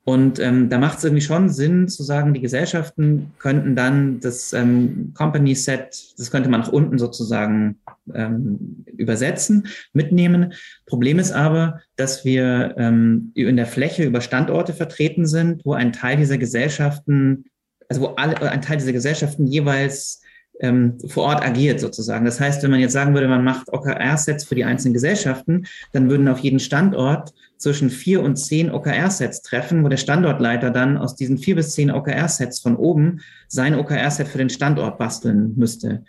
Und 0.04 0.38
ähm, 0.38 0.70
da 0.70 0.78
macht 0.78 0.98
es 0.98 1.04
irgendwie 1.04 1.22
schon 1.22 1.50
Sinn 1.50 1.86
zu 1.86 2.02
sagen, 2.02 2.32
die 2.32 2.40
Gesellschaften 2.40 3.32
könnten 3.38 3.76
dann 3.76 4.18
das 4.20 4.52
ähm, 4.54 5.12
Company 5.14 5.54
Set, 5.54 6.14
das 6.16 6.30
könnte 6.30 6.48
man 6.48 6.60
nach 6.60 6.72
unten 6.72 6.98
sozusagen 6.98 7.78
ähm, 8.14 8.84
übersetzen, 8.86 9.68
mitnehmen. 9.92 10.54
Problem 10.86 11.18
ist 11.18 11.32
aber, 11.32 11.80
dass 11.96 12.24
wir 12.24 12.74
ähm, 12.78 13.32
in 13.34 13.56
der 13.56 13.66
Fläche 13.66 14.04
über 14.04 14.22
Standorte 14.22 14.72
vertreten 14.72 15.26
sind, 15.26 15.64
wo 15.66 15.74
ein 15.74 15.92
Teil 15.92 16.16
dieser 16.16 16.38
Gesellschaften, 16.38 17.44
also 17.88 18.00
wo 18.00 18.06
alle, 18.16 18.40
ein 18.50 18.62
Teil 18.62 18.78
dieser 18.78 18.92
Gesellschaften 18.92 19.46
jeweils 19.46 20.22
ähm, 20.61 20.99
vor 21.09 21.25
Ort 21.25 21.42
agiert 21.42 21.81
sozusagen. 21.81 22.25
Das 22.25 22.40
heißt, 22.40 22.62
wenn 22.62 22.70
man 22.70 22.81
jetzt 22.81 22.92
sagen 22.92 23.14
würde, 23.14 23.29
man 23.29 23.44
macht 23.44 23.73
OKR-Sets 23.73 24.44
für 24.44 24.55
die 24.55 24.64
einzelnen 24.64 24.94
Gesellschaften, 24.94 25.66
dann 25.92 26.09
würden 26.11 26.29
auf 26.29 26.38
jeden 26.38 26.61
Standort 26.61 27.33
zwischen 27.57 27.90
vier 27.90 28.23
und 28.23 28.37
zehn 28.37 28.70
OKR-Sets 28.70 29.42
treffen, 29.42 29.85
wo 29.85 29.88
der 29.88 29.96
Standortleiter 29.96 30.70
dann 30.70 30.96
aus 30.96 31.16
diesen 31.16 31.38
vier 31.38 31.57
bis 31.57 31.73
zehn 31.73 31.90
OKR-Sets 31.90 32.61
von 32.61 32.77
oben 32.77 33.20
sein 33.49 33.75
OKR-Set 33.75 34.29
für 34.29 34.38
den 34.38 34.51
Standort 34.51 34.99
basteln 34.99 35.55
müsste. 35.57 36.05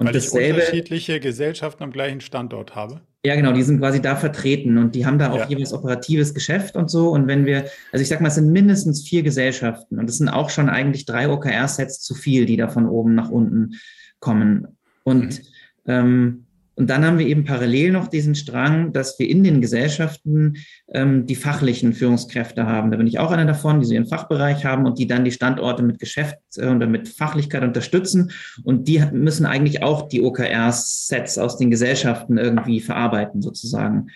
Und 0.00 0.06
Weil 0.06 0.14
dasselbe, 0.14 0.46
ich 0.46 0.54
unterschiedliche 0.54 1.20
Gesellschaften 1.20 1.82
am 1.82 1.92
gleichen 1.92 2.22
Standort 2.22 2.74
habe. 2.74 3.02
Ja, 3.22 3.34
genau, 3.34 3.52
die 3.52 3.62
sind 3.62 3.80
quasi 3.80 4.00
da 4.00 4.16
vertreten 4.16 4.78
und 4.78 4.94
die 4.94 5.04
haben 5.04 5.18
da 5.18 5.30
auch 5.30 5.40
ja. 5.40 5.46
jeweils 5.46 5.74
operatives 5.74 6.32
Geschäft 6.32 6.74
und 6.74 6.90
so. 6.90 7.10
Und 7.10 7.26
wenn 7.26 7.44
wir, 7.44 7.66
also 7.92 8.02
ich 8.02 8.08
sag 8.08 8.22
mal, 8.22 8.28
es 8.28 8.36
sind 8.36 8.50
mindestens 8.50 9.06
vier 9.06 9.22
Gesellschaften 9.22 9.98
und 9.98 10.08
es 10.08 10.16
sind 10.16 10.30
auch 10.30 10.48
schon 10.48 10.70
eigentlich 10.70 11.04
drei 11.04 11.28
OKR-Sets 11.28 12.00
zu 12.00 12.14
viel, 12.14 12.46
die 12.46 12.56
da 12.56 12.68
von 12.68 12.88
oben 12.88 13.14
nach 13.14 13.28
unten 13.28 13.74
kommen. 14.20 14.68
Und 15.02 15.40
mhm. 15.40 15.44
ähm, 15.84 16.46
und 16.80 16.88
dann 16.88 17.04
haben 17.04 17.18
wir 17.18 17.26
eben 17.26 17.44
parallel 17.44 17.92
noch 17.92 18.08
diesen 18.08 18.34
Strang, 18.34 18.94
dass 18.94 19.18
wir 19.18 19.28
in 19.28 19.44
den 19.44 19.60
Gesellschaften 19.60 20.56
ähm, 20.94 21.26
die 21.26 21.34
fachlichen 21.34 21.92
Führungskräfte 21.92 22.64
haben. 22.64 22.90
Da 22.90 22.96
bin 22.96 23.06
ich 23.06 23.18
auch 23.18 23.30
einer 23.32 23.44
davon, 23.44 23.80
die 23.80 23.86
so 23.86 23.92
ihren 23.92 24.06
Fachbereich 24.06 24.64
haben 24.64 24.86
und 24.86 24.98
die 24.98 25.06
dann 25.06 25.26
die 25.26 25.30
Standorte 25.30 25.82
mit 25.82 25.98
Geschäft 25.98 26.38
äh, 26.56 26.68
oder 26.68 26.86
mit 26.86 27.10
Fachlichkeit 27.10 27.64
unterstützen. 27.64 28.32
Und 28.64 28.88
die 28.88 29.04
müssen 29.12 29.44
eigentlich 29.44 29.82
auch 29.82 30.08
die 30.08 30.22
OKR-Sets 30.22 31.36
aus 31.36 31.58
den 31.58 31.70
Gesellschaften 31.70 32.38
irgendwie 32.38 32.80
verarbeiten, 32.80 33.42
sozusagen. 33.42 34.06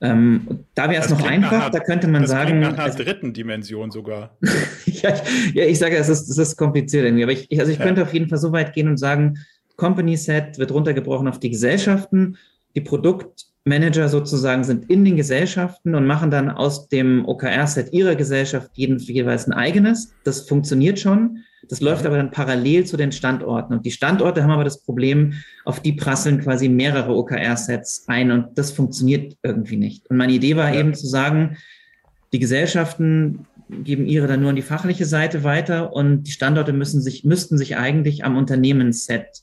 Ähm, 0.00 0.60
da 0.74 0.88
wäre 0.88 1.02
es 1.02 1.10
noch 1.10 1.26
einfach, 1.26 1.70
da 1.70 1.80
könnte 1.80 2.06
man 2.06 2.22
das 2.22 2.30
sagen. 2.30 2.60
Nach 2.60 2.74
einer 2.74 2.84
also, 2.84 3.02
dritten 3.02 3.32
Dimension 3.32 3.90
sogar. 3.90 4.36
ja, 4.84 5.14
ich, 5.46 5.54
ja, 5.54 5.64
ich 5.64 5.78
sage, 5.80 5.96
es 5.96 6.08
ist, 6.08 6.28
es 6.28 6.38
ist 6.38 6.56
kompliziert 6.56 7.04
irgendwie, 7.04 7.24
aber 7.24 7.32
ich, 7.32 7.58
also 7.58 7.72
ich 7.72 7.78
ja. 7.78 7.84
könnte 7.84 8.02
auf 8.02 8.14
jeden 8.14 8.28
Fall 8.28 8.38
so 8.38 8.52
weit 8.52 8.74
gehen 8.74 8.88
und 8.88 8.98
sagen, 8.98 9.38
Company 9.76 10.16
Set 10.16 10.58
wird 10.58 10.72
runtergebrochen 10.72 11.28
auf 11.28 11.38
die 11.38 11.50
Gesellschaften. 11.50 12.36
Die 12.74 12.80
Produktmanager 12.80 14.08
sozusagen 14.08 14.64
sind 14.64 14.90
in 14.90 15.04
den 15.04 15.16
Gesellschaften 15.16 15.94
und 15.94 16.06
machen 16.06 16.30
dann 16.30 16.50
aus 16.50 16.88
dem 16.88 17.26
OKR-Set 17.26 17.92
ihrer 17.92 18.14
Gesellschaft 18.14 18.70
jeden, 18.74 18.98
jeweils 18.98 19.46
ein 19.46 19.52
eigenes. 19.52 20.14
Das 20.24 20.42
funktioniert 20.42 20.98
schon. 20.98 21.38
Das 21.68 21.80
läuft 21.80 22.06
aber 22.06 22.16
dann 22.16 22.30
parallel 22.30 22.84
zu 22.84 22.96
den 22.96 23.12
Standorten. 23.12 23.74
Und 23.74 23.86
die 23.86 23.90
Standorte 23.90 24.42
haben 24.42 24.50
aber 24.50 24.64
das 24.64 24.82
Problem, 24.82 25.34
auf 25.64 25.80
die 25.80 25.92
prasseln 25.92 26.40
quasi 26.40 26.68
mehrere 26.68 27.14
OKR-Sets 27.14 28.04
ein 28.06 28.30
und 28.30 28.56
das 28.56 28.70
funktioniert 28.70 29.36
irgendwie 29.42 29.76
nicht. 29.76 30.08
Und 30.08 30.16
meine 30.16 30.32
Idee 30.32 30.56
war 30.56 30.72
ja. 30.72 30.80
eben 30.80 30.94
zu 30.94 31.06
sagen, 31.06 31.56
die 32.32 32.38
Gesellschaften 32.38 33.46
geben 33.68 34.06
ihre 34.06 34.26
dann 34.26 34.40
nur 34.40 34.50
an 34.50 34.56
die 34.56 34.62
fachliche 34.62 35.06
Seite 35.06 35.42
weiter 35.42 35.92
und 35.92 36.24
die 36.24 36.30
Standorte 36.30 36.72
müssen 36.72 37.00
sich, 37.00 37.24
müssten 37.24 37.58
sich 37.58 37.76
eigentlich 37.76 38.24
am 38.24 38.36
Unternehmensset 38.36 39.42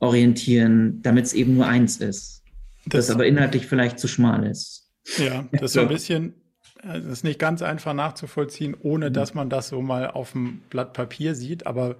orientieren, 0.00 1.00
damit 1.02 1.26
es 1.26 1.34
eben 1.34 1.54
nur 1.54 1.66
eins 1.66 1.98
ist. 1.98 2.42
Das, 2.86 3.06
das 3.06 3.14
aber 3.14 3.26
inhaltlich 3.26 3.66
vielleicht 3.66 3.98
zu 3.98 4.08
schmal 4.08 4.46
ist. 4.46 4.90
Ja, 5.18 5.46
das 5.52 5.62
ist 5.62 5.72
so 5.74 5.80
ein 5.80 5.88
bisschen, 5.88 6.34
das 6.82 7.04
ist 7.04 7.24
nicht 7.24 7.38
ganz 7.38 7.62
einfach 7.62 7.94
nachzuvollziehen, 7.94 8.76
ohne 8.80 9.10
mhm. 9.10 9.14
dass 9.14 9.34
man 9.34 9.50
das 9.50 9.68
so 9.68 9.82
mal 9.82 10.10
auf 10.10 10.32
dem 10.32 10.62
Blatt 10.70 10.92
Papier 10.92 11.34
sieht. 11.34 11.66
Aber 11.66 11.96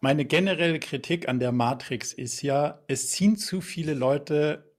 meine 0.00 0.24
generelle 0.24 0.80
Kritik 0.80 1.28
an 1.28 1.38
der 1.38 1.52
Matrix 1.52 2.12
ist 2.12 2.42
ja, 2.42 2.80
es 2.88 3.10
ziehen 3.10 3.36
zu 3.36 3.60
viele 3.60 3.94
Leute 3.94 4.70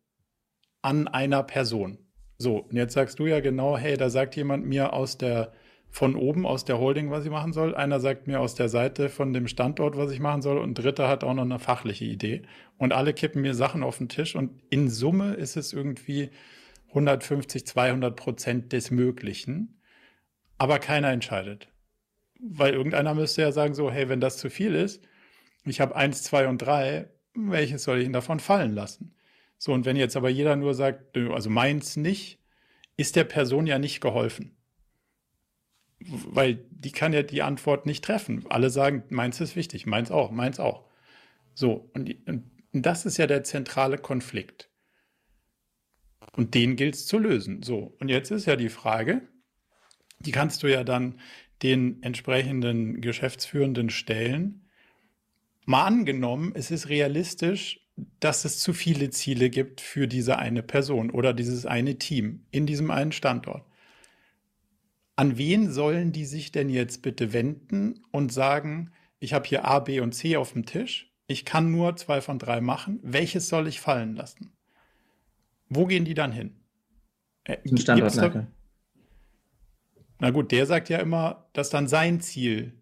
an 0.81 1.07
einer 1.07 1.43
Person. 1.43 1.97
So, 2.37 2.57
und 2.57 2.75
jetzt 2.75 2.93
sagst 2.93 3.17
du 3.19 3.25
ja 3.25 3.39
genau, 3.39 3.77
hey, 3.77 3.97
da 3.97 4.09
sagt 4.09 4.35
jemand 4.35 4.65
mir 4.65 4.93
aus 4.93 5.17
der 5.17 5.53
von 5.89 6.15
oben 6.15 6.45
aus 6.45 6.65
der 6.65 6.77
Holding, 6.77 7.09
was 7.09 7.23
ich 7.23 7.31
machen 7.31 7.53
soll. 7.53 7.73
Einer 7.73 8.01
sagt 8.01 8.27
mir 8.27 8.41
aus 8.41 8.53
der 8.53 8.67
Seite 8.67 9.07
von 9.07 9.31
dem 9.31 9.47
Standort, 9.47 9.95
was 9.95 10.11
ich 10.11 10.19
machen 10.19 10.41
soll. 10.41 10.57
Und 10.57 10.71
ein 10.71 10.73
dritter 10.73 11.07
hat 11.07 11.23
auch 11.23 11.33
noch 11.33 11.43
eine 11.43 11.57
fachliche 11.57 12.03
Idee. 12.03 12.41
Und 12.77 12.91
alle 12.91 13.13
kippen 13.13 13.41
mir 13.41 13.53
Sachen 13.53 13.81
auf 13.81 13.97
den 13.97 14.09
Tisch. 14.09 14.35
Und 14.35 14.61
in 14.69 14.89
Summe 14.89 15.35
ist 15.35 15.55
es 15.55 15.71
irgendwie 15.71 16.31
150, 16.89 17.65
200 17.65 18.15
Prozent 18.15 18.73
des 18.73 18.91
Möglichen. 18.91 19.79
Aber 20.57 20.79
keiner 20.79 21.11
entscheidet. 21.11 21.69
Weil 22.41 22.73
irgendeiner 22.73 23.13
müsste 23.13 23.41
ja 23.41 23.53
sagen 23.53 23.73
so, 23.73 23.89
hey, 23.89 24.09
wenn 24.09 24.19
das 24.19 24.37
zu 24.37 24.49
viel 24.49 24.75
ist, 24.75 25.01
ich 25.63 25.79
habe 25.79 25.95
eins, 25.95 26.23
zwei 26.23 26.47
und 26.47 26.57
drei, 26.57 27.09
welches 27.33 27.83
soll 27.83 27.99
ich 27.99 28.03
denn 28.03 28.13
davon 28.13 28.39
fallen 28.39 28.73
lassen? 28.73 29.15
So, 29.57 29.71
und 29.71 29.85
wenn 29.85 29.95
jetzt 29.95 30.17
aber 30.17 30.29
jeder 30.29 30.57
nur 30.57 30.73
sagt, 30.73 31.17
also 31.17 31.49
meins 31.49 31.95
nicht, 31.95 32.39
ist 32.97 33.15
der 33.15 33.23
Person 33.23 33.65
ja 33.65 33.79
nicht 33.79 34.01
geholfen 34.01 34.55
weil 35.99 36.65
die 36.69 36.91
kann 36.91 37.13
ja 37.13 37.23
die 37.23 37.41
Antwort 37.41 37.85
nicht 37.85 38.03
treffen. 38.03 38.45
Alle 38.49 38.69
sagen, 38.69 39.03
meins 39.09 39.39
ist 39.41 39.55
wichtig, 39.55 39.85
meins 39.85 40.11
auch, 40.11 40.31
meins 40.31 40.59
auch. 40.59 40.85
So, 41.53 41.89
und, 41.93 42.15
und 42.27 42.51
das 42.73 43.05
ist 43.05 43.17
ja 43.17 43.27
der 43.27 43.43
zentrale 43.43 43.97
Konflikt. 43.97 44.69
Und 46.33 46.53
den 46.53 46.75
gilt 46.75 46.95
es 46.95 47.07
zu 47.07 47.17
lösen. 47.17 47.63
So, 47.63 47.95
und 47.99 48.09
jetzt 48.09 48.31
ist 48.31 48.45
ja 48.45 48.55
die 48.55 48.69
Frage, 48.69 49.21
die 50.19 50.31
kannst 50.31 50.63
du 50.63 50.67
ja 50.67 50.83
dann 50.83 51.19
den 51.63 52.03
entsprechenden 52.03 52.99
Geschäftsführenden 52.99 53.89
stellen. 53.89 54.69
Mal 55.65 55.85
angenommen, 55.85 56.51
es 56.55 56.71
ist 56.71 56.89
realistisch, 56.89 57.79
dass 58.19 58.43
es 58.43 58.59
zu 58.59 58.73
viele 58.73 59.09
Ziele 59.09 59.49
gibt 59.49 59.79
für 59.79 60.07
diese 60.07 60.37
eine 60.37 60.61
Person 60.61 61.09
oder 61.09 61.33
dieses 61.33 61.65
eine 61.65 61.97
Team 61.97 62.45
in 62.51 62.65
diesem 62.65 62.91
einen 62.91 63.13
Standort 63.13 63.65
an 65.15 65.37
wen 65.37 65.71
sollen 65.71 66.11
die 66.11 66.25
sich 66.25 66.51
denn 66.51 66.69
jetzt 66.69 67.01
bitte 67.01 67.33
wenden 67.33 68.01
und 68.11 68.33
sagen, 68.33 68.91
ich 69.19 69.33
habe 69.33 69.47
hier 69.47 69.65
A, 69.65 69.79
B 69.79 69.99
und 69.99 70.13
C 70.13 70.37
auf 70.37 70.53
dem 70.53 70.65
Tisch, 70.65 71.11
ich 71.27 71.45
kann 71.45 71.71
nur 71.71 71.95
zwei 71.95 72.21
von 72.21 72.37
drei 72.37 72.61
machen, 72.61 72.99
welches 73.01 73.47
soll 73.47 73.67
ich 73.67 73.79
fallen 73.79 74.15
lassen? 74.15 74.51
Wo 75.69 75.85
gehen 75.85 76.05
die 76.05 76.13
dann 76.13 76.31
hin? 76.31 76.55
Äh, 77.45 77.57
Standortleiter. 77.77 78.47
Na 80.19 80.29
gut, 80.31 80.51
der 80.51 80.65
sagt 80.65 80.89
ja 80.89 80.99
immer, 80.99 81.49
dass 81.53 81.69
dann 81.69 81.87
sein 81.87 82.21
Ziel. 82.21 82.73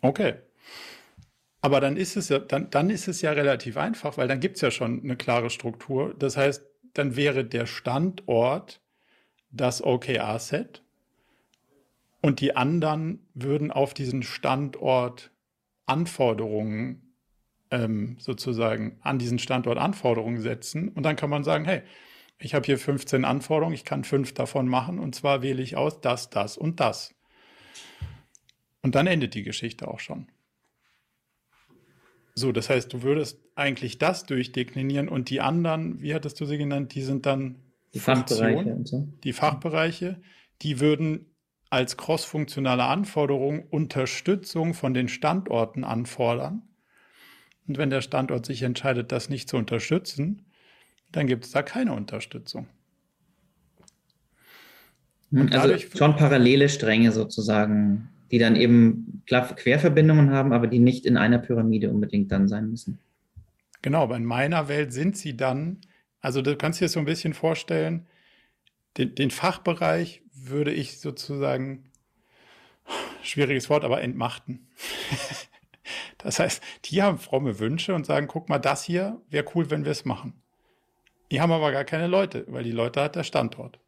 Okay. 0.00 0.34
Aber 1.60 1.80
dann 1.80 1.96
ist 1.96 2.16
es 2.16 2.28
ja, 2.28 2.38
dann, 2.38 2.70
dann 2.70 2.88
ist 2.88 3.08
es 3.08 3.20
ja 3.20 3.32
relativ 3.32 3.76
einfach, 3.76 4.16
weil 4.16 4.28
dann 4.28 4.40
gibt 4.40 4.56
es 4.56 4.62
ja 4.62 4.70
schon 4.70 5.02
eine 5.02 5.16
klare 5.16 5.50
Struktur. 5.50 6.14
Das 6.14 6.36
heißt, 6.36 6.64
dann 6.94 7.16
wäre 7.16 7.44
der 7.44 7.66
Standort 7.66 8.80
das 9.50 9.82
OKR-Set 9.82 10.82
und 12.20 12.40
die 12.40 12.56
anderen 12.56 13.26
würden 13.34 13.70
auf 13.70 13.94
diesen 13.94 14.22
Standort 14.22 15.30
Anforderungen 15.86 17.14
ähm, 17.70 18.16
sozusagen 18.18 18.98
an 19.00 19.18
diesen 19.18 19.38
Standort 19.38 19.78
Anforderungen 19.78 20.40
setzen 20.40 20.88
und 20.88 21.04
dann 21.04 21.16
kann 21.16 21.30
man 21.30 21.44
sagen, 21.44 21.64
hey, 21.64 21.82
ich 22.38 22.54
habe 22.54 22.66
hier 22.66 22.78
15 22.78 23.24
Anforderungen, 23.24 23.74
ich 23.74 23.84
kann 23.84 24.04
fünf 24.04 24.32
davon 24.32 24.68
machen 24.68 24.98
und 24.98 25.14
zwar 25.14 25.42
wähle 25.42 25.62
ich 25.62 25.76
aus 25.76 26.00
das, 26.00 26.30
das 26.30 26.56
und 26.56 26.80
das. 26.80 27.14
Und 28.82 28.94
dann 28.94 29.06
endet 29.06 29.34
die 29.34 29.42
Geschichte 29.42 29.88
auch 29.88 29.98
schon. 29.98 30.28
So, 32.34 32.52
das 32.52 32.70
heißt, 32.70 32.92
du 32.92 33.02
würdest 33.02 33.40
eigentlich 33.56 33.98
das 33.98 34.24
durchdeklinieren 34.24 35.08
und 35.08 35.30
die 35.30 35.40
anderen, 35.40 36.00
wie 36.00 36.14
hattest 36.14 36.40
du 36.40 36.44
sie 36.44 36.58
genannt, 36.58 36.94
die 36.94 37.02
sind 37.02 37.26
dann 37.26 37.56
die 37.94 38.00
Fachbereiche 38.00 38.74
und 38.74 38.88
so. 38.88 39.08
Die 39.24 39.32
Fachbereiche, 39.32 40.20
die 40.62 40.80
würden 40.80 41.26
als 41.70 41.96
crossfunktionale 41.96 42.84
Anforderung 42.84 43.64
Unterstützung 43.68 44.74
von 44.74 44.94
den 44.94 45.08
Standorten 45.08 45.84
anfordern. 45.84 46.62
Und 47.66 47.76
wenn 47.76 47.90
der 47.90 48.00
Standort 48.00 48.46
sich 48.46 48.62
entscheidet, 48.62 49.12
das 49.12 49.28
nicht 49.28 49.48
zu 49.48 49.56
unterstützen, 49.56 50.46
dann 51.12 51.26
gibt 51.26 51.44
es 51.44 51.50
da 51.50 51.62
keine 51.62 51.92
Unterstützung. 51.92 52.66
Hm, 55.30 55.42
und 55.42 55.54
also 55.54 55.76
schon 55.78 56.16
parallele 56.16 56.68
Stränge 56.68 57.12
sozusagen, 57.12 58.08
die 58.30 58.38
dann 58.38 58.56
eben 58.56 59.22
Querverbindungen 59.26 60.30
haben, 60.30 60.52
aber 60.52 60.66
die 60.66 60.78
nicht 60.78 61.04
in 61.04 61.16
einer 61.16 61.38
Pyramide 61.38 61.90
unbedingt 61.90 62.32
dann 62.32 62.48
sein 62.48 62.70
müssen. 62.70 62.98
Genau, 63.82 64.02
aber 64.02 64.16
in 64.16 64.24
meiner 64.24 64.68
Welt 64.68 64.92
sind 64.92 65.16
sie 65.16 65.36
dann 65.36 65.78
also 66.20 66.42
du 66.42 66.56
kannst 66.56 66.80
dir 66.80 66.88
so 66.88 66.98
ein 66.98 67.04
bisschen 67.04 67.34
vorstellen, 67.34 68.06
den, 68.96 69.14
den 69.14 69.30
Fachbereich 69.30 70.22
würde 70.32 70.72
ich 70.72 71.00
sozusagen, 71.00 71.90
schwieriges 73.22 73.70
Wort, 73.70 73.84
aber 73.84 74.02
entmachten. 74.02 74.68
das 76.18 76.38
heißt, 76.38 76.62
die 76.86 77.02
haben 77.02 77.18
fromme 77.18 77.58
Wünsche 77.58 77.94
und 77.94 78.06
sagen, 78.06 78.26
guck 78.26 78.48
mal, 78.48 78.58
das 78.58 78.84
hier 78.84 79.20
wäre 79.28 79.46
cool, 79.54 79.70
wenn 79.70 79.84
wir 79.84 79.92
es 79.92 80.04
machen. 80.04 80.34
Die 81.30 81.40
haben 81.40 81.52
aber 81.52 81.72
gar 81.72 81.84
keine 81.84 82.06
Leute, 82.06 82.44
weil 82.48 82.64
die 82.64 82.72
Leute 82.72 83.02
hat 83.02 83.16
der 83.16 83.24
Standort. 83.24 83.78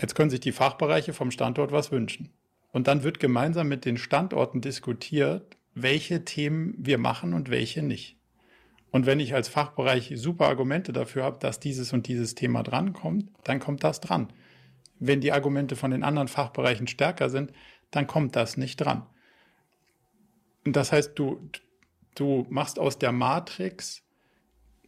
Jetzt 0.00 0.14
können 0.14 0.30
sich 0.30 0.40
die 0.40 0.52
Fachbereiche 0.52 1.12
vom 1.12 1.30
Standort 1.30 1.72
was 1.72 1.92
wünschen. 1.92 2.32
Und 2.72 2.88
dann 2.88 3.04
wird 3.04 3.20
gemeinsam 3.20 3.68
mit 3.68 3.84
den 3.84 3.96
Standorten 3.96 4.60
diskutiert, 4.60 5.56
welche 5.74 6.24
Themen 6.24 6.74
wir 6.78 6.98
machen 6.98 7.32
und 7.32 7.50
welche 7.50 7.82
nicht. 7.82 8.15
Und 8.90 9.06
wenn 9.06 9.20
ich 9.20 9.34
als 9.34 9.48
Fachbereich 9.48 10.12
super 10.16 10.46
Argumente 10.46 10.92
dafür 10.92 11.24
habe, 11.24 11.38
dass 11.38 11.60
dieses 11.60 11.92
und 11.92 12.06
dieses 12.06 12.34
Thema 12.34 12.62
drankommt, 12.62 13.30
dann 13.44 13.60
kommt 13.60 13.84
das 13.84 14.00
dran. 14.00 14.32
Wenn 14.98 15.20
die 15.20 15.32
Argumente 15.32 15.76
von 15.76 15.90
den 15.90 16.02
anderen 16.02 16.28
Fachbereichen 16.28 16.86
stärker 16.86 17.28
sind, 17.28 17.52
dann 17.90 18.06
kommt 18.06 18.36
das 18.36 18.56
nicht 18.56 18.76
dran. 18.76 19.06
Und 20.64 20.74
das 20.74 20.92
heißt, 20.92 21.18
du, 21.18 21.50
du 22.14 22.46
machst 22.48 22.78
aus 22.78 22.98
der 22.98 23.12
Matrix 23.12 24.02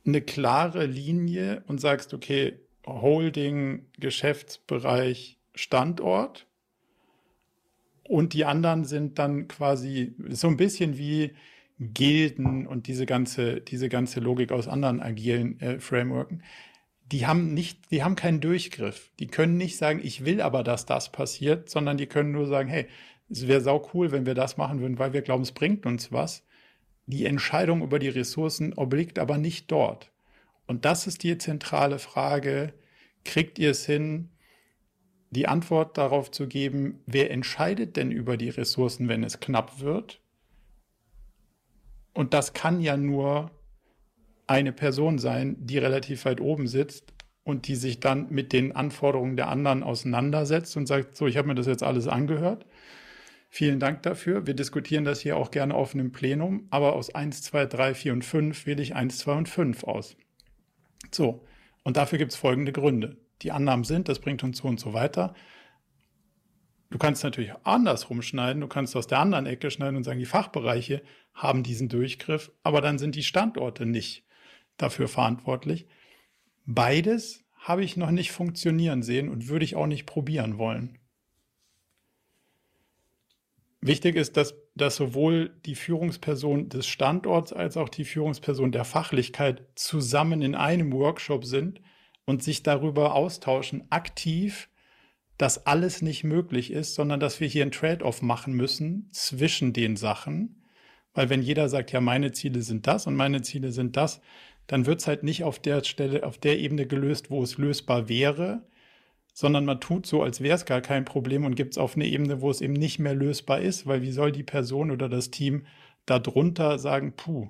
eine 0.07 0.23
klare 0.23 0.87
Linie 0.87 1.63
und 1.67 1.81
sagst, 1.81 2.15
okay, 2.15 2.59
Holding, 2.87 3.87
Geschäftsbereich, 3.99 5.39
Standort. 5.55 6.47
Und 8.05 8.33
die 8.33 8.47
anderen 8.47 8.85
sind 8.85 9.19
dann 9.19 9.49
quasi 9.49 10.15
so 10.31 10.49
ein 10.49 10.57
bisschen 10.57 10.97
wie 10.97 11.35
Gilden 11.79 12.67
und 12.67 12.87
diese 12.87 13.07
ganze, 13.07 13.61
diese 13.61 13.89
ganze 13.89 14.21
Logik 14.21 14.53
aus 14.53 14.69
anderen 14.69 15.01
agilen 15.01 15.61
äh, 15.61 15.79
Frameworken, 15.79 16.43
die 17.13 17.27
haben 17.27 17.55
nicht, 17.55 17.91
die 17.91 18.03
haben 18.03 18.17
keinen 18.17 18.41
Durchgriff. 18.41 19.11
Die 19.19 19.29
können 19.29 19.57
nicht 19.57 19.77
sagen, 19.77 20.01
ich 20.03 20.25
will 20.25 20.41
aber, 20.41 20.63
dass 20.63 20.87
das 20.87 21.11
passiert, 21.11 21.71
sondern 21.71 21.97
die 21.97 22.07
können 22.07 22.33
nur 22.33 22.47
sagen, 22.47 22.69
hey, 22.69 22.87
es 23.31 23.47
wäre 23.47 23.61
sau 23.61 23.89
cool, 23.95 24.11
wenn 24.11 24.27
wir 24.27 24.35
das 24.35 24.57
machen 24.57 24.81
würden, 24.81 24.99
weil 24.99 25.13
wir 25.13 25.23
glauben, 25.23 25.43
es 25.43 25.53
bringt 25.53 25.87
uns 25.87 26.13
was. 26.13 26.45
Die 27.07 27.25
Entscheidung 27.25 27.83
über 27.83 27.99
die 27.99 28.09
Ressourcen 28.09 28.75
obliegt 28.75 29.19
aber 29.19 29.39
nicht 29.39 29.71
dort. 29.71 30.11
Und 30.67 30.85
das 30.85 31.07
ist 31.07 31.23
die 31.23 31.39
zentrale 31.39 31.99
Frage. 31.99 32.75
Kriegt 33.25 33.59
ihr 33.59 33.71
es 33.71 33.87
hin, 33.87 34.29
die 35.31 35.49
Antwort 35.49 35.97
darauf 35.97 36.31
zu 36.31 36.47
geben, 36.47 37.01
wer 37.07 37.31
entscheidet 37.31 37.97
denn 37.97 38.11
über 38.11 38.37
die 38.37 38.51
Ressourcen, 38.51 39.09
wenn 39.09 39.25
es 39.25 39.41
knapp 39.41 39.81
wird? 39.81 40.21
Und 42.19 42.35
das 42.35 42.53
kann 42.53 42.81
ja 42.81 42.97
nur 42.97 43.53
eine 44.49 44.73
Person 44.73 45.19
sein, 45.19 45.55
die 45.61 45.79
relativ 45.79 46.25
weit 46.25 46.41
oben 46.41 46.67
sitzt 46.67 47.13
und 47.45 47.69
die 47.69 47.77
sich 47.77 48.01
dann 48.01 48.27
mit 48.31 48.53
den 48.53 48.75
Anforderungen 48.75 49.37
der 49.37 49.47
anderen 49.47 49.85
auseinandersetzt 49.85 50.77
und 50.77 50.87
sagt, 50.87 51.17
so, 51.17 51.29
ich 51.29 51.37
habe 51.37 51.47
mir 51.47 51.55
das 51.55 51.69
jetzt 51.69 51.85
alles 51.85 52.09
angehört. 52.09 52.67
Vielen 53.51 53.79
Dank 53.79 54.03
dafür. 54.03 54.49
Wir 54.49 54.55
diskutieren 54.55 55.05
das 55.05 55.21
hier 55.21 55.37
auch 55.37 55.53
gerne 55.53 55.75
auf 55.75 55.95
einem 55.95 56.11
Plenum, 56.11 56.67
aber 56.71 56.95
aus 56.95 57.15
1, 57.15 57.43
2, 57.43 57.67
3, 57.67 57.95
4 57.95 58.13
und 58.15 58.25
5 58.25 58.67
wähle 58.67 58.83
ich 58.83 58.97
1, 58.97 59.19
2 59.19 59.33
und 59.35 59.49
5 59.49 59.85
aus. 59.85 60.17
So, 61.13 61.47
und 61.85 61.97
dafür 61.97 62.19
gibt 62.19 62.33
es 62.33 62.37
folgende 62.37 62.73
Gründe. 62.73 63.17
Die 63.43 63.53
Annahmen 63.53 63.85
sind, 63.85 64.09
das 64.09 64.19
bringt 64.19 64.43
uns 64.43 64.59
so 64.59 64.67
und 64.67 64.81
so 64.81 64.93
weiter. 64.93 65.35
Du 66.91 66.97
kannst 66.97 67.23
natürlich 67.23 67.53
andersrum 67.65 68.23
schneiden, 68.23 68.61
du 68.61 68.69
kannst 68.69 68.97
aus 68.97 69.07
der 69.07 69.19
anderen 69.19 69.47
Ecke 69.47 69.71
schneiden 69.71 69.97
und 69.97 70.05
sagen, 70.05 70.19
die 70.19 70.27
Fachbereiche 70.27 71.03
haben 71.35 71.63
diesen 71.63 71.89
Durchgriff, 71.89 72.51
aber 72.63 72.81
dann 72.81 72.99
sind 72.99 73.15
die 73.15 73.23
Standorte 73.23 73.85
nicht 73.85 74.25
dafür 74.79 75.09
verantwortlich. 75.09 75.87
Beides 76.65 77.45
habe 77.59 77.85
ich 77.85 77.97
noch 77.97 78.11
nicht 78.11 78.33
funktionieren 78.33 79.03
sehen 79.03 79.29
und 79.29 79.49
würde 79.49 79.65
ich 79.65 79.77
auch 79.77 79.87
nicht 79.87 80.07
probieren 80.07 80.57
wollen. 80.57 80.99
Wichtig 83.81 84.17
ist, 84.17 84.37
dass, 84.37 84.55
dass 84.75 84.97
sowohl 84.97 85.51
die 85.67 85.75
Führungsperson 85.75 86.69
des 86.69 86.87
Standorts 86.87 87.53
als 87.53 87.77
auch 87.77 87.89
die 87.89 88.05
Führungsperson 88.05 88.73
der 88.73 88.85
Fachlichkeit 88.85 89.67
zusammen 89.77 90.43
in 90.43 90.55
einem 90.55 90.93
Workshop 90.93 91.45
sind 91.45 91.81
und 92.25 92.43
sich 92.43 92.63
darüber 92.63 93.15
austauschen, 93.15 93.87
aktiv 93.91 94.69
dass 95.39 95.67
alles 95.67 96.03
nicht 96.03 96.25
möglich 96.25 96.73
ist, 96.73 96.95
sondern 96.95 97.21
dass 97.21 97.41
wir 97.41 97.49
hier 97.49 97.65
ein 97.65 97.71
Trade-off 97.71 98.23
machen 98.23 98.53
müssen 98.53 99.09
zwischen 99.13 99.73
den 99.73 99.97
Sachen. 99.97 100.63
Weil 101.15 101.31
wenn 101.31 101.43
jeder 101.43 101.69
sagt, 101.69 101.93
ja, 101.93 102.01
meine 102.01 102.33
Ziele 102.33 102.63
sind 102.63 102.87
das 102.87 103.07
und 103.07 103.17
meine 103.17 103.43
Ziele 103.43 103.73
sind 103.73 103.97
das, 103.97 104.21
dann 104.67 104.85
wird 104.85 105.01
es 105.01 105.07
halt 105.07 105.23
nicht 105.23 105.45
auf 105.45 105.59
der 105.59 105.83
Stelle, 105.85 106.25
auf 106.25 106.39
der 106.39 106.59
Ebene 106.59 106.87
gelöst, 106.87 107.31
wo 107.31 107.43
es 107.43 107.57
lösbar 107.57 108.09
wäre, 108.09 108.67
sondern 109.33 109.65
man 109.65 109.81
tut 109.81 110.05
so, 110.05 110.23
als 110.23 110.41
wäre 110.41 110.57
es 110.57 110.67
gar 110.67 110.81
kein 110.81 111.05
Problem 111.05 111.45
und 111.45 111.55
gibt 111.55 111.75
es 111.75 111.79
auf 111.79 111.95
eine 111.95 112.07
Ebene, 112.07 112.41
wo 112.41 112.51
es 112.51 112.61
eben 112.61 112.73
nicht 112.73 112.99
mehr 112.99 113.15
lösbar 113.15 113.61
ist, 113.61 113.87
weil 113.87 114.03
wie 114.03 114.11
soll 114.11 114.33
die 114.33 114.43
Person 114.43 114.91
oder 114.91 115.09
das 115.09 115.31
Team 115.31 115.65
darunter 116.07 116.79
sagen, 116.79 117.15
puh, 117.17 117.49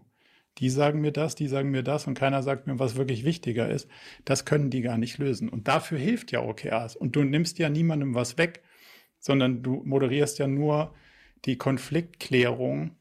die 0.58 0.70
sagen 0.70 1.00
mir 1.00 1.12
das, 1.12 1.34
die 1.34 1.46
sagen 1.46 1.70
mir 1.70 1.82
das 1.82 2.06
und 2.06 2.14
keiner 2.14 2.42
sagt 2.42 2.66
mir, 2.66 2.78
was 2.78 2.96
wirklich 2.96 3.24
wichtiger 3.24 3.68
ist. 3.68 3.88
Das 4.24 4.44
können 4.44 4.70
die 4.70 4.82
gar 4.82 4.98
nicht 4.98 5.18
lösen. 5.18 5.48
Und 5.48 5.68
dafür 5.68 5.98
hilft 5.98 6.32
ja 6.32 6.42
OKRs. 6.42 6.96
Und 6.96 7.14
du 7.14 7.22
nimmst 7.22 7.58
ja 7.58 7.68
niemandem 7.68 8.14
was 8.14 8.38
weg, 8.38 8.62
sondern 9.20 9.62
du 9.62 9.82
moderierst 9.84 10.38
ja 10.38 10.48
nur 10.48 10.94
die 11.44 11.56
Konfliktklärung, 11.56 12.96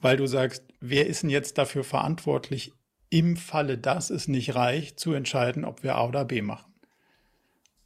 weil 0.00 0.16
du 0.16 0.26
sagst, 0.26 0.64
wer 0.80 1.06
ist 1.06 1.22
denn 1.22 1.30
jetzt 1.30 1.58
dafür 1.58 1.84
verantwortlich, 1.84 2.72
im 3.10 3.36
Falle, 3.36 3.78
dass 3.78 4.10
es 4.10 4.26
nicht 4.26 4.56
reicht, 4.56 4.98
zu 4.98 5.12
entscheiden, 5.12 5.64
ob 5.64 5.84
wir 5.84 5.94
A 5.96 6.08
oder 6.08 6.24
B 6.24 6.42
machen. 6.42 6.74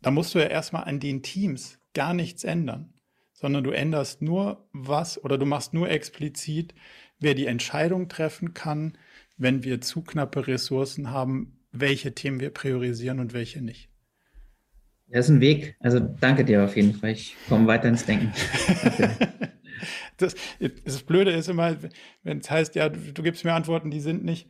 Da 0.01 0.11
musst 0.11 0.35
du 0.35 0.39
ja 0.39 0.47
erstmal 0.47 0.85
an 0.85 1.01
den 1.01 1.23
Teams 1.23 1.79
gar 1.93 2.15
nichts 2.15 2.45
ändern, 2.45 2.95
sondern 3.35 3.63
du 3.63 3.71
änderst 3.71 4.23
nur 4.23 4.69
was 4.73 5.23
oder 5.23 5.37
du 5.37 5.45
machst 5.45 5.75
nur 5.75 5.91
explizit, 5.91 6.75
wer 7.19 7.35
die 7.35 7.47
Entscheidung 7.47 8.09
treffen 8.09 8.55
kann, 8.55 8.97
wenn 9.37 9.65
wir 9.65 9.81
zu 9.81 10.03
knappe 10.03 10.47
Ressourcen 10.47 11.11
haben, 11.11 11.59
welche 11.73 12.15
Themen 12.15 12.41
wir 12.41 12.51
priorisieren 12.51 13.21
und 13.21 13.33
welche 13.33 13.63
nicht. 13.63 13.89
Das 15.11 15.27
ist 15.27 15.31
ein 15.31 15.41
Weg. 15.41 15.77
Also 15.81 16.01
danke 16.01 16.45
dir 16.45 16.65
auf 16.65 16.77
jeden 16.77 16.95
Fall. 16.95 17.11
Ich 17.11 17.35
komme 17.49 17.67
weiter 17.67 17.89
ins 17.89 18.05
Denken. 18.05 18.33
das, 20.19 20.35
das 20.85 21.03
Blöde 21.03 21.31
ist 21.31 21.49
immer, 21.49 21.77
wenn 22.23 22.39
es 22.39 22.51
heißt, 22.51 22.75
ja, 22.75 22.91
du, 22.91 23.13
du 23.13 23.23
gibst 23.23 23.45
mir 23.45 23.55
Antworten, 23.55 23.91
die 23.91 24.01
sind 24.01 24.25
nicht, 24.25 24.49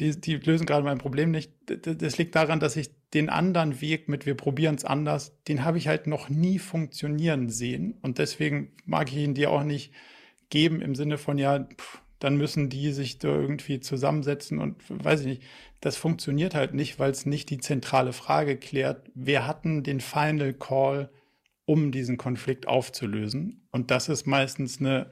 die, 0.00 0.18
die 0.18 0.36
lösen 0.36 0.64
gerade 0.64 0.84
mein 0.84 0.98
Problem 0.98 1.30
nicht. 1.30 1.52
Das 1.66 2.16
liegt 2.16 2.34
daran, 2.34 2.60
dass 2.60 2.76
ich 2.76 2.90
den 3.12 3.28
anderen 3.28 3.80
Weg 3.80 4.08
mit 4.08 4.26
wir 4.26 4.34
probieren 4.34 4.76
es 4.76 4.84
anders, 4.84 5.42
den 5.44 5.64
habe 5.64 5.78
ich 5.78 5.88
halt 5.88 6.06
noch 6.06 6.28
nie 6.28 6.58
funktionieren 6.58 7.48
sehen. 7.48 7.98
Und 8.00 8.18
deswegen 8.18 8.72
mag 8.84 9.10
ich 9.10 9.18
ihn 9.18 9.34
dir 9.34 9.50
auch 9.50 9.64
nicht 9.64 9.92
geben 10.50 10.80
im 10.80 10.94
Sinne 10.94 11.18
von, 11.18 11.38
ja, 11.38 11.60
pff, 11.64 12.02
dann 12.18 12.36
müssen 12.36 12.68
die 12.68 12.92
sich 12.92 13.18
da 13.18 13.28
irgendwie 13.28 13.80
zusammensetzen 13.80 14.58
und 14.58 14.82
weiß 14.88 15.20
ich 15.20 15.26
nicht. 15.26 15.42
Das 15.80 15.96
funktioniert 15.96 16.54
halt 16.54 16.74
nicht, 16.74 16.98
weil 16.98 17.12
es 17.12 17.26
nicht 17.26 17.50
die 17.50 17.58
zentrale 17.58 18.12
Frage 18.12 18.56
klärt, 18.56 19.08
wer 19.14 19.46
hatten 19.46 19.84
den 19.84 20.00
Final 20.00 20.52
Call, 20.52 21.10
um 21.64 21.92
diesen 21.92 22.16
Konflikt 22.16 22.66
aufzulösen. 22.66 23.68
Und 23.70 23.90
das 23.90 24.08
ist 24.08 24.26
meistens 24.26 24.80
eine 24.80 25.10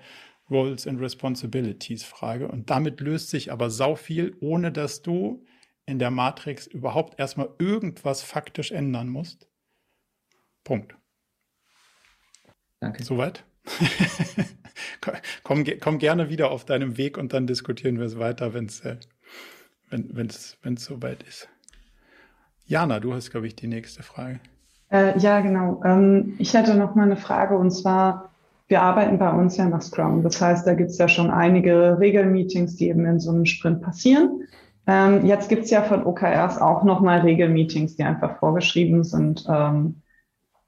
Roles 0.51 0.87
and 0.87 1.01
Responsibilities 1.01 2.03
Frage. 2.03 2.49
Und 2.49 2.71
damit 2.71 3.01
löst 3.01 3.31
sich 3.31 3.53
aber 3.53 3.71
sau 3.71 3.95
viel, 3.95 4.37
ohne 4.41 4.73
dass 4.73 5.03
du 5.03 5.45
in 5.85 5.99
der 5.99 6.11
Matrix 6.11 6.67
überhaupt 6.67 7.21
erstmal 7.21 7.51
irgendwas 7.59 8.23
faktisch 8.23 8.73
ändern 8.73 9.09
musst. 9.09 9.49
Punkt. 10.65 10.97
Danke. 12.81 13.05
Soweit? 13.05 13.45
komm, 15.43 15.65
komm, 15.81 15.99
gerne 15.99 16.29
wieder 16.29 16.51
auf 16.51 16.65
deinem 16.65 16.97
Weg 16.97 17.19
und 17.19 17.33
dann 17.33 17.47
diskutieren 17.47 17.99
wir 17.99 18.07
es 18.07 18.19
weiter, 18.19 18.55
wenn's, 18.55 18.81
äh, 18.81 18.97
wenn 19.91 20.27
es 20.27 20.59
wenn's 20.63 20.85
soweit 20.85 21.23
ist. 21.23 21.49
Jana, 22.67 22.99
du 23.01 23.15
hast, 23.15 23.31
glaube 23.31 23.47
ich, 23.47 23.55
die 23.55 23.69
nächste 23.69 24.03
Frage. 24.03 24.41
Äh, 24.91 25.19
ja, 25.19 25.41
genau. 25.41 25.83
Ähm, 25.85 26.35
ich 26.39 26.55
hätte 26.55 26.75
noch 26.75 26.95
mal 26.95 27.05
eine 27.05 27.17
Frage 27.17 27.57
und 27.57 27.71
zwar, 27.71 28.31
wir 28.69 28.83
arbeiten 28.83 29.19
bei 29.19 29.31
uns 29.31 29.57
ja 29.57 29.69
nach 29.69 29.83
Scrum. 29.83 30.23
Das 30.23 30.41
heißt, 30.41 30.67
da 30.67 30.75
gibt 30.75 30.91
es 30.91 30.99
ja 30.99 31.09
schon 31.09 31.31
einige 31.31 31.99
Regelmeetings, 32.01 32.77
die 32.77 32.89
eben 32.89 33.05
in 33.05 33.21
so 33.21 33.31
einem 33.31 33.47
Sprint 33.47 33.83
passieren. 33.83 34.43
Ähm, 34.89 35.25
jetzt 35.27 35.49
gibt 35.49 35.65
es 35.65 35.71
ja 35.71 35.83
von 35.83 36.05
OKRs 36.05 36.59
auch 36.61 36.85
nochmal 36.85 37.21
Regelmeetings, 37.21 37.97
die 37.97 38.05
einfach 38.05 38.39
vorgeschrieben 38.39 39.05
sind. 39.05 39.45
Ähm, 39.49 40.03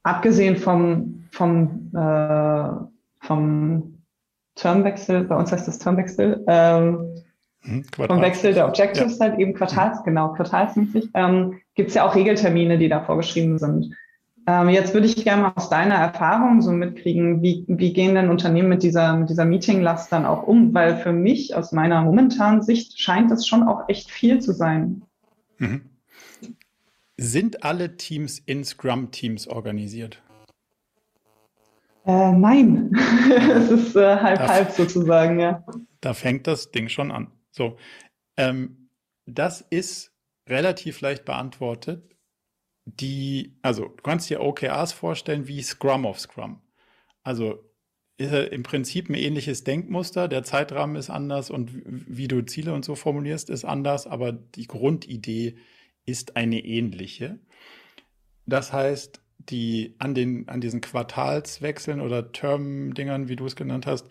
abgesehen 0.02 0.56
vom, 0.56 1.24
vom, 1.30 1.90
äh, 1.94 3.26
vom 3.26 3.97
Termwechsel, 4.58 5.24
bei 5.24 5.36
uns 5.36 5.52
heißt 5.52 5.66
das 5.66 5.78
Termwechsel, 5.78 6.44
ähm, 6.46 7.14
hm, 7.60 7.84
vom 7.84 8.20
Wechsel 8.20 8.54
der 8.54 8.68
Objectives 8.68 9.18
ja. 9.18 9.26
halt 9.26 9.38
eben 9.38 9.54
quartals, 9.54 10.02
genau, 10.04 10.32
quartalsmäßig, 10.32 11.10
ähm, 11.14 11.60
gibt 11.74 11.88
es 11.88 11.94
ja 11.94 12.06
auch 12.06 12.14
Regeltermine, 12.14 12.78
die 12.78 12.88
da 12.88 13.02
vorgeschrieben 13.02 13.58
sind. 13.58 13.94
Ähm, 14.46 14.70
jetzt 14.70 14.94
würde 14.94 15.06
ich 15.06 15.24
gerne 15.24 15.42
mal 15.42 15.52
aus 15.56 15.68
deiner 15.68 15.96
Erfahrung 15.96 16.62
so 16.62 16.72
mitkriegen, 16.72 17.42
wie, 17.42 17.64
wie 17.68 17.92
gehen 17.92 18.14
denn 18.14 18.30
Unternehmen 18.30 18.68
mit 18.68 18.82
dieser, 18.82 19.14
mit 19.14 19.28
dieser 19.28 19.44
Meeting-Last 19.44 20.10
dann 20.10 20.24
auch 20.24 20.44
um? 20.44 20.72
Weil 20.72 20.96
für 20.96 21.12
mich 21.12 21.54
aus 21.54 21.72
meiner 21.72 22.02
momentanen 22.02 22.62
Sicht 22.62 22.98
scheint 22.98 23.30
das 23.30 23.46
schon 23.46 23.62
auch 23.62 23.88
echt 23.88 24.10
viel 24.10 24.40
zu 24.40 24.52
sein. 24.52 25.02
Mhm. 25.58 25.82
Sind 27.18 27.64
alle 27.64 27.96
Teams 27.96 28.38
in 28.38 28.64
Scrum-Teams 28.64 29.48
organisiert? 29.48 30.22
Äh, 32.08 32.32
nein, 32.32 32.92
es 33.54 33.70
ist 33.70 33.96
äh, 33.96 34.16
halb 34.16 34.38
da, 34.38 34.48
halb 34.48 34.70
sozusagen, 34.72 35.38
ja. 35.38 35.64
Da 36.00 36.14
fängt 36.14 36.46
das 36.46 36.70
Ding 36.72 36.88
schon 36.88 37.12
an. 37.12 37.30
So, 37.52 37.76
ähm, 38.36 38.88
das 39.26 39.60
ist 39.60 40.12
relativ 40.48 41.00
leicht 41.00 41.24
beantwortet 41.24 42.08
die, 42.96 43.58
also 43.62 43.84
du 43.84 44.02
kannst 44.02 44.30
dir 44.30 44.40
OKRs 44.40 44.92
vorstellen 44.92 45.46
wie 45.46 45.62
Scrum 45.62 46.06
of 46.06 46.20
Scrum. 46.20 46.60
Also 47.22 47.62
ist 48.16 48.32
im 48.32 48.62
Prinzip 48.62 49.08
ein 49.08 49.14
ähnliches 49.14 49.62
Denkmuster. 49.62 50.26
Der 50.26 50.42
Zeitrahmen 50.42 50.96
ist 50.96 51.10
anders 51.10 51.50
und 51.50 51.70
wie 51.84 52.28
du 52.28 52.42
Ziele 52.42 52.72
und 52.72 52.84
so 52.84 52.94
formulierst, 52.94 53.50
ist 53.50 53.64
anders, 53.64 54.06
aber 54.06 54.32
die 54.32 54.66
Grundidee 54.66 55.56
ist 56.04 56.36
eine 56.36 56.64
ähnliche. 56.64 57.38
Das 58.46 58.72
heißt, 58.72 59.20
die 59.38 59.94
an 59.98 60.14
den, 60.14 60.48
an 60.48 60.60
diesen 60.60 60.80
Quartalswechseln 60.80 62.00
oder 62.00 62.32
Term-Dingern, 62.32 63.28
wie 63.28 63.36
du 63.36 63.46
es 63.46 63.56
genannt 63.56 63.86
hast, 63.86 64.08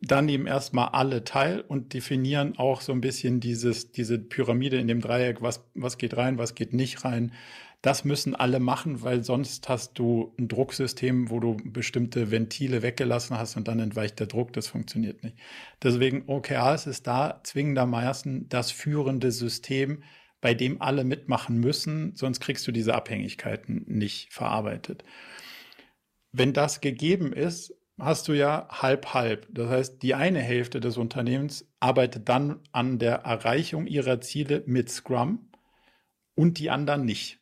dann 0.00 0.26
nehmen 0.26 0.46
erstmal 0.46 0.88
alle 0.88 1.24
teil 1.24 1.60
und 1.60 1.94
definieren 1.94 2.58
auch 2.58 2.80
so 2.80 2.92
ein 2.92 3.00
bisschen 3.00 3.38
dieses, 3.38 3.92
diese 3.92 4.18
Pyramide 4.18 4.78
in 4.78 4.88
dem 4.88 5.00
Dreieck, 5.00 5.42
was, 5.42 5.64
was 5.74 5.96
geht 5.96 6.16
rein, 6.16 6.38
was 6.38 6.54
geht 6.54 6.72
nicht 6.72 7.04
rein, 7.04 7.32
das 7.82 8.04
müssen 8.04 8.36
alle 8.36 8.60
machen, 8.60 9.02
weil 9.02 9.24
sonst 9.24 9.68
hast 9.68 9.98
du 9.98 10.32
ein 10.38 10.46
Drucksystem, 10.46 11.30
wo 11.30 11.40
du 11.40 11.56
bestimmte 11.64 12.30
Ventile 12.30 12.80
weggelassen 12.82 13.36
hast 13.36 13.56
und 13.56 13.66
dann 13.66 13.80
entweicht 13.80 14.20
der 14.20 14.28
Druck. 14.28 14.52
Das 14.52 14.68
funktioniert 14.68 15.24
nicht. 15.24 15.36
Deswegen 15.82 16.22
OKRs 16.28 16.86
ist 16.86 17.08
da 17.08 17.40
zwingendermaßen 17.42 18.48
das 18.48 18.70
führende 18.70 19.32
System, 19.32 20.04
bei 20.42 20.52
dem 20.52 20.82
alle 20.82 21.04
mitmachen 21.04 21.58
müssen, 21.58 22.14
sonst 22.14 22.40
kriegst 22.40 22.66
du 22.66 22.72
diese 22.72 22.94
Abhängigkeiten 22.94 23.84
nicht 23.86 24.30
verarbeitet. 24.30 25.04
Wenn 26.32 26.52
das 26.52 26.82
gegeben 26.82 27.32
ist, 27.32 27.74
hast 27.98 28.28
du 28.28 28.32
ja 28.32 28.68
halb 28.70 29.14
halb. 29.14 29.46
Das 29.50 29.70
heißt, 29.70 30.02
die 30.02 30.14
eine 30.14 30.40
Hälfte 30.40 30.80
des 30.80 30.98
Unternehmens 30.98 31.66
arbeitet 31.78 32.28
dann 32.28 32.60
an 32.72 32.98
der 32.98 33.18
Erreichung 33.18 33.86
ihrer 33.86 34.20
Ziele 34.20 34.64
mit 34.66 34.90
Scrum 34.90 35.48
und 36.34 36.58
die 36.58 36.70
anderen 36.70 37.04
nicht. 37.04 37.38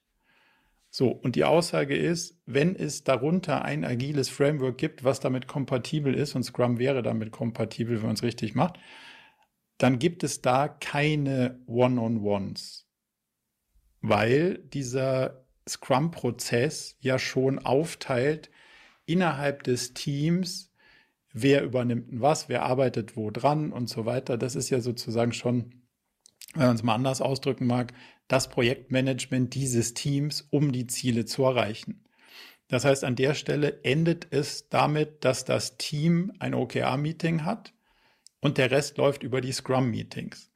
So, 0.91 1.09
und 1.09 1.37
die 1.37 1.45
Aussage 1.45 1.97
ist, 1.97 2.39
wenn 2.47 2.77
es 2.77 3.05
darunter 3.05 3.65
ein 3.65 3.85
agiles 3.85 4.29
Framework 4.29 4.77
gibt, 4.77 5.05
was 5.05 5.21
damit 5.21 5.47
kompatibel 5.47 6.15
ist, 6.15 6.35
und 6.35 6.43
Scrum 6.43 6.79
wäre 6.79 7.03
damit 7.03 7.31
kompatibel, 7.31 7.99
wenn 7.99 8.07
man 8.07 8.15
es 8.15 8.25
richtig 8.25 8.55
macht, 8.55 8.79
dann 9.79 9.99
gibt 9.99 10.25
es 10.25 10.43
da 10.43 10.69
keine 10.69 11.61
One-on-Ones, 11.67 12.89
weil 14.01 14.59
dieser 14.59 15.45
Scrum-Prozess 15.69 16.97
ja 17.01 17.19
schon 17.19 17.59
aufteilt 17.59 18.51
innerhalb 19.07 19.63
des 19.63 19.95
Teams, 19.95 20.73
wer 21.33 21.63
übernimmt 21.63 22.09
was, 22.11 22.49
wer 22.49 22.63
arbeitet 22.63 23.17
wo 23.17 23.31
dran 23.31 23.73
und 23.73 23.89
so 23.89 24.07
weiter. 24.07 24.39
Das 24.39 24.57
ist 24.57 24.71
ja 24.71 24.81
sozusagen 24.81 25.33
schon, 25.33 25.83
wenn 26.55 26.67
man 26.67 26.77
es 26.77 26.83
mal 26.83 26.95
anders 26.95 27.21
ausdrücken 27.21 27.67
mag, 27.67 27.93
das 28.29 28.49
Projektmanagement 28.49 29.55
dieses 29.55 29.95
Teams, 29.95 30.47
um 30.51 30.73
die 30.73 30.87
Ziele 30.87 31.25
zu 31.25 31.45
erreichen. 31.45 32.05
Das 32.69 32.85
heißt, 32.85 33.03
an 33.03 33.17
der 33.17 33.35
Stelle 33.35 33.81
endet 33.83 34.29
es 34.31 34.69
damit, 34.69 35.25
dass 35.25 35.45
das 35.45 35.77
Team 35.77 36.33
ein 36.39 36.55
OKR-Meeting 36.55 37.45
hat 37.45 37.75
und 38.41 38.59
der 38.59 38.71
Rest 38.71 38.97
läuft 38.97 39.25
über 39.25 39.41
die 39.41 39.53
Scrum-Meetings. 39.53 40.50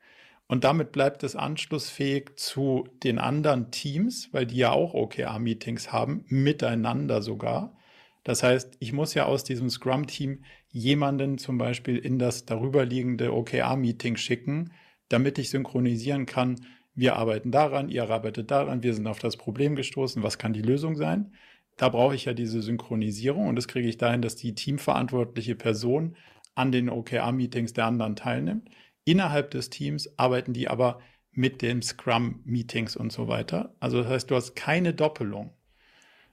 Und 0.46 0.64
damit 0.64 0.92
bleibt 0.92 1.22
es 1.22 1.36
anschlussfähig 1.36 2.36
zu 2.36 2.86
den 3.02 3.18
anderen 3.18 3.70
Teams, 3.70 4.28
weil 4.32 4.46
die 4.46 4.56
ja 4.56 4.72
auch 4.72 4.94
OKR-Meetings 4.94 5.90
haben, 5.90 6.24
miteinander 6.28 7.22
sogar. 7.22 7.76
Das 8.24 8.42
heißt, 8.42 8.76
ich 8.78 8.92
muss 8.92 9.14
ja 9.14 9.26
aus 9.26 9.44
diesem 9.44 9.70
Scrum-Team 9.70 10.44
jemanden 10.68 11.38
zum 11.38 11.56
Beispiel 11.56 11.96
in 11.96 12.18
das 12.18 12.44
darüberliegende 12.46 13.32
OKR-Meeting 13.32 14.16
schicken, 14.16 14.72
damit 15.08 15.38
ich 15.38 15.50
synchronisieren 15.50 16.26
kann, 16.26 16.56
wir 16.94 17.16
arbeiten 17.16 17.50
daran, 17.50 17.88
ihr 17.88 18.08
arbeitet 18.08 18.50
daran, 18.50 18.82
wir 18.82 18.94
sind 18.94 19.06
auf 19.06 19.18
das 19.18 19.36
Problem 19.36 19.74
gestoßen, 19.74 20.22
was 20.22 20.38
kann 20.38 20.52
die 20.52 20.62
Lösung 20.62 20.94
sein? 20.94 21.32
Da 21.76 21.88
brauche 21.88 22.14
ich 22.14 22.26
ja 22.26 22.34
diese 22.34 22.62
Synchronisierung 22.62 23.48
und 23.48 23.56
das 23.56 23.66
kriege 23.66 23.88
ich 23.88 23.98
dahin, 23.98 24.22
dass 24.22 24.36
die 24.36 24.54
teamverantwortliche 24.54 25.56
Person 25.56 26.16
an 26.54 26.70
den 26.70 26.88
OKR-Meetings 26.88 27.72
der 27.72 27.86
anderen 27.86 28.14
teilnimmt. 28.14 28.70
Innerhalb 29.04 29.50
des 29.50 29.70
Teams 29.70 30.18
arbeiten 30.18 30.52
die 30.52 30.68
aber 30.68 31.00
mit 31.32 31.62
den 31.62 31.82
Scrum-Meetings 31.82 32.96
und 32.96 33.12
so 33.12 33.28
weiter. 33.28 33.74
Also 33.80 34.02
das 34.02 34.08
heißt, 34.08 34.30
du 34.30 34.36
hast 34.36 34.54
keine 34.54 34.94
Doppelung. 34.94 35.50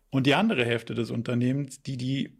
Und 0.09 0.27
die 0.27 0.35
andere 0.35 0.65
Hälfte 0.65 0.93
des 0.93 1.09
Unternehmens, 1.09 1.81
die 1.81 1.97
die 1.97 2.37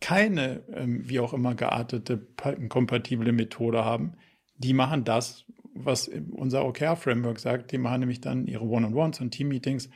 keine, 0.00 0.62
ähm, 0.74 1.08
wie 1.08 1.20
auch 1.20 1.32
immer 1.32 1.54
geartete, 1.54 2.26
kompatible 2.68 3.32
Methode 3.32 3.84
haben, 3.84 4.14
die 4.56 4.72
machen 4.72 5.04
das, 5.04 5.44
was 5.74 6.08
unser 6.08 6.64
OKR-Framework 6.66 7.38
sagt. 7.38 7.72
Die 7.72 7.78
machen 7.78 8.00
nämlich 8.00 8.20
dann 8.20 8.46
ihre 8.46 8.64
One-on-Ones 8.64 9.20
und 9.20 9.30
Team-Meetings 9.30 9.88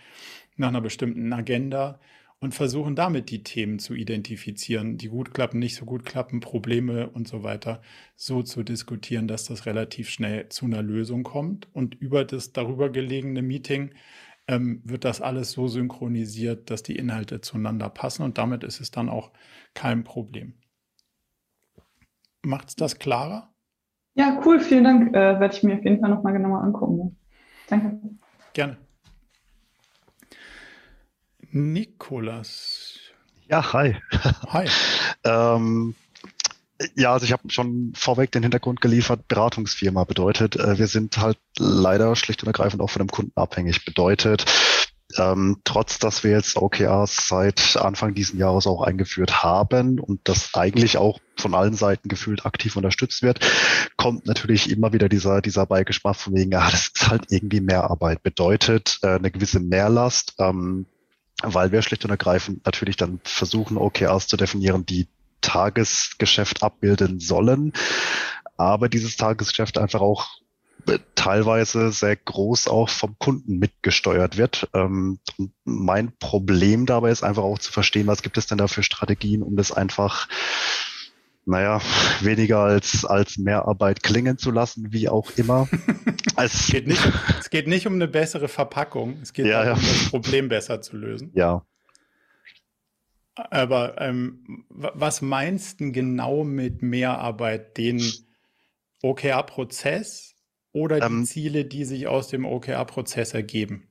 nach 0.57 0.69
einer 0.69 0.81
bestimmten 0.81 1.33
Agenda 1.33 1.99
und 2.39 2.55
versuchen 2.55 2.95
damit 2.95 3.31
die 3.31 3.43
Themen 3.43 3.79
zu 3.79 3.95
identifizieren, 3.95 4.99
die 4.99 5.09
gut 5.09 5.33
klappen, 5.33 5.59
nicht 5.59 5.77
so 5.77 5.85
gut 5.87 6.05
klappen, 6.05 6.41
Probleme 6.41 7.09
und 7.09 7.27
so 7.27 7.43
weiter, 7.43 7.81
so 8.15 8.43
zu 8.43 8.63
diskutieren, 8.63 9.27
dass 9.27 9.45
das 9.45 9.67
relativ 9.67 10.11
schnell 10.11 10.49
zu 10.49 10.67
einer 10.67 10.83
Lösung 10.83 11.23
kommt. 11.23 11.69
Und 11.75 11.95
über 11.95 12.25
das 12.25 12.53
darüber 12.53 12.91
gelegene 12.91 13.43
Meeting 13.43 13.95
ähm, 14.49 14.83
wird 14.85 15.05
das 15.05 15.21
alles 15.21 15.53
so 15.53 15.67
synchronisiert, 15.67 16.71
dass 16.71 16.83
die 16.83 16.97
Inhalte 16.97 17.41
zueinander 17.41 17.89
passen 17.89 18.23
und 18.23 18.39
damit 18.39 18.65
ist 18.65 18.81
es 18.81 18.91
dann 18.91 19.09
auch 19.09 19.33
kein 19.75 20.05
Problem. 20.05 20.55
Macht 22.43 22.69
es 22.69 22.77
das 22.77 22.99
klarer? 22.99 23.53
Ja, 24.15 24.41
cool, 24.45 24.61
vielen 24.61 24.85
Dank. 24.85 25.09
Äh, 25.15 25.41
Werde 25.41 25.55
ich 25.55 25.63
mir 25.63 25.75
auf 25.75 25.85
jeden 25.85 26.01
Fall 26.01 26.11
nochmal 26.11 26.33
genauer 26.33 26.63
angucken. 26.63 27.19
Danke. 27.69 28.01
Gerne. 28.55 28.86
Nikolas. 31.57 32.99
Ja, 33.49 33.73
hi. 33.73 33.97
Hi. 34.49 34.69
ähm, 35.25 35.95
ja, 36.95 37.15
also 37.15 37.25
ich 37.25 37.33
habe 37.33 37.49
schon 37.49 37.95
vorweg 37.97 38.31
den 38.31 38.43
Hintergrund 38.43 38.83
geliefert. 38.83 39.27
Beratungsfirma 39.29 40.05
bedeutet, 40.05 40.57
äh, 40.57 40.79
wir 40.79 40.87
sind 40.87 41.17
halt 41.17 41.39
leider 41.59 42.15
schlicht 42.15 42.43
und 42.43 42.49
ergreifend 42.49 42.83
auch 42.83 42.91
von 42.91 43.01
dem 43.01 43.11
Kunden 43.11 43.33
abhängig. 43.37 43.87
Bedeutet, 43.87 44.45
ähm, 45.17 45.63
trotz 45.65 45.99
dass 45.99 46.25
wir 46.25 46.33
jetzt 46.33 46.57
OKRs 46.57 47.27
seit 47.29 47.79
Anfang 47.79 48.13
diesen 48.13 48.39
Jahres 48.39 48.67
auch 48.67 48.83
eingeführt 48.83 49.43
haben 49.43 49.99
und 49.99 50.21
das 50.25 50.51
eigentlich 50.53 50.99
auch 50.99 51.21
von 51.39 51.55
allen 51.55 51.75
Seiten 51.75 52.11
gefühlt 52.11 52.45
aktiv 52.45 52.77
unterstützt 52.77 53.23
wird, 53.23 53.41
kommt 53.97 54.27
natürlich 54.27 54.71
immer 54.71 54.93
wieder 54.93 55.09
dieser, 55.09 55.41
dieser 55.41 55.65
Beigeschmack 55.65 56.17
von 56.17 56.35
wegen, 56.35 56.55
ah, 56.55 56.71
das 56.71 56.89
ist 56.95 57.09
halt 57.09 57.27
irgendwie 57.31 57.63
mehr 57.63 57.85
Arbeit. 57.85 58.23
Bedeutet 58.23 58.99
äh, 59.01 59.15
eine 59.15 59.31
gewisse 59.31 59.61
Mehrlast, 59.61 60.35
ähm, 60.39 60.85
weil 61.43 61.73
wir 61.73 61.83
schlicht 61.83 62.05
und 62.05 62.11
ergreifend 62.11 62.65
natürlich 62.65 62.97
dann 62.97 63.21
versuchen, 63.25 63.77
OKRs 63.77 64.27
zu 64.27 64.37
definieren, 64.37 64.87
die 64.87 65.07
Tagesgeschäft 65.41 66.63
abbilden 66.63 67.21
sollen, 67.21 67.73
aber 68.57 68.89
dieses 68.89 69.17
Tagesgeschäft 69.17 69.79
einfach 69.79 70.01
auch 70.01 70.29
teilweise 71.15 71.91
sehr 71.91 72.17
groß 72.17 72.69
auch 72.69 72.89
vom 72.89 73.17
Kunden 73.19 73.59
mitgesteuert 73.59 74.37
wird. 74.37 74.69
Ähm, 74.73 75.19
mein 75.65 76.13
Problem 76.19 76.87
dabei 76.87 77.11
ist 77.11 77.25
einfach 77.25 77.43
auch 77.43 77.59
zu 77.59 77.73
verstehen, 77.73 78.07
was 78.07 78.23
gibt 78.23 78.39
es 78.39 78.47
denn 78.47 78.59
da 78.59 78.69
für 78.69 78.83
Strategien, 78.83 79.43
um 79.43 79.57
das 79.57 79.73
einfach 79.73 80.29
naja, 81.47 81.81
weniger 82.21 82.59
als, 82.59 83.05
als 83.05 83.39
Mehrarbeit 83.39 84.03
klingen 84.03 84.37
zu 84.37 84.51
lassen, 84.51 84.93
wie 84.93 85.09
auch 85.09 85.31
immer. 85.37 85.69
es, 86.37 86.67
geht 86.67 86.89
nicht, 86.89 87.01
es 87.39 87.51
geht 87.51 87.69
nicht 87.69 87.87
um 87.87 87.95
eine 87.95 88.09
bessere 88.09 88.49
Verpackung, 88.49 89.19
es 89.23 89.33
geht 89.33 89.47
ja, 89.47 89.65
darum, 89.65 89.83
ja. 89.83 89.89
das 89.89 90.11
Problem 90.11 90.49
besser 90.49 90.83
zu 90.83 90.97
lösen. 90.97 91.31
Ja. 91.35 91.65
Aber 93.37 94.01
ähm, 94.01 94.65
was 94.71 95.23
meinst 95.23 95.81
du 95.81 95.93
genau 95.93 96.43
mit 96.43 96.83
Mehrarbeit? 96.83 97.77
Den 97.77 98.03
OKR-Prozess 99.03 100.35
oder 100.73 100.99
die 101.01 101.07
ähm, 101.07 101.25
Ziele, 101.27 101.65
die 101.65 101.85
sich 101.85 102.09
aus 102.09 102.29
dem 102.29 102.45
OKR-Prozess 102.45 103.35
ergeben? 103.35 103.89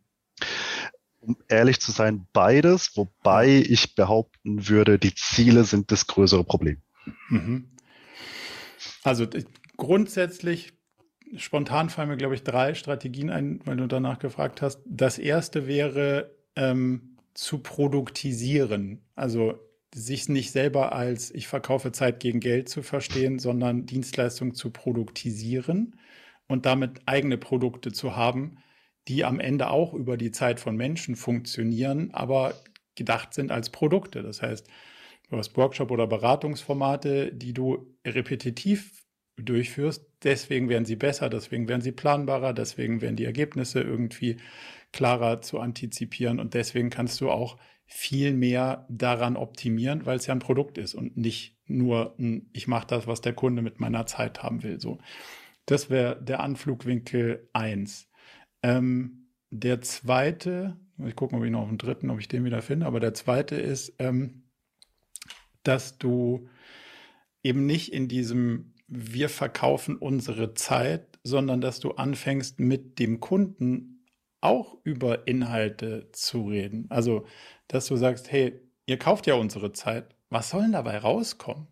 Um 1.22 1.38
ehrlich 1.48 1.80
zu 1.80 1.92
sein, 1.92 2.28
beides, 2.34 2.98
wobei 2.98 3.48
ich 3.48 3.96
behaupten 3.96 4.68
würde, 4.68 5.00
die 5.00 5.16
Ziele 5.16 5.64
sind 5.64 5.92
das 5.92 6.08
größere 6.08 6.44
Problem. 6.44 6.82
Mhm. 7.30 7.70
Also 9.04 9.28
grundsätzlich, 9.78 10.74
spontan 11.36 11.90
fallen 11.90 12.10
mir, 12.10 12.18
glaube 12.18 12.36
ich, 12.36 12.44
drei 12.44 12.74
Strategien 12.74 13.30
ein, 13.30 13.60
weil 13.66 13.78
du 13.78 13.88
danach 13.88 14.20
gefragt 14.20 14.62
hast. 14.62 14.82
Das 14.86 15.18
erste 15.18 15.68
wäre 15.68 16.36
ähm, 16.56 17.18
zu 17.34 17.60
produktisieren. 17.60 19.06
Also 19.16 19.60
sich 19.94 20.28
nicht 20.28 20.52
selber 20.52 20.94
als 20.94 21.32
ich 21.32 21.48
verkaufe 21.48 21.92
Zeit 21.92 22.20
gegen 22.20 22.42
Geld 22.42 22.68
zu 22.68 22.82
verstehen, 22.84 23.40
sondern 23.40 23.86
Dienstleistung 23.86 24.54
zu 24.54 24.70
produktisieren 24.72 25.96
und 26.48 26.66
damit 26.66 27.02
eigene 27.06 27.38
Produkte 27.38 27.94
zu 27.94 28.16
haben, 28.16 28.58
die 29.08 29.24
am 29.24 29.40
Ende 29.40 29.70
auch 29.70 29.94
über 29.94 30.18
die 30.18 30.32
Zeit 30.32 30.60
von 30.60 30.76
Menschen 30.76 31.16
funktionieren, 31.16 32.10
aber 32.12 32.56
gedacht 32.96 33.34
sind 33.34 33.52
als 33.52 33.70
Produkte. 33.70 34.22
Das 34.22 34.42
heißt, 34.42 34.68
du 35.30 35.38
hast 35.38 35.56
Workshop- 35.58 35.92
oder 35.92 36.08
Beratungsformate, 36.08 37.34
die 37.34 37.54
du 37.54 37.96
repetitiv 38.06 39.04
durchführst. 39.38 40.06
Deswegen 40.24 40.70
werden 40.70 40.86
sie 40.86 40.96
besser, 40.96 41.30
deswegen 41.30 41.68
werden 41.68 41.82
sie 41.82 41.92
planbarer, 41.92 42.54
deswegen 42.54 43.02
werden 43.02 43.16
die 43.16 43.26
Ergebnisse 43.26 43.82
irgendwie 43.82 44.38
klarer 44.92 45.42
zu 45.42 45.60
antizipieren 45.60 46.40
und 46.40 46.54
deswegen 46.54 46.90
kannst 46.90 47.20
du 47.20 47.30
auch 47.30 47.58
viel 47.86 48.34
mehr 48.34 48.88
daran 48.90 49.36
optimieren, 49.36 50.06
weil 50.06 50.18
es 50.18 50.26
ja 50.26 50.34
ein 50.34 50.40
Produkt 50.40 50.78
ist 50.78 50.96
und 50.96 51.18
nicht 51.18 51.58
nur 51.68 52.16
ein, 52.18 52.50
ich 52.54 52.68
mache 52.68 52.88
das, 52.88 53.06
was 53.06 53.22
der 53.22 53.34
Kunde 53.34 53.62
mit 53.62 53.80
meiner 53.80 54.06
Zeit 54.06 54.42
haben 54.42 54.64
will. 54.64 54.80
So. 54.80 55.00
Das 55.66 55.90
wäre 55.90 56.22
der 56.22 56.40
Anflugwinkel 56.40 57.50
1. 57.54 58.10
Ähm, 58.64 59.30
der 59.52 59.82
zweite, 59.82 60.78
ich 61.06 61.16
gucke 61.16 61.34
mal, 61.36 61.40
ob 61.40 61.46
ich 61.46 61.52
noch 61.52 61.68
einen 61.68 61.78
dritten, 61.78 62.10
ob 62.10 62.20
ich 62.20 62.28
den 62.28 62.46
wieder 62.46 62.62
finde, 62.62 62.86
aber 62.86 63.00
der 63.00 63.14
zweite 63.14 63.56
ist, 63.56 63.94
ähm, 64.00 64.45
dass 65.68 65.98
du 65.98 66.48
eben 67.44 67.66
nicht 67.66 67.94
in 67.94 68.08
diesem 68.08 68.74
wir 68.88 69.30
verkaufen 69.30 69.98
unsere 69.98 70.54
Zeit, 70.54 71.20
sondern 71.24 71.62
dass 71.62 71.80
du 71.80 71.92
anfängst 71.92 72.60
mit 72.60 73.00
dem 73.00 73.20
Kunden 73.20 74.06
auch 74.42 74.78
über 74.84 75.28
Inhalte 75.28 76.10
zu 76.12 76.48
reden. 76.48 76.86
Also, 76.90 77.26
dass 77.68 77.88
du 77.88 77.96
sagst, 77.96 78.32
hey, 78.32 78.62
ihr 78.86 79.00
kauft 79.00 79.26
ja 79.26 79.36
unsere 79.36 79.74
Zeit, 79.74 80.16
was 80.30 80.52
soll 80.52 80.64
denn 80.64 80.74
dabei 80.74 81.00
rauskommen? 81.00 81.68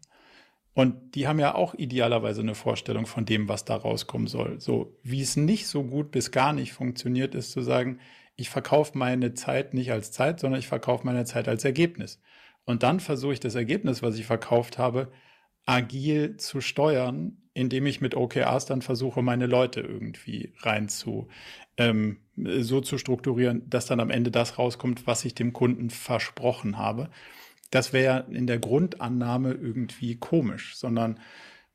Und 0.74 1.14
die 1.14 1.28
haben 1.28 1.40
ja 1.40 1.54
auch 1.54 1.76
idealerweise 1.76 2.42
eine 2.42 2.56
Vorstellung 2.56 3.06
von 3.06 3.26
dem, 3.26 3.48
was 3.48 3.64
da 3.64 3.76
rauskommen 3.76 4.26
soll. 4.26 4.60
So, 4.60 4.98
wie 5.04 5.22
es 5.22 5.36
nicht 5.36 5.68
so 5.68 5.84
gut 5.84 6.10
bis 6.10 6.32
gar 6.32 6.52
nicht 6.52 6.74
funktioniert, 6.74 7.36
ist 7.36 7.52
zu 7.52 7.62
sagen, 7.62 8.00
ich 8.36 8.50
verkaufe 8.50 8.98
meine 8.98 9.36
Zeit 9.36 9.76
nicht 9.76 9.92
als 9.92 10.12
Zeit, 10.12 10.40
sondern 10.40 10.60
ich 10.60 10.68
verkaufe 10.68 11.06
meine 11.06 11.26
Zeit 11.26 11.48
als 11.48 11.64
Ergebnis. 11.64 12.20
Und 12.66 12.84
dann 12.84 13.00
versuche 13.00 13.34
ich 13.34 13.40
das 13.40 13.56
Ergebnis, 13.56 14.02
was 14.02 14.18
ich 14.18 14.26
verkauft 14.26 14.78
habe, 14.78 15.12
agil 15.66 16.38
zu 16.38 16.62
steuern, 16.62 17.38
indem 17.54 17.86
ich 17.86 18.02
mit 18.02 18.16
OKRs 18.16 18.66
dann 18.66 18.82
versuche, 18.82 19.22
meine 19.22 19.48
Leute 19.48 19.82
irgendwie 19.82 20.54
rein 20.60 20.90
zu, 20.90 21.28
ähm, 21.78 22.18
so 22.36 22.82
zu 22.82 22.98
strukturieren, 22.98 23.70
dass 23.70 23.86
dann 23.86 24.00
am 24.00 24.10
Ende 24.10 24.32
das 24.32 24.58
rauskommt, 24.58 25.06
was 25.08 25.24
ich 25.26 25.36
dem 25.36 25.54
Kunden 25.54 25.90
versprochen 25.90 26.78
habe. 26.78 27.10
Das 27.70 27.94
wäre 27.94 28.26
in 28.32 28.48
der 28.48 28.60
Grundannahme 28.60 29.54
irgendwie 29.54 30.16
komisch, 30.16 30.76
sondern 30.76 31.20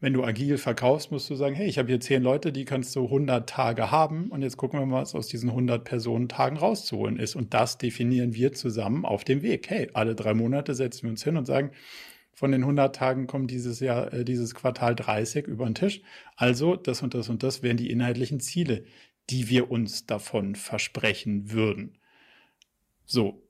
wenn 0.00 0.12
du 0.12 0.22
agil 0.22 0.58
verkaufst, 0.58 1.10
musst 1.10 1.28
du 1.28 1.34
sagen, 1.34 1.56
hey, 1.56 1.66
ich 1.66 1.78
habe 1.78 1.88
hier 1.88 2.00
zehn 2.00 2.22
Leute, 2.22 2.52
die 2.52 2.64
kannst 2.64 2.94
du 2.94 3.04
100 3.04 3.48
Tage 3.48 3.90
haben 3.90 4.30
und 4.30 4.42
jetzt 4.42 4.56
gucken 4.56 4.78
wir 4.78 4.86
mal, 4.86 5.02
was 5.02 5.14
aus 5.14 5.26
diesen 5.26 5.50
100 5.50 5.82
Personentagen 5.82 6.56
rauszuholen 6.56 7.18
ist. 7.18 7.34
Und 7.34 7.52
das 7.52 7.78
definieren 7.78 8.32
wir 8.34 8.52
zusammen 8.52 9.04
auf 9.04 9.24
dem 9.24 9.42
Weg. 9.42 9.68
Hey, 9.68 9.90
alle 9.94 10.14
drei 10.14 10.34
Monate 10.34 10.74
setzen 10.74 11.04
wir 11.04 11.10
uns 11.10 11.24
hin 11.24 11.36
und 11.36 11.46
sagen, 11.46 11.72
von 12.32 12.52
den 12.52 12.62
100 12.62 12.94
Tagen 12.94 13.26
kommen 13.26 13.48
dieses 13.48 13.80
Jahr, 13.80 14.12
äh, 14.12 14.24
dieses 14.24 14.54
Quartal 14.54 14.94
30 14.94 15.48
über 15.48 15.64
den 15.64 15.74
Tisch. 15.74 16.00
Also 16.36 16.76
das 16.76 17.02
und 17.02 17.14
das 17.14 17.28
und 17.28 17.42
das 17.42 17.64
wären 17.64 17.76
die 17.76 17.90
inhaltlichen 17.90 18.38
Ziele, 18.38 18.84
die 19.30 19.48
wir 19.48 19.70
uns 19.72 20.06
davon 20.06 20.54
versprechen 20.54 21.50
würden. 21.50 21.98
So, 23.04 23.42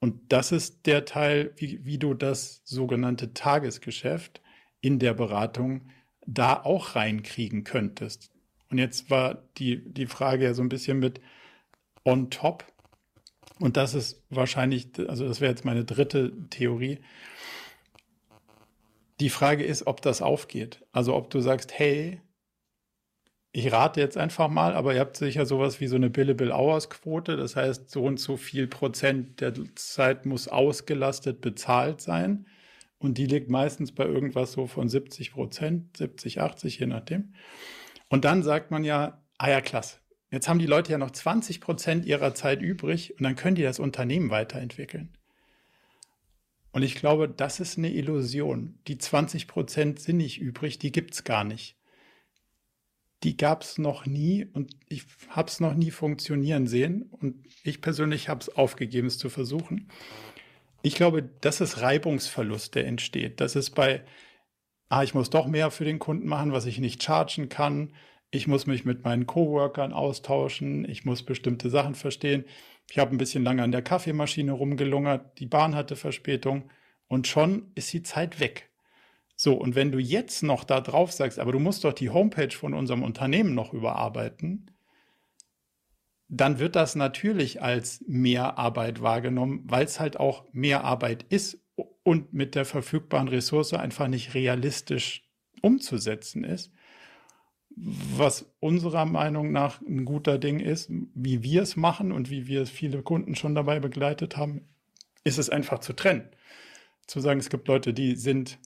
und 0.00 0.20
das 0.30 0.52
ist 0.52 0.84
der 0.84 1.06
Teil, 1.06 1.52
wie, 1.56 1.82
wie 1.86 1.96
du 1.96 2.12
das 2.12 2.60
sogenannte 2.64 3.32
Tagesgeschäft 3.32 4.42
in 4.84 4.98
der 4.98 5.14
Beratung 5.14 5.88
da 6.26 6.62
auch 6.62 6.94
reinkriegen 6.94 7.64
könntest. 7.64 8.30
Und 8.70 8.76
jetzt 8.76 9.08
war 9.08 9.42
die, 9.56 9.82
die 9.82 10.06
Frage 10.06 10.44
ja 10.44 10.52
so 10.52 10.62
ein 10.62 10.68
bisschen 10.68 10.98
mit 10.98 11.22
on 12.04 12.28
top. 12.28 12.66
Und 13.60 13.78
das 13.78 13.94
ist 13.94 14.22
wahrscheinlich, 14.28 14.88
also 15.08 15.26
das 15.26 15.40
wäre 15.40 15.50
jetzt 15.50 15.64
meine 15.64 15.86
dritte 15.86 16.32
Theorie. 16.50 16.98
Die 19.20 19.30
Frage 19.30 19.64
ist, 19.64 19.86
ob 19.86 20.02
das 20.02 20.20
aufgeht. 20.20 20.84
Also 20.92 21.14
ob 21.14 21.30
du 21.30 21.40
sagst, 21.40 21.78
hey, 21.78 22.20
ich 23.52 23.72
rate 23.72 24.00
jetzt 24.00 24.18
einfach 24.18 24.48
mal, 24.48 24.74
aber 24.74 24.92
ihr 24.92 25.00
habt 25.00 25.16
sicher 25.16 25.46
sowas 25.46 25.80
wie 25.80 25.86
so 25.86 25.96
eine 25.96 26.10
Billable 26.10 26.52
Hours 26.52 26.90
Quote. 26.90 27.36
Das 27.38 27.56
heißt, 27.56 27.88
so 27.88 28.04
und 28.04 28.20
so 28.20 28.36
viel 28.36 28.66
Prozent 28.66 29.40
der 29.40 29.54
Zeit 29.76 30.26
muss 30.26 30.48
ausgelastet 30.48 31.40
bezahlt 31.40 32.02
sein. 32.02 32.46
Und 33.04 33.18
die 33.18 33.26
liegt 33.26 33.50
meistens 33.50 33.92
bei 33.92 34.06
irgendwas 34.06 34.52
so 34.52 34.66
von 34.66 34.88
70 34.88 35.32
Prozent, 35.32 35.98
70, 35.98 36.40
80, 36.40 36.78
je 36.78 36.86
nachdem. 36.86 37.34
Und 38.08 38.24
dann 38.24 38.42
sagt 38.42 38.70
man 38.70 38.82
ja, 38.82 39.22
ah 39.36 39.50
ja, 39.50 39.60
klasse. 39.60 39.98
Jetzt 40.30 40.48
haben 40.48 40.58
die 40.58 40.64
Leute 40.64 40.92
ja 40.92 40.96
noch 40.96 41.10
20 41.10 41.60
Prozent 41.60 42.06
ihrer 42.06 42.34
Zeit 42.34 42.62
übrig 42.62 43.10
und 43.18 43.24
dann 43.24 43.36
können 43.36 43.56
die 43.56 43.62
das 43.62 43.78
Unternehmen 43.78 44.30
weiterentwickeln. 44.30 45.18
Und 46.72 46.82
ich 46.82 46.94
glaube, 46.94 47.28
das 47.28 47.60
ist 47.60 47.76
eine 47.76 47.92
Illusion. 47.92 48.78
Die 48.88 48.96
20 48.96 49.48
Prozent 49.48 50.00
sind 50.00 50.16
nicht 50.16 50.40
übrig, 50.40 50.78
die 50.78 50.90
gibt 50.90 51.12
es 51.12 51.24
gar 51.24 51.44
nicht. 51.44 51.76
Die 53.22 53.36
gab 53.36 53.64
es 53.64 53.76
noch 53.76 54.06
nie 54.06 54.46
und 54.46 54.74
ich 54.88 55.04
habe 55.28 55.50
es 55.50 55.60
noch 55.60 55.74
nie 55.74 55.90
funktionieren 55.90 56.66
sehen. 56.66 57.02
Und 57.02 57.46
ich 57.64 57.82
persönlich 57.82 58.30
habe 58.30 58.40
es 58.40 58.48
aufgegeben, 58.48 59.08
es 59.08 59.18
zu 59.18 59.28
versuchen. 59.28 59.90
Ich 60.86 60.96
glaube, 60.96 61.22
das 61.22 61.62
ist 61.62 61.80
Reibungsverlust, 61.80 62.74
der 62.74 62.86
entsteht. 62.86 63.40
Das 63.40 63.56
ist 63.56 63.70
bei, 63.70 64.04
ah, 64.90 65.02
ich 65.02 65.14
muss 65.14 65.30
doch 65.30 65.46
mehr 65.46 65.70
für 65.70 65.86
den 65.86 65.98
Kunden 65.98 66.28
machen, 66.28 66.52
was 66.52 66.66
ich 66.66 66.78
nicht 66.78 67.02
chargen 67.02 67.48
kann. 67.48 67.94
Ich 68.30 68.48
muss 68.48 68.66
mich 68.66 68.84
mit 68.84 69.02
meinen 69.02 69.26
Coworkern 69.26 69.94
austauschen. 69.94 70.86
Ich 70.86 71.06
muss 71.06 71.22
bestimmte 71.22 71.70
Sachen 71.70 71.94
verstehen. 71.94 72.44
Ich 72.90 72.98
habe 72.98 73.12
ein 73.12 73.18
bisschen 73.18 73.44
lange 73.44 73.62
an 73.62 73.72
der 73.72 73.80
Kaffeemaschine 73.80 74.52
rumgelungert. 74.52 75.38
Die 75.38 75.46
Bahn 75.46 75.74
hatte 75.74 75.96
Verspätung. 75.96 76.70
Und 77.08 77.28
schon 77.28 77.72
ist 77.74 77.90
die 77.94 78.02
Zeit 78.02 78.38
weg. 78.38 78.68
So, 79.36 79.54
und 79.54 79.74
wenn 79.76 79.90
du 79.90 79.98
jetzt 79.98 80.42
noch 80.42 80.64
da 80.64 80.82
drauf 80.82 81.12
sagst, 81.12 81.38
aber 81.38 81.52
du 81.52 81.60
musst 81.60 81.84
doch 81.84 81.94
die 81.94 82.10
Homepage 82.10 82.54
von 82.54 82.74
unserem 82.74 83.04
Unternehmen 83.04 83.54
noch 83.54 83.72
überarbeiten, 83.72 84.73
dann 86.36 86.58
wird 86.58 86.74
das 86.74 86.96
natürlich 86.96 87.62
als 87.62 88.02
mehr 88.08 88.58
Arbeit 88.58 89.00
wahrgenommen, 89.00 89.62
weil 89.66 89.84
es 89.84 90.00
halt 90.00 90.18
auch 90.18 90.44
mehr 90.52 90.82
Arbeit 90.82 91.24
ist 91.28 91.60
und 92.02 92.32
mit 92.32 92.56
der 92.56 92.64
verfügbaren 92.64 93.28
Ressource 93.28 93.72
einfach 93.72 94.08
nicht 94.08 94.34
realistisch 94.34 95.28
umzusetzen 95.62 96.42
ist. 96.42 96.72
Was 97.76 98.52
unserer 98.58 99.04
Meinung 99.04 99.52
nach 99.52 99.80
ein 99.82 100.04
guter 100.04 100.38
Ding 100.38 100.58
ist, 100.58 100.90
wie 101.14 101.42
wir 101.44 101.62
es 101.62 101.76
machen 101.76 102.10
und 102.10 102.30
wie 102.30 102.48
wir 102.48 102.66
viele 102.66 103.02
Kunden 103.02 103.36
schon 103.36 103.54
dabei 103.54 103.78
begleitet 103.78 104.36
haben, 104.36 104.68
ist 105.22 105.38
es 105.38 105.50
einfach 105.50 105.78
zu 105.78 105.92
trennen. 105.92 106.28
Zu 107.06 107.20
sagen, 107.20 107.38
es 107.38 107.50
gibt 107.50 107.68
Leute, 107.68 107.94
die 107.94 108.16
sind, 108.16 108.58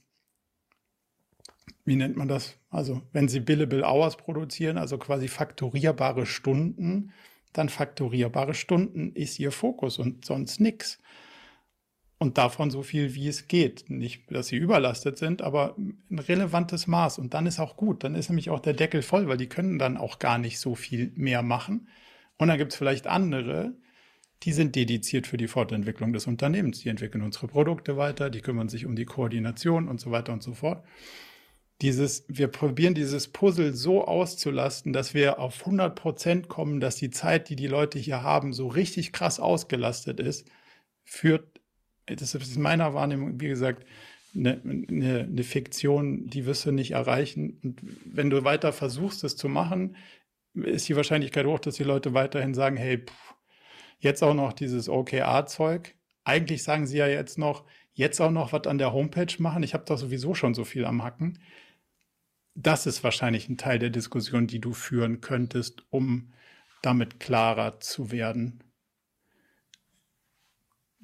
wie 1.84 1.96
nennt 1.96 2.16
man 2.16 2.28
das? 2.28 2.56
Also, 2.70 3.02
wenn 3.12 3.28
sie 3.28 3.40
Billable 3.40 3.84
Hours 3.84 4.16
produzieren, 4.16 4.78
also 4.78 4.96
quasi 4.96 5.28
faktorierbare 5.28 6.24
Stunden, 6.24 7.12
dann 7.52 7.68
faktorierbare 7.68 8.54
Stunden 8.54 9.12
ist 9.12 9.38
ihr 9.38 9.52
Fokus 9.52 9.98
und 9.98 10.24
sonst 10.24 10.60
nichts. 10.60 10.98
Und 12.20 12.36
davon 12.36 12.70
so 12.70 12.82
viel, 12.82 13.14
wie 13.14 13.28
es 13.28 13.46
geht. 13.46 13.88
Nicht, 13.90 14.24
dass 14.30 14.48
sie 14.48 14.56
überlastet 14.56 15.18
sind, 15.18 15.40
aber 15.40 15.76
ein 15.76 16.18
relevantes 16.18 16.88
Maß. 16.88 17.18
Und 17.18 17.32
dann 17.32 17.46
ist 17.46 17.60
auch 17.60 17.76
gut. 17.76 18.02
Dann 18.02 18.16
ist 18.16 18.28
nämlich 18.28 18.50
auch 18.50 18.58
der 18.58 18.72
Deckel 18.72 19.02
voll, 19.02 19.28
weil 19.28 19.36
die 19.36 19.46
können 19.46 19.78
dann 19.78 19.96
auch 19.96 20.18
gar 20.18 20.38
nicht 20.38 20.58
so 20.58 20.74
viel 20.74 21.12
mehr 21.14 21.42
machen. 21.42 21.88
Und 22.36 22.48
dann 22.48 22.58
gibt 22.58 22.72
es 22.72 22.78
vielleicht 22.78 23.06
andere, 23.06 23.72
die 24.42 24.52
sind 24.52 24.74
dediziert 24.74 25.28
für 25.28 25.36
die 25.36 25.46
Fortentwicklung 25.46 26.12
des 26.12 26.26
Unternehmens. 26.26 26.80
Die 26.80 26.88
entwickeln 26.88 27.22
unsere 27.22 27.46
Produkte 27.46 27.96
weiter, 27.96 28.30
die 28.30 28.40
kümmern 28.40 28.68
sich 28.68 28.84
um 28.84 28.96
die 28.96 29.04
Koordination 29.04 29.88
und 29.88 30.00
so 30.00 30.10
weiter 30.10 30.32
und 30.32 30.42
so 30.42 30.54
fort 30.54 30.82
dieses, 31.80 32.24
wir 32.28 32.48
probieren 32.48 32.94
dieses 32.94 33.28
Puzzle 33.28 33.72
so 33.72 34.04
auszulasten, 34.04 34.92
dass 34.92 35.14
wir 35.14 35.38
auf 35.38 35.60
100 35.60 35.94
Prozent 35.94 36.48
kommen, 36.48 36.80
dass 36.80 36.96
die 36.96 37.10
Zeit, 37.10 37.48
die 37.48 37.56
die 37.56 37.68
Leute 37.68 37.98
hier 37.98 38.22
haben, 38.22 38.52
so 38.52 38.66
richtig 38.66 39.12
krass 39.12 39.38
ausgelastet 39.38 40.18
ist, 40.18 40.48
führt, 41.04 41.60
das 42.06 42.34
ist 42.34 42.58
meiner 42.58 42.94
Wahrnehmung, 42.94 43.40
wie 43.40 43.48
gesagt, 43.48 43.86
eine, 44.34 44.60
eine, 44.62 45.20
eine 45.20 45.42
Fiktion, 45.44 46.28
die 46.28 46.46
wirst 46.46 46.66
du 46.66 46.72
nicht 46.72 46.92
erreichen. 46.92 47.58
Und 47.62 47.80
wenn 48.04 48.30
du 48.30 48.44
weiter 48.44 48.72
versuchst, 48.72 49.22
es 49.24 49.36
zu 49.36 49.48
machen, 49.48 49.96
ist 50.54 50.88
die 50.88 50.96
Wahrscheinlichkeit 50.96 51.46
hoch, 51.46 51.60
dass 51.60 51.76
die 51.76 51.84
Leute 51.84 52.12
weiterhin 52.12 52.54
sagen, 52.54 52.76
hey, 52.76 52.98
pff, 52.98 53.34
jetzt 54.00 54.22
auch 54.22 54.34
noch 54.34 54.52
dieses 54.52 54.88
OKR-Zeug. 54.88 55.94
Eigentlich 56.24 56.62
sagen 56.62 56.86
sie 56.86 56.98
ja 56.98 57.06
jetzt 57.06 57.38
noch, 57.38 57.64
jetzt 57.94 58.20
auch 58.20 58.30
noch 58.30 58.52
was 58.52 58.66
an 58.66 58.78
der 58.78 58.92
Homepage 58.92 59.34
machen. 59.38 59.62
Ich 59.62 59.74
habe 59.74 59.84
doch 59.86 59.96
sowieso 59.96 60.34
schon 60.34 60.54
so 60.54 60.64
viel 60.64 60.84
am 60.84 61.02
Hacken 61.04 61.38
das 62.60 62.86
ist 62.86 63.04
wahrscheinlich 63.04 63.48
ein 63.48 63.56
Teil 63.56 63.78
der 63.78 63.90
Diskussion, 63.90 64.48
die 64.48 64.60
du 64.60 64.72
führen 64.72 65.20
könntest, 65.20 65.84
um 65.90 66.32
damit 66.82 67.20
klarer 67.20 67.78
zu 67.78 68.10
werden. 68.10 68.64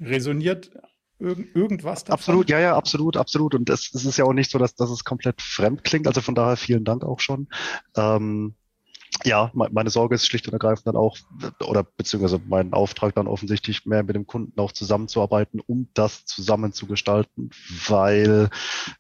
Resoniert 0.01 0.73
irg 1.21 1.55
irgendwas 1.55 2.03
davon? 2.03 2.15
Absolut, 2.15 2.51
ja, 2.51 2.59
ja, 2.59 2.77
absolut, 2.77 3.17
absolut. 3.17 3.55
Und 3.55 3.71
es, 3.71 3.95
es 3.95 4.05
ist 4.05 4.17
ja 4.17 4.25
auch 4.25 4.33
nicht 4.33 4.51
so, 4.51 4.59
dass, 4.59 4.75
dass 4.75 4.91
es 4.91 5.05
komplett 5.05 5.41
fremd 5.41 5.85
klingt. 5.85 6.09
Also 6.09 6.21
von 6.21 6.35
daher 6.35 6.57
vielen 6.57 6.85
Dank 6.85 7.05
auch 7.05 7.21
schon. 7.21 7.49
Ähm, 7.97 8.57
ja, 9.23 9.51
meine 9.55 9.91
Sorge 9.91 10.17
ist 10.17 10.27
schlicht 10.27 10.47
und 10.49 10.55
ergreifend 10.55 10.87
dann 10.87 10.97
auch, 10.97 11.17
oder 11.61 11.85
beziehungsweise 11.85 12.41
mein 12.47 12.73
Auftrag 12.73 13.15
dann 13.15 13.27
offensichtlich 13.27 13.87
mehr 13.87 14.03
mit 14.03 14.17
dem 14.17 14.27
Kunden 14.27 14.59
auch 14.59 14.73
zusammenzuarbeiten, 14.73 15.61
um 15.61 15.89
das 15.95 16.25
zusammen 16.27 16.73
zu 16.73 16.87
gestalten, 16.87 17.51
weil, 17.87 18.51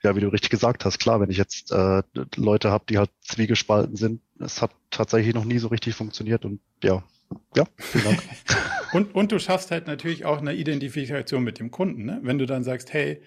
ja, 0.02 0.14
wie 0.14 0.20
du 0.20 0.28
richtig 0.28 0.50
gesagt 0.50 0.84
hast, 0.84 0.98
klar, 0.98 1.20
wenn 1.20 1.30
ich 1.30 1.36
jetzt 1.36 1.72
äh, 1.72 2.02
Leute 2.36 2.70
habe, 2.70 2.84
die 2.88 2.98
halt 2.98 3.10
zwiegespalten 3.20 3.96
sind, 3.96 4.20
es 4.38 4.62
hat 4.62 4.70
tatsächlich 4.90 5.34
noch 5.34 5.44
nie 5.44 5.58
so 5.58 5.68
richtig 5.68 5.94
funktioniert 5.94 6.44
und 6.44 6.60
ja, 6.82 7.02
ja, 7.56 7.64
vielen 7.78 8.04
Dank. 8.04 8.22
und, 8.92 9.14
und 9.14 9.32
du 9.32 9.38
schaffst 9.38 9.70
halt 9.70 9.86
natürlich 9.86 10.24
auch 10.24 10.38
eine 10.38 10.54
Identifikation 10.54 11.42
mit 11.42 11.58
dem 11.58 11.70
Kunden, 11.70 12.04
ne? 12.04 12.20
wenn 12.22 12.38
du 12.38 12.46
dann 12.46 12.62
sagst, 12.62 12.92
hey, 12.92 13.20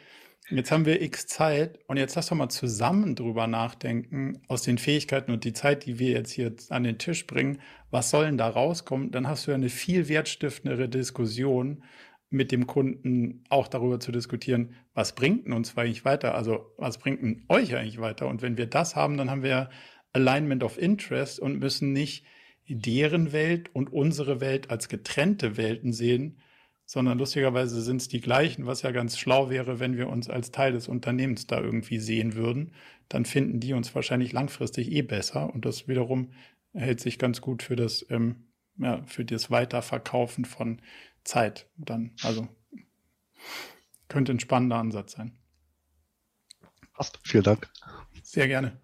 Jetzt 0.50 0.72
haben 0.72 0.86
wir 0.86 1.02
x 1.02 1.28
Zeit 1.28 1.78
und 1.88 1.98
jetzt 1.98 2.16
lass 2.16 2.28
doch 2.28 2.38
mal 2.38 2.48
zusammen 2.48 3.16
drüber 3.16 3.48
nachdenken, 3.48 4.42
aus 4.48 4.62
den 4.62 4.78
Fähigkeiten 4.78 5.32
und 5.32 5.44
die 5.44 5.52
Zeit, 5.52 5.86
die 5.86 6.00
wir 6.00 6.12
jetzt 6.12 6.32
hier 6.32 6.56
an 6.70 6.84
den 6.84 6.98
Tisch 6.98 7.28
bringen, 7.28 7.60
was 7.92 8.12
soll 8.12 8.28
denn 8.28 8.38
da 8.38 8.48
rauskommen? 8.48 9.12
Dann 9.12 9.28
hast 9.28 9.46
du 9.46 9.52
ja 9.52 9.56
eine 9.56 9.68
viel 9.68 10.08
wertstiftendere 10.08 10.88
Diskussion 10.88 11.84
mit 12.30 12.54
dem 12.54 12.66
Kunden 12.66 13.44
auch 13.50 13.68
darüber 13.68 14.00
zu 14.00 14.14
diskutieren, 14.14 14.74
was 14.94 15.16
bringt 15.16 15.46
denn 15.46 15.54
uns 15.54 15.78
eigentlich 15.78 16.06
weiter? 16.06 16.36
Also 16.36 16.74
was 16.78 16.98
bringt 16.98 17.22
denn 17.22 17.46
euch 17.50 17.76
eigentlich 17.76 18.00
weiter? 18.00 18.28
Und 18.28 18.42
wenn 18.42 18.58
wir 18.58 18.68
das 18.68 18.96
haben, 18.96 19.18
dann 19.18 19.30
haben 19.30 19.44
wir 19.44 19.70
Alignment 20.14 20.64
of 20.64 20.78
Interest 20.78 21.42
und 21.42 21.60
müssen 21.60 21.92
nicht 21.92 22.26
deren 22.70 23.34
Welt 23.34 23.70
und 23.74 23.92
unsere 23.92 24.40
Welt 24.40 24.70
als 24.70 24.88
getrennte 24.88 25.58
Welten 25.58 25.92
sehen, 25.92 26.40
sondern 26.88 27.20
lustigerweise 27.20 27.82
sind 27.82 28.02
es 28.02 28.08
die 28.08 28.22
gleichen, 28.22 28.66
was 28.66 28.82
ja 28.82 28.92
ganz 28.92 29.18
schlau 29.18 29.50
wäre, 29.50 29.80
wenn 29.82 29.98
wir 29.98 30.08
uns 30.08 30.30
als 30.30 30.52
Teil 30.52 30.72
des 30.72 30.88
Unternehmens 30.88 31.46
da 31.46 31.60
irgendwie 31.60 32.00
sehen 32.00 32.34
würden. 32.34 32.72
Dann 33.10 33.26
finden 33.26 33.60
die 33.60 33.74
uns 33.74 33.94
wahrscheinlich 33.94 34.32
langfristig 34.32 34.90
eh 34.94 35.02
besser 35.02 35.54
und 35.54 35.66
das 35.66 35.90
wiederum 35.90 36.32
hält 36.74 37.02
sich 37.02 37.20
ganz 37.20 37.42
gut 37.42 37.62
für 37.62 37.76
das, 37.76 38.06
ähm, 38.10 38.48
ja, 38.78 39.04
für 39.06 39.26
das 39.26 39.52
Weiterverkaufen 39.52 40.46
von 40.46 40.82
Zeit 41.26 41.68
dann. 41.76 42.14
Also 42.24 42.48
könnte 44.08 44.32
ein 44.32 44.40
spannender 44.40 44.78
Ansatz 44.78 45.12
sein. 45.12 45.38
Passt. 46.94 47.20
Vielen 47.24 47.44
Dank. 47.44 47.70
Sehr 48.24 48.48
gerne. 48.48 48.80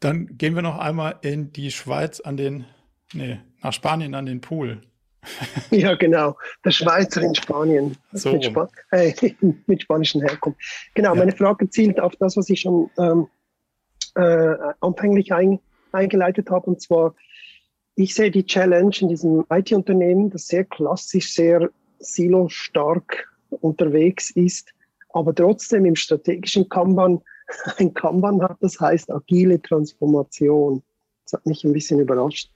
Dann 0.00 0.38
gehen 0.38 0.54
wir 0.54 0.62
noch 0.62 0.78
einmal 0.78 1.18
in 1.20 1.52
die 1.52 1.70
Schweiz 1.70 2.20
an 2.20 2.38
den, 2.38 2.64
nee, 3.12 3.38
nach 3.60 3.74
Spanien 3.74 4.14
an 4.14 4.24
den 4.24 4.40
Pool. 4.40 4.80
ja, 5.70 5.94
genau. 5.94 6.36
Der 6.64 6.70
Schweizer 6.70 7.22
in 7.22 7.34
Spanien. 7.34 7.96
So 8.12 8.32
mit, 8.32 8.44
Span 8.44 8.68
äh, 8.90 9.12
mit 9.66 9.82
spanischen 9.82 10.20
Herkunft. 10.20 10.60
Genau, 10.94 11.14
ja. 11.14 11.18
meine 11.18 11.32
Frage 11.32 11.68
zielt 11.70 12.00
auf 12.00 12.14
das, 12.16 12.36
was 12.36 12.48
ich 12.50 12.60
schon 12.60 12.90
ähm, 12.98 13.28
äh, 14.14 14.54
anfänglich 14.80 15.32
ein, 15.32 15.60
eingeleitet 15.92 16.50
habe. 16.50 16.66
Und 16.66 16.80
zwar, 16.80 17.14
ich 17.94 18.14
sehe 18.14 18.30
die 18.30 18.44
Challenge 18.44 18.94
in 19.00 19.08
diesem 19.08 19.44
IT-Unternehmen, 19.50 20.30
das 20.30 20.46
sehr 20.46 20.64
klassisch, 20.64 21.32
sehr 21.32 21.70
silo-stark 21.98 23.28
unterwegs 23.60 24.30
ist, 24.30 24.72
aber 25.10 25.34
trotzdem 25.34 25.84
im 25.84 25.94
strategischen 25.94 26.68
Kanban 26.68 27.20
ein 27.78 27.92
Kanban 27.92 28.42
hat, 28.42 28.56
das 28.60 28.80
heißt 28.80 29.10
agile 29.10 29.60
Transformation. 29.60 30.82
Das 31.24 31.34
hat 31.34 31.46
mich 31.46 31.64
ein 31.64 31.72
bisschen 31.72 32.00
überrascht. 32.00 32.50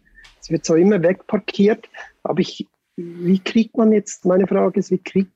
Es 0.47 0.51
wird 0.53 0.65
so 0.65 0.77
immer 0.77 1.03
wegparkiert, 1.03 1.91
aber 2.23 2.39
ich, 2.39 2.69
wie 2.95 3.41
kriegt 3.41 3.77
man 3.77 3.91
jetzt, 3.91 4.25
meine 4.25 4.47
Frage 4.47 4.79
ist, 4.79 4.93
wie 4.93 4.99
krieg, 4.99 5.27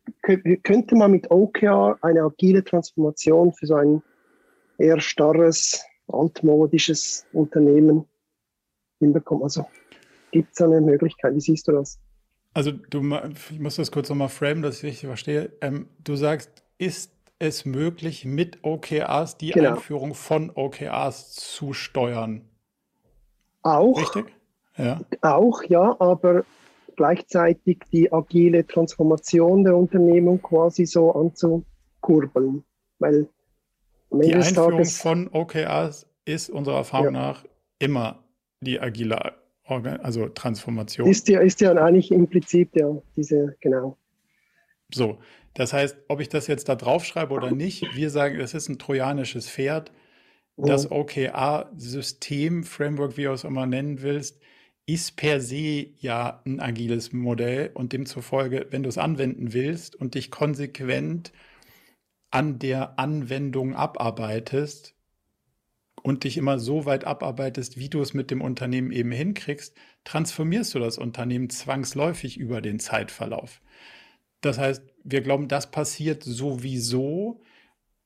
könnte 0.62 0.94
man 0.94 1.10
mit 1.10 1.28
OKR 1.32 1.98
eine 2.00 2.22
agile 2.22 2.62
Transformation 2.62 3.52
für 3.52 3.66
so 3.66 3.74
ein 3.74 4.04
eher 4.78 5.00
starres, 5.00 5.84
altmodisches 6.06 7.26
Unternehmen 7.32 8.04
hinbekommen? 9.00 9.42
Also 9.42 9.66
gibt 10.30 10.52
es 10.52 10.62
eine 10.62 10.80
Möglichkeit? 10.80 11.34
Wie 11.34 11.40
siehst 11.40 11.66
du 11.66 11.72
das? 11.72 11.98
Also 12.54 12.70
du, 12.70 13.02
ich 13.50 13.58
muss 13.58 13.74
das 13.74 13.90
kurz 13.90 14.10
nochmal 14.10 14.28
framen, 14.28 14.62
dass 14.62 14.76
ich 14.76 14.84
richtig 14.84 15.08
verstehe. 15.08 15.52
Ähm, 15.60 15.88
du 16.04 16.14
sagst, 16.14 16.62
ist 16.78 17.10
es 17.40 17.64
möglich, 17.64 18.24
mit 18.24 18.62
OKRs 18.62 19.38
die 19.38 19.50
genau. 19.50 19.70
Einführung 19.70 20.14
von 20.14 20.52
OKRs 20.54 21.34
zu 21.34 21.72
steuern? 21.72 22.48
Auch. 23.62 23.98
Richtig? 23.98 24.32
Ja. 24.80 25.00
Auch, 25.22 25.62
ja, 25.64 25.96
aber 26.00 26.44
gleichzeitig 26.96 27.78
die 27.92 28.12
agile 28.12 28.66
Transformation 28.66 29.64
der 29.64 29.76
Unternehmung 29.76 30.42
quasi 30.42 30.86
so 30.86 31.12
anzukurbeln. 31.12 32.64
Weil 32.98 33.28
die 34.10 34.34
Einführung 34.34 34.72
Tages, 34.72 35.00
von 35.00 35.28
OKRs 35.32 36.06
ist 36.24 36.50
unserer 36.50 36.78
Erfahrung 36.78 37.14
ja. 37.14 37.28
nach 37.28 37.44
immer 37.78 38.22
die 38.60 38.80
agile 38.80 39.34
Organ 39.64 40.00
also 40.00 40.28
Transformation. 40.28 41.08
Ist 41.08 41.28
ja, 41.28 41.40
ist 41.40 41.60
ja 41.60 41.72
eigentlich 41.72 42.10
implizit, 42.10 42.70
ja, 42.74 42.90
diese, 43.16 43.56
genau. 43.60 43.96
So, 44.92 45.18
das 45.54 45.72
heißt, 45.72 45.96
ob 46.08 46.20
ich 46.20 46.28
das 46.28 46.46
jetzt 46.48 46.68
da 46.68 46.74
draufschreibe 46.74 47.32
oder 47.32 47.52
nicht, 47.52 47.94
wir 47.94 48.10
sagen, 48.10 48.38
das 48.38 48.54
ist 48.54 48.68
ein 48.68 48.78
trojanisches 48.78 49.48
Pferd. 49.48 49.92
Das 50.56 50.90
OKR-System, 50.90 52.64
Framework, 52.64 53.16
wie 53.16 53.22
du 53.22 53.32
es 53.32 53.44
immer 53.44 53.64
nennen 53.64 54.02
willst, 54.02 54.38
ist 54.86 55.16
per 55.16 55.40
se 55.40 55.88
ja 55.98 56.42
ein 56.44 56.60
agiles 56.60 57.12
Modell 57.12 57.70
und 57.74 57.92
demzufolge, 57.92 58.66
wenn 58.70 58.82
du 58.82 58.88
es 58.88 58.98
anwenden 58.98 59.52
willst 59.52 59.94
und 59.94 60.14
dich 60.14 60.30
konsequent 60.30 61.32
an 62.30 62.58
der 62.58 62.98
Anwendung 62.98 63.74
abarbeitest 63.74 64.94
und 66.02 66.24
dich 66.24 66.36
immer 66.36 66.58
so 66.58 66.86
weit 66.86 67.04
abarbeitest, 67.04 67.78
wie 67.78 67.88
du 67.88 68.00
es 68.00 68.14
mit 68.14 68.30
dem 68.30 68.40
Unternehmen 68.40 68.90
eben 68.92 69.12
hinkriegst, 69.12 69.76
transformierst 70.04 70.74
du 70.74 70.78
das 70.78 70.98
Unternehmen 70.98 71.50
zwangsläufig 71.50 72.38
über 72.38 72.60
den 72.60 72.78
Zeitverlauf. 72.78 73.60
Das 74.40 74.58
heißt, 74.58 74.82
wir 75.04 75.20
glauben, 75.20 75.48
das 75.48 75.70
passiert 75.70 76.22
sowieso 76.22 77.42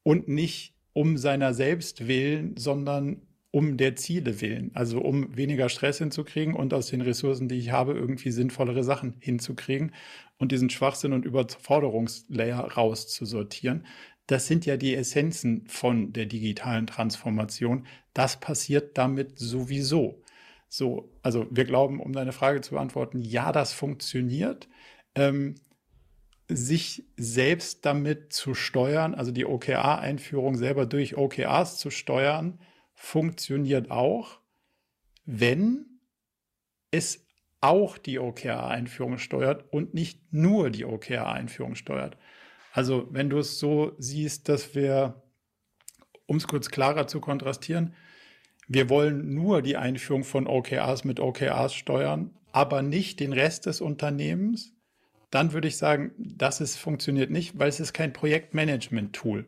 und 0.02 0.28
nicht 0.28 0.74
um 0.92 1.16
seiner 1.16 1.54
selbst 1.54 2.06
willen, 2.06 2.56
sondern 2.56 3.22
um 3.54 3.76
der 3.76 3.94
Ziele 3.94 4.40
willen. 4.40 4.72
Also 4.74 5.00
um 5.00 5.36
weniger 5.36 5.68
Stress 5.68 5.98
hinzukriegen 5.98 6.54
und 6.54 6.74
aus 6.74 6.88
den 6.88 7.00
Ressourcen, 7.00 7.48
die 7.48 7.54
ich 7.54 7.70
habe, 7.70 7.92
irgendwie 7.92 8.32
sinnvollere 8.32 8.82
Sachen 8.82 9.14
hinzukriegen 9.20 9.92
und 10.38 10.50
diesen 10.50 10.70
Schwachsinn 10.70 11.12
und 11.12 11.24
Überforderungslayer 11.24 12.72
rauszusortieren. 12.72 13.86
Das 14.26 14.48
sind 14.48 14.66
ja 14.66 14.76
die 14.76 14.96
Essenzen 14.96 15.68
von 15.68 16.12
der 16.12 16.26
digitalen 16.26 16.88
Transformation. 16.88 17.86
Das 18.12 18.40
passiert 18.40 18.98
damit 18.98 19.38
sowieso. 19.38 20.20
So, 20.68 21.12
also 21.22 21.46
wir 21.48 21.64
glauben, 21.64 22.00
um 22.00 22.12
deine 22.12 22.32
Frage 22.32 22.60
zu 22.60 22.72
beantworten, 22.72 23.20
ja, 23.20 23.52
das 23.52 23.72
funktioniert. 23.72 24.68
Ähm, 25.14 25.54
sich 26.48 27.04
selbst 27.16 27.86
damit 27.86 28.32
zu 28.32 28.54
steuern, 28.54 29.14
also 29.14 29.30
die 29.30 29.46
OKR-Einführung 29.46 30.56
selber 30.56 30.86
durch 30.86 31.16
OKRs 31.16 31.78
zu 31.78 31.90
steuern, 31.90 32.58
funktioniert 32.94 33.90
auch, 33.90 34.38
wenn 35.24 35.86
es 36.90 37.26
auch 37.60 37.98
die 37.98 38.18
OKR-Einführung 38.18 39.18
steuert 39.18 39.64
und 39.72 39.94
nicht 39.94 40.20
nur 40.32 40.70
die 40.70 40.84
OKR-Einführung 40.84 41.74
steuert. 41.74 42.16
Also 42.72 43.08
wenn 43.10 43.30
du 43.30 43.38
es 43.38 43.58
so 43.58 43.92
siehst, 43.98 44.48
dass 44.48 44.74
wir, 44.74 45.22
um 46.26 46.36
es 46.36 46.46
kurz 46.46 46.68
klarer 46.68 47.06
zu 47.06 47.20
kontrastieren, 47.20 47.94
wir 48.68 48.88
wollen 48.90 49.34
nur 49.34 49.62
die 49.62 49.76
Einführung 49.76 50.24
von 50.24 50.46
OKRs 50.46 51.04
mit 51.04 51.20
OKRs 51.20 51.74
steuern, 51.74 52.34
aber 52.52 52.82
nicht 52.82 53.20
den 53.20 53.32
Rest 53.32 53.66
des 53.66 53.80
Unternehmens, 53.80 54.72
dann 55.30 55.52
würde 55.52 55.68
ich 55.68 55.76
sagen, 55.76 56.12
das 56.18 56.60
ist, 56.60 56.76
funktioniert 56.76 57.30
nicht, 57.30 57.58
weil 57.58 57.68
es 57.68 57.80
ist 57.80 57.92
kein 57.92 58.12
Projektmanagement-Tool, 58.12 59.46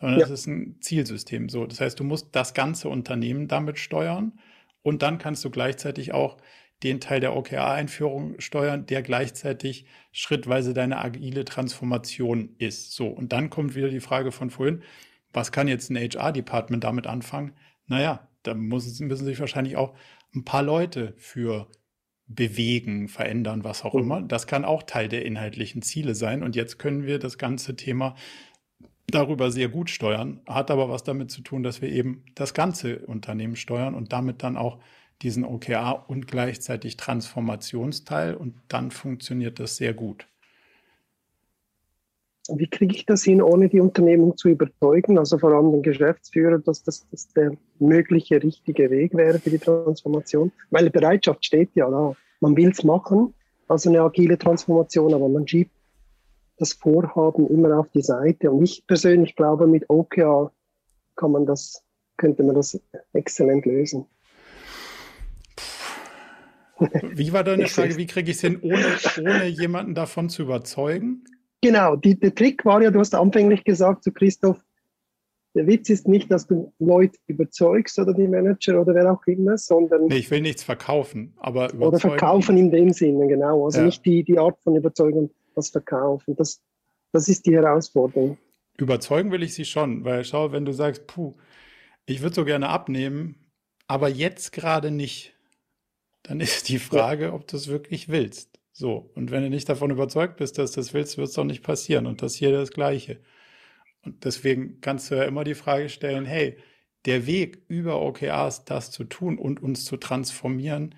sondern 0.00 0.20
ja. 0.20 0.24
es 0.24 0.30
ist 0.30 0.46
ein 0.46 0.76
Zielsystem. 0.80 1.48
So, 1.48 1.66
das 1.66 1.80
heißt, 1.80 2.00
du 2.00 2.04
musst 2.04 2.28
das 2.32 2.54
ganze 2.54 2.88
Unternehmen 2.88 3.48
damit 3.48 3.78
steuern 3.78 4.38
und 4.82 5.02
dann 5.02 5.18
kannst 5.18 5.44
du 5.44 5.50
gleichzeitig 5.50 6.12
auch 6.12 6.38
den 6.82 7.00
Teil 7.00 7.20
der 7.20 7.36
OKR-Einführung 7.36 8.40
steuern, 8.40 8.86
der 8.86 9.02
gleichzeitig 9.02 9.84
schrittweise 10.12 10.72
deine 10.72 10.98
agile 10.98 11.44
Transformation 11.44 12.54
ist. 12.58 12.92
So, 12.92 13.08
und 13.08 13.32
dann 13.32 13.50
kommt 13.50 13.74
wieder 13.74 13.90
die 13.90 14.00
Frage 14.00 14.32
von 14.32 14.48
vorhin, 14.48 14.82
was 15.32 15.52
kann 15.52 15.68
jetzt 15.68 15.90
ein 15.90 15.96
HR-Department 15.96 16.82
damit 16.82 17.06
anfangen? 17.06 17.52
Naja, 17.86 18.28
da 18.42 18.54
muss, 18.54 18.98
müssen 19.00 19.26
sich 19.26 19.38
wahrscheinlich 19.40 19.76
auch 19.76 19.94
ein 20.34 20.44
paar 20.44 20.62
Leute 20.62 21.14
für 21.18 21.68
bewegen, 22.26 23.08
verändern, 23.08 23.64
was 23.64 23.84
auch 23.84 23.94
mhm. 23.94 24.00
immer. 24.00 24.22
Das 24.22 24.46
kann 24.46 24.64
auch 24.64 24.84
Teil 24.84 25.08
der 25.08 25.26
inhaltlichen 25.26 25.82
Ziele 25.82 26.14
sein. 26.14 26.42
Und 26.42 26.56
jetzt 26.56 26.78
können 26.78 27.04
wir 27.04 27.18
das 27.18 27.38
ganze 27.38 27.76
Thema 27.76 28.14
darüber 29.10 29.50
sehr 29.50 29.68
gut 29.68 29.90
steuern, 29.90 30.40
hat 30.46 30.70
aber 30.70 30.88
was 30.88 31.04
damit 31.04 31.30
zu 31.30 31.42
tun, 31.42 31.62
dass 31.62 31.82
wir 31.82 31.88
eben 31.88 32.24
das 32.34 32.54
ganze 32.54 33.00
Unternehmen 33.00 33.56
steuern 33.56 33.94
und 33.94 34.12
damit 34.12 34.42
dann 34.42 34.56
auch 34.56 34.78
diesen 35.22 35.44
OKR 35.44 36.04
und 36.08 36.26
gleichzeitig 36.26 36.96
Transformationsteil 36.96 38.34
und 38.34 38.54
dann 38.68 38.90
funktioniert 38.90 39.58
das 39.58 39.76
sehr 39.76 39.92
gut. 39.92 40.26
Wie 42.48 42.66
kriege 42.66 42.96
ich 42.96 43.06
das 43.06 43.22
hin, 43.22 43.42
ohne 43.42 43.68
die 43.68 43.80
Unternehmung 43.80 44.36
zu 44.36 44.48
überzeugen, 44.48 45.18
also 45.18 45.38
vor 45.38 45.52
allem 45.52 45.72
den 45.72 45.82
Geschäftsführer, 45.82 46.58
dass 46.58 46.82
das, 46.82 47.06
das 47.10 47.28
der 47.28 47.52
mögliche 47.78 48.42
richtige 48.42 48.90
Weg 48.90 49.14
wäre 49.14 49.38
für 49.38 49.50
die 49.50 49.58
Transformation? 49.58 50.50
Weil 50.70 50.84
die 50.84 50.90
Bereitschaft 50.90 51.44
steht 51.44 51.70
ja 51.74 51.88
da. 51.88 52.16
Man 52.40 52.56
will 52.56 52.70
es 52.70 52.82
machen, 52.82 53.34
also 53.68 53.90
eine 53.90 54.00
agile 54.00 54.36
Transformation, 54.36 55.14
aber 55.14 55.28
man 55.28 55.46
schiebt 55.46 55.70
das 56.60 56.74
Vorhaben 56.74 57.48
immer 57.48 57.78
auf 57.78 57.88
die 57.90 58.02
Seite. 58.02 58.50
Und 58.50 58.62
ich 58.62 58.86
persönlich 58.86 59.34
glaube, 59.34 59.66
mit 59.66 59.88
OKR 59.88 60.52
kann 61.16 61.32
man 61.32 61.46
das, 61.46 61.82
könnte 62.16 62.42
man 62.42 62.54
das 62.54 62.80
exzellent 63.12 63.66
lösen. 63.66 64.06
Wie 67.02 67.32
war 67.32 67.44
deine 67.44 67.66
Frage, 67.66 67.96
wie 67.96 68.06
kriege 68.06 68.30
ich 68.30 68.36
es 68.36 68.40
hin, 68.40 68.58
ohne, 68.62 68.86
ohne 69.20 69.46
jemanden 69.46 69.94
davon 69.94 70.30
zu 70.30 70.42
überzeugen? 70.42 71.24
Genau, 71.62 71.96
die, 71.96 72.18
der 72.18 72.34
Trick 72.34 72.64
war 72.64 72.80
ja, 72.82 72.90
du 72.90 73.00
hast 73.00 73.14
anfänglich 73.14 73.64
gesagt 73.64 74.02
zu 74.02 74.12
Christoph, 74.12 74.58
der 75.54 75.66
Witz 75.66 75.90
ist 75.90 76.06
nicht, 76.06 76.30
dass 76.30 76.46
du 76.46 76.72
Leute 76.78 77.18
überzeugst 77.26 77.98
oder 77.98 78.14
die 78.14 78.28
Manager 78.28 78.80
oder 78.80 78.94
wer 78.94 79.12
auch 79.12 79.26
immer, 79.26 79.58
sondern. 79.58 80.06
Nee, 80.06 80.18
ich 80.18 80.30
will 80.30 80.40
nichts 80.40 80.62
verkaufen, 80.62 81.34
aber 81.38 81.72
überzeugen. 81.72 81.84
Oder 81.84 81.98
verkaufen 81.98 82.56
in 82.56 82.70
dem 82.70 82.92
Sinne, 82.92 83.26
genau. 83.26 83.64
Also 83.64 83.80
ja. 83.80 83.86
nicht 83.86 84.04
die, 84.04 84.22
die 84.22 84.38
Art 84.38 84.58
von 84.62 84.76
Überzeugung, 84.76 85.30
das 85.54 85.70
Verkaufen. 85.70 86.36
Das, 86.36 86.62
das 87.12 87.28
ist 87.28 87.46
die 87.46 87.54
Herausforderung. 87.54 88.38
Überzeugen 88.78 89.30
will 89.30 89.42
ich 89.42 89.54
sie 89.54 89.64
schon, 89.64 90.04
weil 90.04 90.24
schau, 90.24 90.52
wenn 90.52 90.64
du 90.64 90.72
sagst, 90.72 91.06
puh, 91.06 91.36
ich 92.06 92.22
würde 92.22 92.34
so 92.34 92.44
gerne 92.44 92.68
abnehmen, 92.68 93.50
aber 93.86 94.08
jetzt 94.08 94.52
gerade 94.52 94.90
nicht 94.90 95.34
dann 96.22 96.40
ist 96.40 96.68
die 96.68 96.78
Frage, 96.78 97.26
ja. 97.26 97.32
ob 97.32 97.46
du 97.46 97.56
es 97.56 97.68
wirklich 97.68 98.08
willst. 98.08 98.58
So, 98.72 99.10
und 99.14 99.30
wenn 99.30 99.42
du 99.42 99.50
nicht 99.50 99.68
davon 99.68 99.90
überzeugt 99.90 100.36
bist, 100.36 100.58
dass 100.58 100.72
du 100.72 100.80
das 100.80 100.94
willst, 100.94 101.18
wird 101.18 101.28
es 101.28 101.34
doch 101.34 101.44
nicht 101.44 101.62
passieren. 101.62 102.06
Und 102.06 102.22
das 102.22 102.34
hier 102.34 102.52
das 102.52 102.70
Gleiche. 102.70 103.20
Und 104.02 104.24
deswegen 104.24 104.80
kannst 104.80 105.10
du 105.10 105.16
ja 105.16 105.24
immer 105.24 105.44
die 105.44 105.54
Frage 105.54 105.88
stellen, 105.88 106.24
hey, 106.24 106.56
der 107.04 107.26
Weg 107.26 107.62
über 107.68 108.00
OKRs 108.00 108.64
das 108.64 108.90
zu 108.90 109.04
tun 109.04 109.38
und 109.38 109.62
uns 109.62 109.84
zu 109.84 109.96
transformieren, 109.96 110.94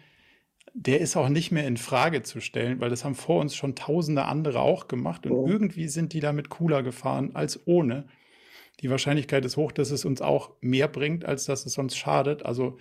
der 0.75 1.01
ist 1.01 1.17
auch 1.17 1.29
nicht 1.29 1.53
mehr 1.53 1.67
in 1.67 1.77
Frage 1.77 2.23
zu 2.23 2.41
stellen, 2.41 2.81
weil 2.81 2.91
das 2.91 3.05
haben 3.05 3.15
vor 3.15 3.41
uns 3.41 3.55
schon 3.55 3.75
tausende 3.75 4.25
andere 4.25 4.61
auch 4.61 4.89
gemacht 4.89 5.27
und 5.27 5.33
oh. 5.33 5.47
irgendwie 5.47 5.89
sind 5.89 6.13
die 6.13 6.21
damit 6.21 6.49
cooler 6.49 6.83
gefahren 6.83 7.31
als 7.35 7.67
ohne. 7.67 8.07
Die 8.81 8.91
Wahrscheinlichkeit 8.91 9.45
ist 9.45 9.57
hoch, 9.57 9.71
dass 9.71 9.91
es 9.91 10.05
uns 10.05 10.23
auch 10.23 10.53
mehr 10.61 10.89
bringt, 10.89 11.25
als 11.25 11.45
dass 11.45 11.67
es 11.67 11.79
uns 11.79 11.97
schadet. 11.97 12.45
Also 12.45 12.79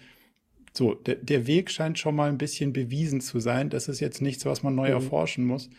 so, 0.73 0.95
der, 0.95 1.15
der 1.15 1.47
Weg 1.47 1.69
scheint 1.69 1.99
schon 1.99 2.15
mal 2.15 2.29
ein 2.29 2.37
bisschen 2.37 2.71
bewiesen 2.71 3.19
zu 3.19 3.39
sein. 3.39 3.69
Das 3.69 3.87
ist 3.87 3.99
jetzt 3.99 4.21
nichts, 4.21 4.45
was 4.45 4.63
man 4.63 4.73
neu 4.73 4.87
mhm. 4.87 4.93
erforschen 4.93 5.45
muss. 5.45 5.69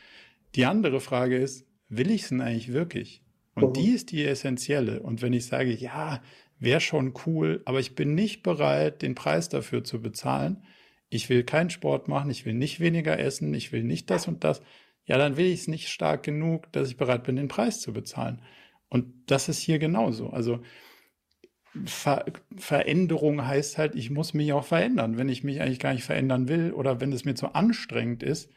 Die 0.54 0.66
andere 0.66 1.00
Frage 1.00 1.38
ist, 1.38 1.66
will 1.88 2.10
ich 2.10 2.22
es 2.22 2.28
denn 2.28 2.42
eigentlich 2.42 2.72
wirklich? 2.72 3.22
Und 3.54 3.70
mhm. 3.70 3.72
die 3.72 3.90
ist 3.90 4.12
die 4.12 4.24
essentielle. 4.24 5.02
Und 5.02 5.22
wenn 5.22 5.32
ich 5.32 5.46
sage, 5.46 5.72
ja, 5.72 6.22
wäre 6.58 6.80
schon 6.80 7.14
cool, 7.26 7.62
aber 7.64 7.80
ich 7.80 7.94
bin 7.94 8.14
nicht 8.14 8.42
bereit, 8.42 9.02
den 9.02 9.14
Preis 9.14 9.48
dafür 9.48 9.82
zu 9.82 10.00
bezahlen, 10.00 10.62
ich 11.12 11.28
will 11.28 11.44
keinen 11.44 11.68
Sport 11.68 12.08
machen, 12.08 12.30
ich 12.30 12.46
will 12.46 12.54
nicht 12.54 12.80
weniger 12.80 13.18
essen, 13.18 13.52
ich 13.52 13.70
will 13.70 13.82
nicht 13.82 14.08
das 14.08 14.26
und 14.26 14.44
das, 14.44 14.62
ja, 15.04 15.18
dann 15.18 15.36
will 15.36 15.46
ich 15.46 15.60
es 15.60 15.68
nicht 15.68 15.88
stark 15.88 16.22
genug, 16.22 16.72
dass 16.72 16.88
ich 16.88 16.96
bereit 16.96 17.24
bin, 17.24 17.36
den 17.36 17.48
Preis 17.48 17.80
zu 17.80 17.92
bezahlen. 17.92 18.40
Und 18.88 19.12
das 19.26 19.50
ist 19.50 19.58
hier 19.58 19.78
genauso. 19.78 20.30
Also 20.30 20.60
Ver 21.84 22.24
Veränderung 22.56 23.46
heißt 23.46 23.76
halt, 23.76 23.94
ich 23.94 24.10
muss 24.10 24.32
mich 24.32 24.52
auch 24.52 24.64
verändern. 24.64 25.18
Wenn 25.18 25.28
ich 25.28 25.44
mich 25.44 25.60
eigentlich 25.60 25.80
gar 25.80 25.92
nicht 25.92 26.04
verändern 26.04 26.48
will 26.48 26.72
oder 26.72 27.00
wenn 27.00 27.12
es 27.12 27.24
mir 27.24 27.34
zu 27.34 27.54
anstrengend 27.54 28.22
ist, 28.22 28.50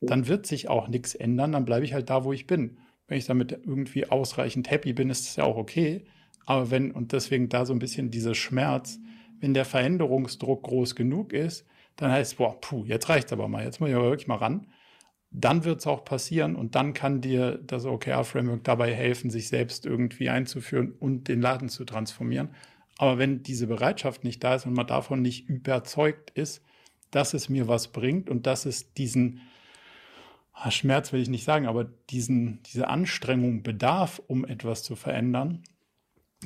dann 0.00 0.28
wird 0.28 0.46
sich 0.46 0.68
auch 0.68 0.88
nichts 0.88 1.14
ändern, 1.14 1.52
dann 1.52 1.64
bleibe 1.64 1.84
ich 1.84 1.94
halt 1.94 2.10
da, 2.10 2.24
wo 2.24 2.32
ich 2.32 2.46
bin. 2.46 2.78
Wenn 3.08 3.18
ich 3.18 3.26
damit 3.26 3.52
irgendwie 3.52 4.08
ausreichend 4.08 4.70
happy 4.70 4.92
bin, 4.92 5.10
ist 5.10 5.28
es 5.28 5.36
ja 5.36 5.44
auch 5.44 5.56
okay. 5.56 6.04
Aber 6.44 6.70
wenn, 6.70 6.92
und 6.92 7.12
deswegen 7.12 7.48
da 7.48 7.64
so 7.66 7.72
ein 7.72 7.78
bisschen 7.80 8.10
dieser 8.10 8.34
Schmerz, 8.34 8.98
wenn 9.40 9.54
der 9.54 9.64
Veränderungsdruck 9.64 10.64
groß 10.64 10.94
genug 10.94 11.32
ist, 11.32 11.66
dann 11.96 12.12
heißt 12.12 12.32
es, 12.32 12.36
boah, 12.38 12.60
puh, 12.60 12.84
jetzt 12.84 13.08
reicht 13.08 13.26
es 13.26 13.32
aber 13.32 13.48
mal, 13.48 13.64
jetzt 13.64 13.80
muss 13.80 13.88
ich 13.90 13.96
aber 13.96 14.10
wirklich 14.10 14.28
mal 14.28 14.36
ran. 14.36 14.66
Dann 15.30 15.64
wird 15.64 15.80
es 15.80 15.86
auch 15.86 16.04
passieren 16.04 16.54
und 16.56 16.74
dann 16.74 16.94
kann 16.94 17.20
dir 17.20 17.58
das 17.58 17.84
OKR-Framework 17.84 18.64
dabei 18.64 18.94
helfen, 18.94 19.30
sich 19.30 19.48
selbst 19.48 19.84
irgendwie 19.84 20.30
einzuführen 20.30 20.92
und 20.92 21.28
den 21.28 21.40
Laden 21.40 21.68
zu 21.68 21.84
transformieren. 21.84 22.50
Aber 22.98 23.18
wenn 23.18 23.42
diese 23.42 23.66
Bereitschaft 23.66 24.24
nicht 24.24 24.42
da 24.44 24.54
ist 24.54 24.66
und 24.66 24.72
man 24.74 24.86
davon 24.86 25.20
nicht 25.20 25.48
überzeugt 25.48 26.30
ist, 26.30 26.62
dass 27.10 27.34
es 27.34 27.48
mir 27.48 27.68
was 27.68 27.88
bringt 27.88 28.30
und 28.30 28.46
dass 28.46 28.66
es 28.66 28.92
diesen 28.94 29.40
ah, 30.52 30.70
Schmerz 30.70 31.12
will 31.12 31.20
ich 31.20 31.28
nicht 31.28 31.44
sagen, 31.44 31.66
aber 31.66 31.84
diesen, 31.84 32.62
diese 32.64 32.88
Anstrengung 32.88 33.62
bedarf, 33.62 34.22
um 34.26 34.44
etwas 34.44 34.82
zu 34.82 34.96
verändern, 34.96 35.62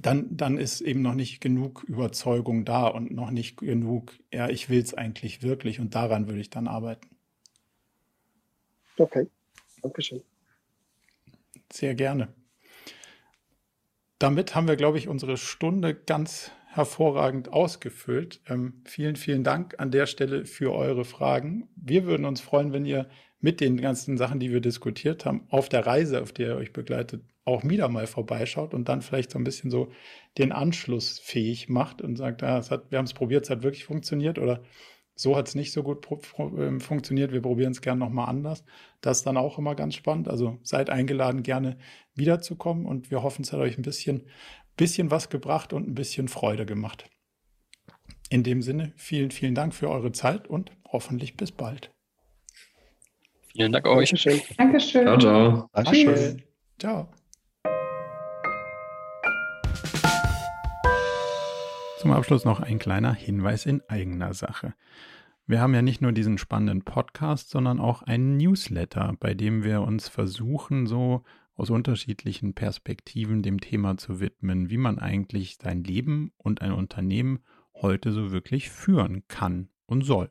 dann, 0.03 0.37
dann 0.37 0.59
ist 0.59 0.81
eben 0.81 1.03
noch 1.03 1.15
nicht 1.15 1.41
genug 1.41 1.85
Überzeugung 1.85 2.65
da 2.65 2.87
und 2.87 3.11
noch 3.11 3.31
nicht 3.31 3.59
genug, 3.59 4.13
ja, 4.33 4.49
ich 4.49 4.69
will 4.69 4.81
es 4.81 4.95
eigentlich 4.95 5.43
wirklich 5.43 5.81
und 5.81 5.95
daran 5.95 6.27
würde 6.27 6.41
ich 6.41 6.51
dann 6.51 6.69
arbeiten. 6.69 7.09
Okay, 8.97 9.27
Dankeschön. 9.83 10.23
sehr 11.73 11.95
gerne. 11.95 12.29
Damit 14.19 14.55
haben 14.55 14.69
wir, 14.69 14.77
glaube 14.77 14.99
ich, 14.99 15.09
unsere 15.09 15.39
Stunde 15.39 15.95
ganz 15.95 16.51
hervorragend 16.67 17.53
ausgefüllt. 17.53 18.43
Ähm, 18.47 18.83
vielen, 18.85 19.17
vielen 19.17 19.45
Dank 19.45 19.81
an 19.81 19.91
der 19.91 20.07
Stelle 20.07 20.45
für 20.45 20.73
eure 20.73 21.05
Fragen. 21.05 21.69
Wir 21.75 22.05
würden 22.05 22.27
uns 22.27 22.41
freuen, 22.41 22.73
wenn 22.73 22.85
ihr 22.85 23.09
mit 23.41 23.61
den 23.61 23.81
ganzen 23.81 24.19
Sachen, 24.19 24.39
die 24.39 24.53
wir 24.53 24.61
diskutiert 24.61 25.25
haben, 25.25 25.47
auf 25.49 25.69
der 25.69 25.87
Reise, 25.87 26.23
auf 26.23 26.33
der 26.33 26.49
ihr 26.49 26.57
euch 26.57 26.73
begleitet, 26.73 27.23
auch 27.45 27.65
wieder 27.65 27.89
mal 27.89 28.07
vorbeischaut 28.07 28.75
und 28.75 28.89
dann 28.89 29.03
vielleicht 29.03 29.31
so 29.31 29.39
ein 29.39 29.45
bisschen 29.45 29.71
so 29.71 29.91
den 30.39 30.53
Anschluss 30.53 31.19
fähig 31.19 31.69
macht 31.69 32.03
und 32.03 32.17
sagt, 32.17 32.43
ah, 32.43 32.63
hat, 32.69 32.91
wir 32.91 32.99
haben 32.99 33.07
es 33.07 33.15
probiert, 33.15 33.45
es 33.45 33.51
hat 33.51 33.63
wirklich 33.63 33.85
funktioniert 33.85 34.39
oder 34.39 34.63
so 35.15 35.37
hat 35.37 35.49
es 35.49 35.55
nicht 35.55 35.73
so 35.73 35.83
gut 35.83 36.07
ähm, 36.39 36.81
funktioniert, 36.81 37.33
wir 37.33 37.43
probieren 37.43 37.73
es 37.73 37.83
gerne 37.83 37.99
nochmal 37.99 38.29
anders. 38.29 38.65
Das 39.03 39.19
ist 39.19 39.27
dann 39.27 39.37
auch 39.37 39.59
immer 39.59 39.75
ganz 39.75 39.95
spannend. 39.95 40.29
Also 40.29 40.59
seid 40.63 40.89
eingeladen, 40.89 41.43
gerne 41.43 41.77
wiederzukommen 42.15 42.87
und 42.87 43.11
wir 43.11 43.23
hoffen, 43.23 43.43
es 43.43 43.53
hat 43.53 43.61
euch 43.61 43.77
ein 43.77 43.83
bisschen, 43.83 44.23
bisschen 44.77 45.11
was 45.11 45.29
gebracht 45.29 45.75
und 45.75 45.89
ein 45.89 45.95
bisschen 45.95 46.29
Freude 46.29 46.65
gemacht. 46.65 47.11
In 48.31 48.45
dem 48.45 48.63
Sinne, 48.63 48.93
vielen, 48.97 49.31
vielen 49.31 49.55
Dank 49.55 49.75
für 49.75 49.91
eure 49.91 50.13
Zeit 50.13 50.49
und 50.49 50.73
hoffentlich 50.91 51.37
bis 51.37 51.53
bald. 51.53 51.91
Vielen 53.61 53.73
Dank 53.73 53.87
euch. 53.89 54.09
Dankeschön. 54.09 54.41
Dankeschön. 54.57 55.03
Ciao, 55.03 55.19
ciao. 55.19 55.69
Dankeschön. 55.75 56.43
Ciao. 56.79 57.09
Zum 61.99 62.13
Abschluss 62.13 62.47
noch 62.47 62.61
ein 62.61 62.79
kleiner 62.79 63.13
Hinweis 63.13 63.67
in 63.67 63.83
eigener 63.87 64.33
Sache. 64.33 64.73
Wir 65.47 65.61
haben 65.61 65.75
ja 65.75 65.83
nicht 65.83 66.01
nur 66.01 66.13
diesen 66.13 66.39
spannenden 66.39 66.85
Podcast, 66.87 67.51
sondern 67.51 67.81
auch 67.81 68.01
einen 68.01 68.39
Newsletter, 68.39 69.15
bei 69.21 69.35
dem 69.35 69.63
wir 69.63 69.83
uns 69.83 70.09
versuchen, 70.09 70.87
so 70.87 71.23
aus 71.55 71.69
unterschiedlichen 71.69 72.55
Perspektiven 72.55 73.43
dem 73.43 73.61
Thema 73.61 73.99
zu 73.99 74.21
widmen, 74.21 74.71
wie 74.71 74.79
man 74.79 74.99
eigentlich 74.99 75.59
sein 75.61 75.85
Leben 75.85 76.33
und 76.39 76.63
ein 76.63 76.73
Unternehmen 76.73 77.41
heute 77.75 78.11
so 78.13 78.33
wirklich 78.33 78.71
führen 78.71 79.25
kann 79.29 79.69
und 79.85 80.01
soll. 80.01 80.31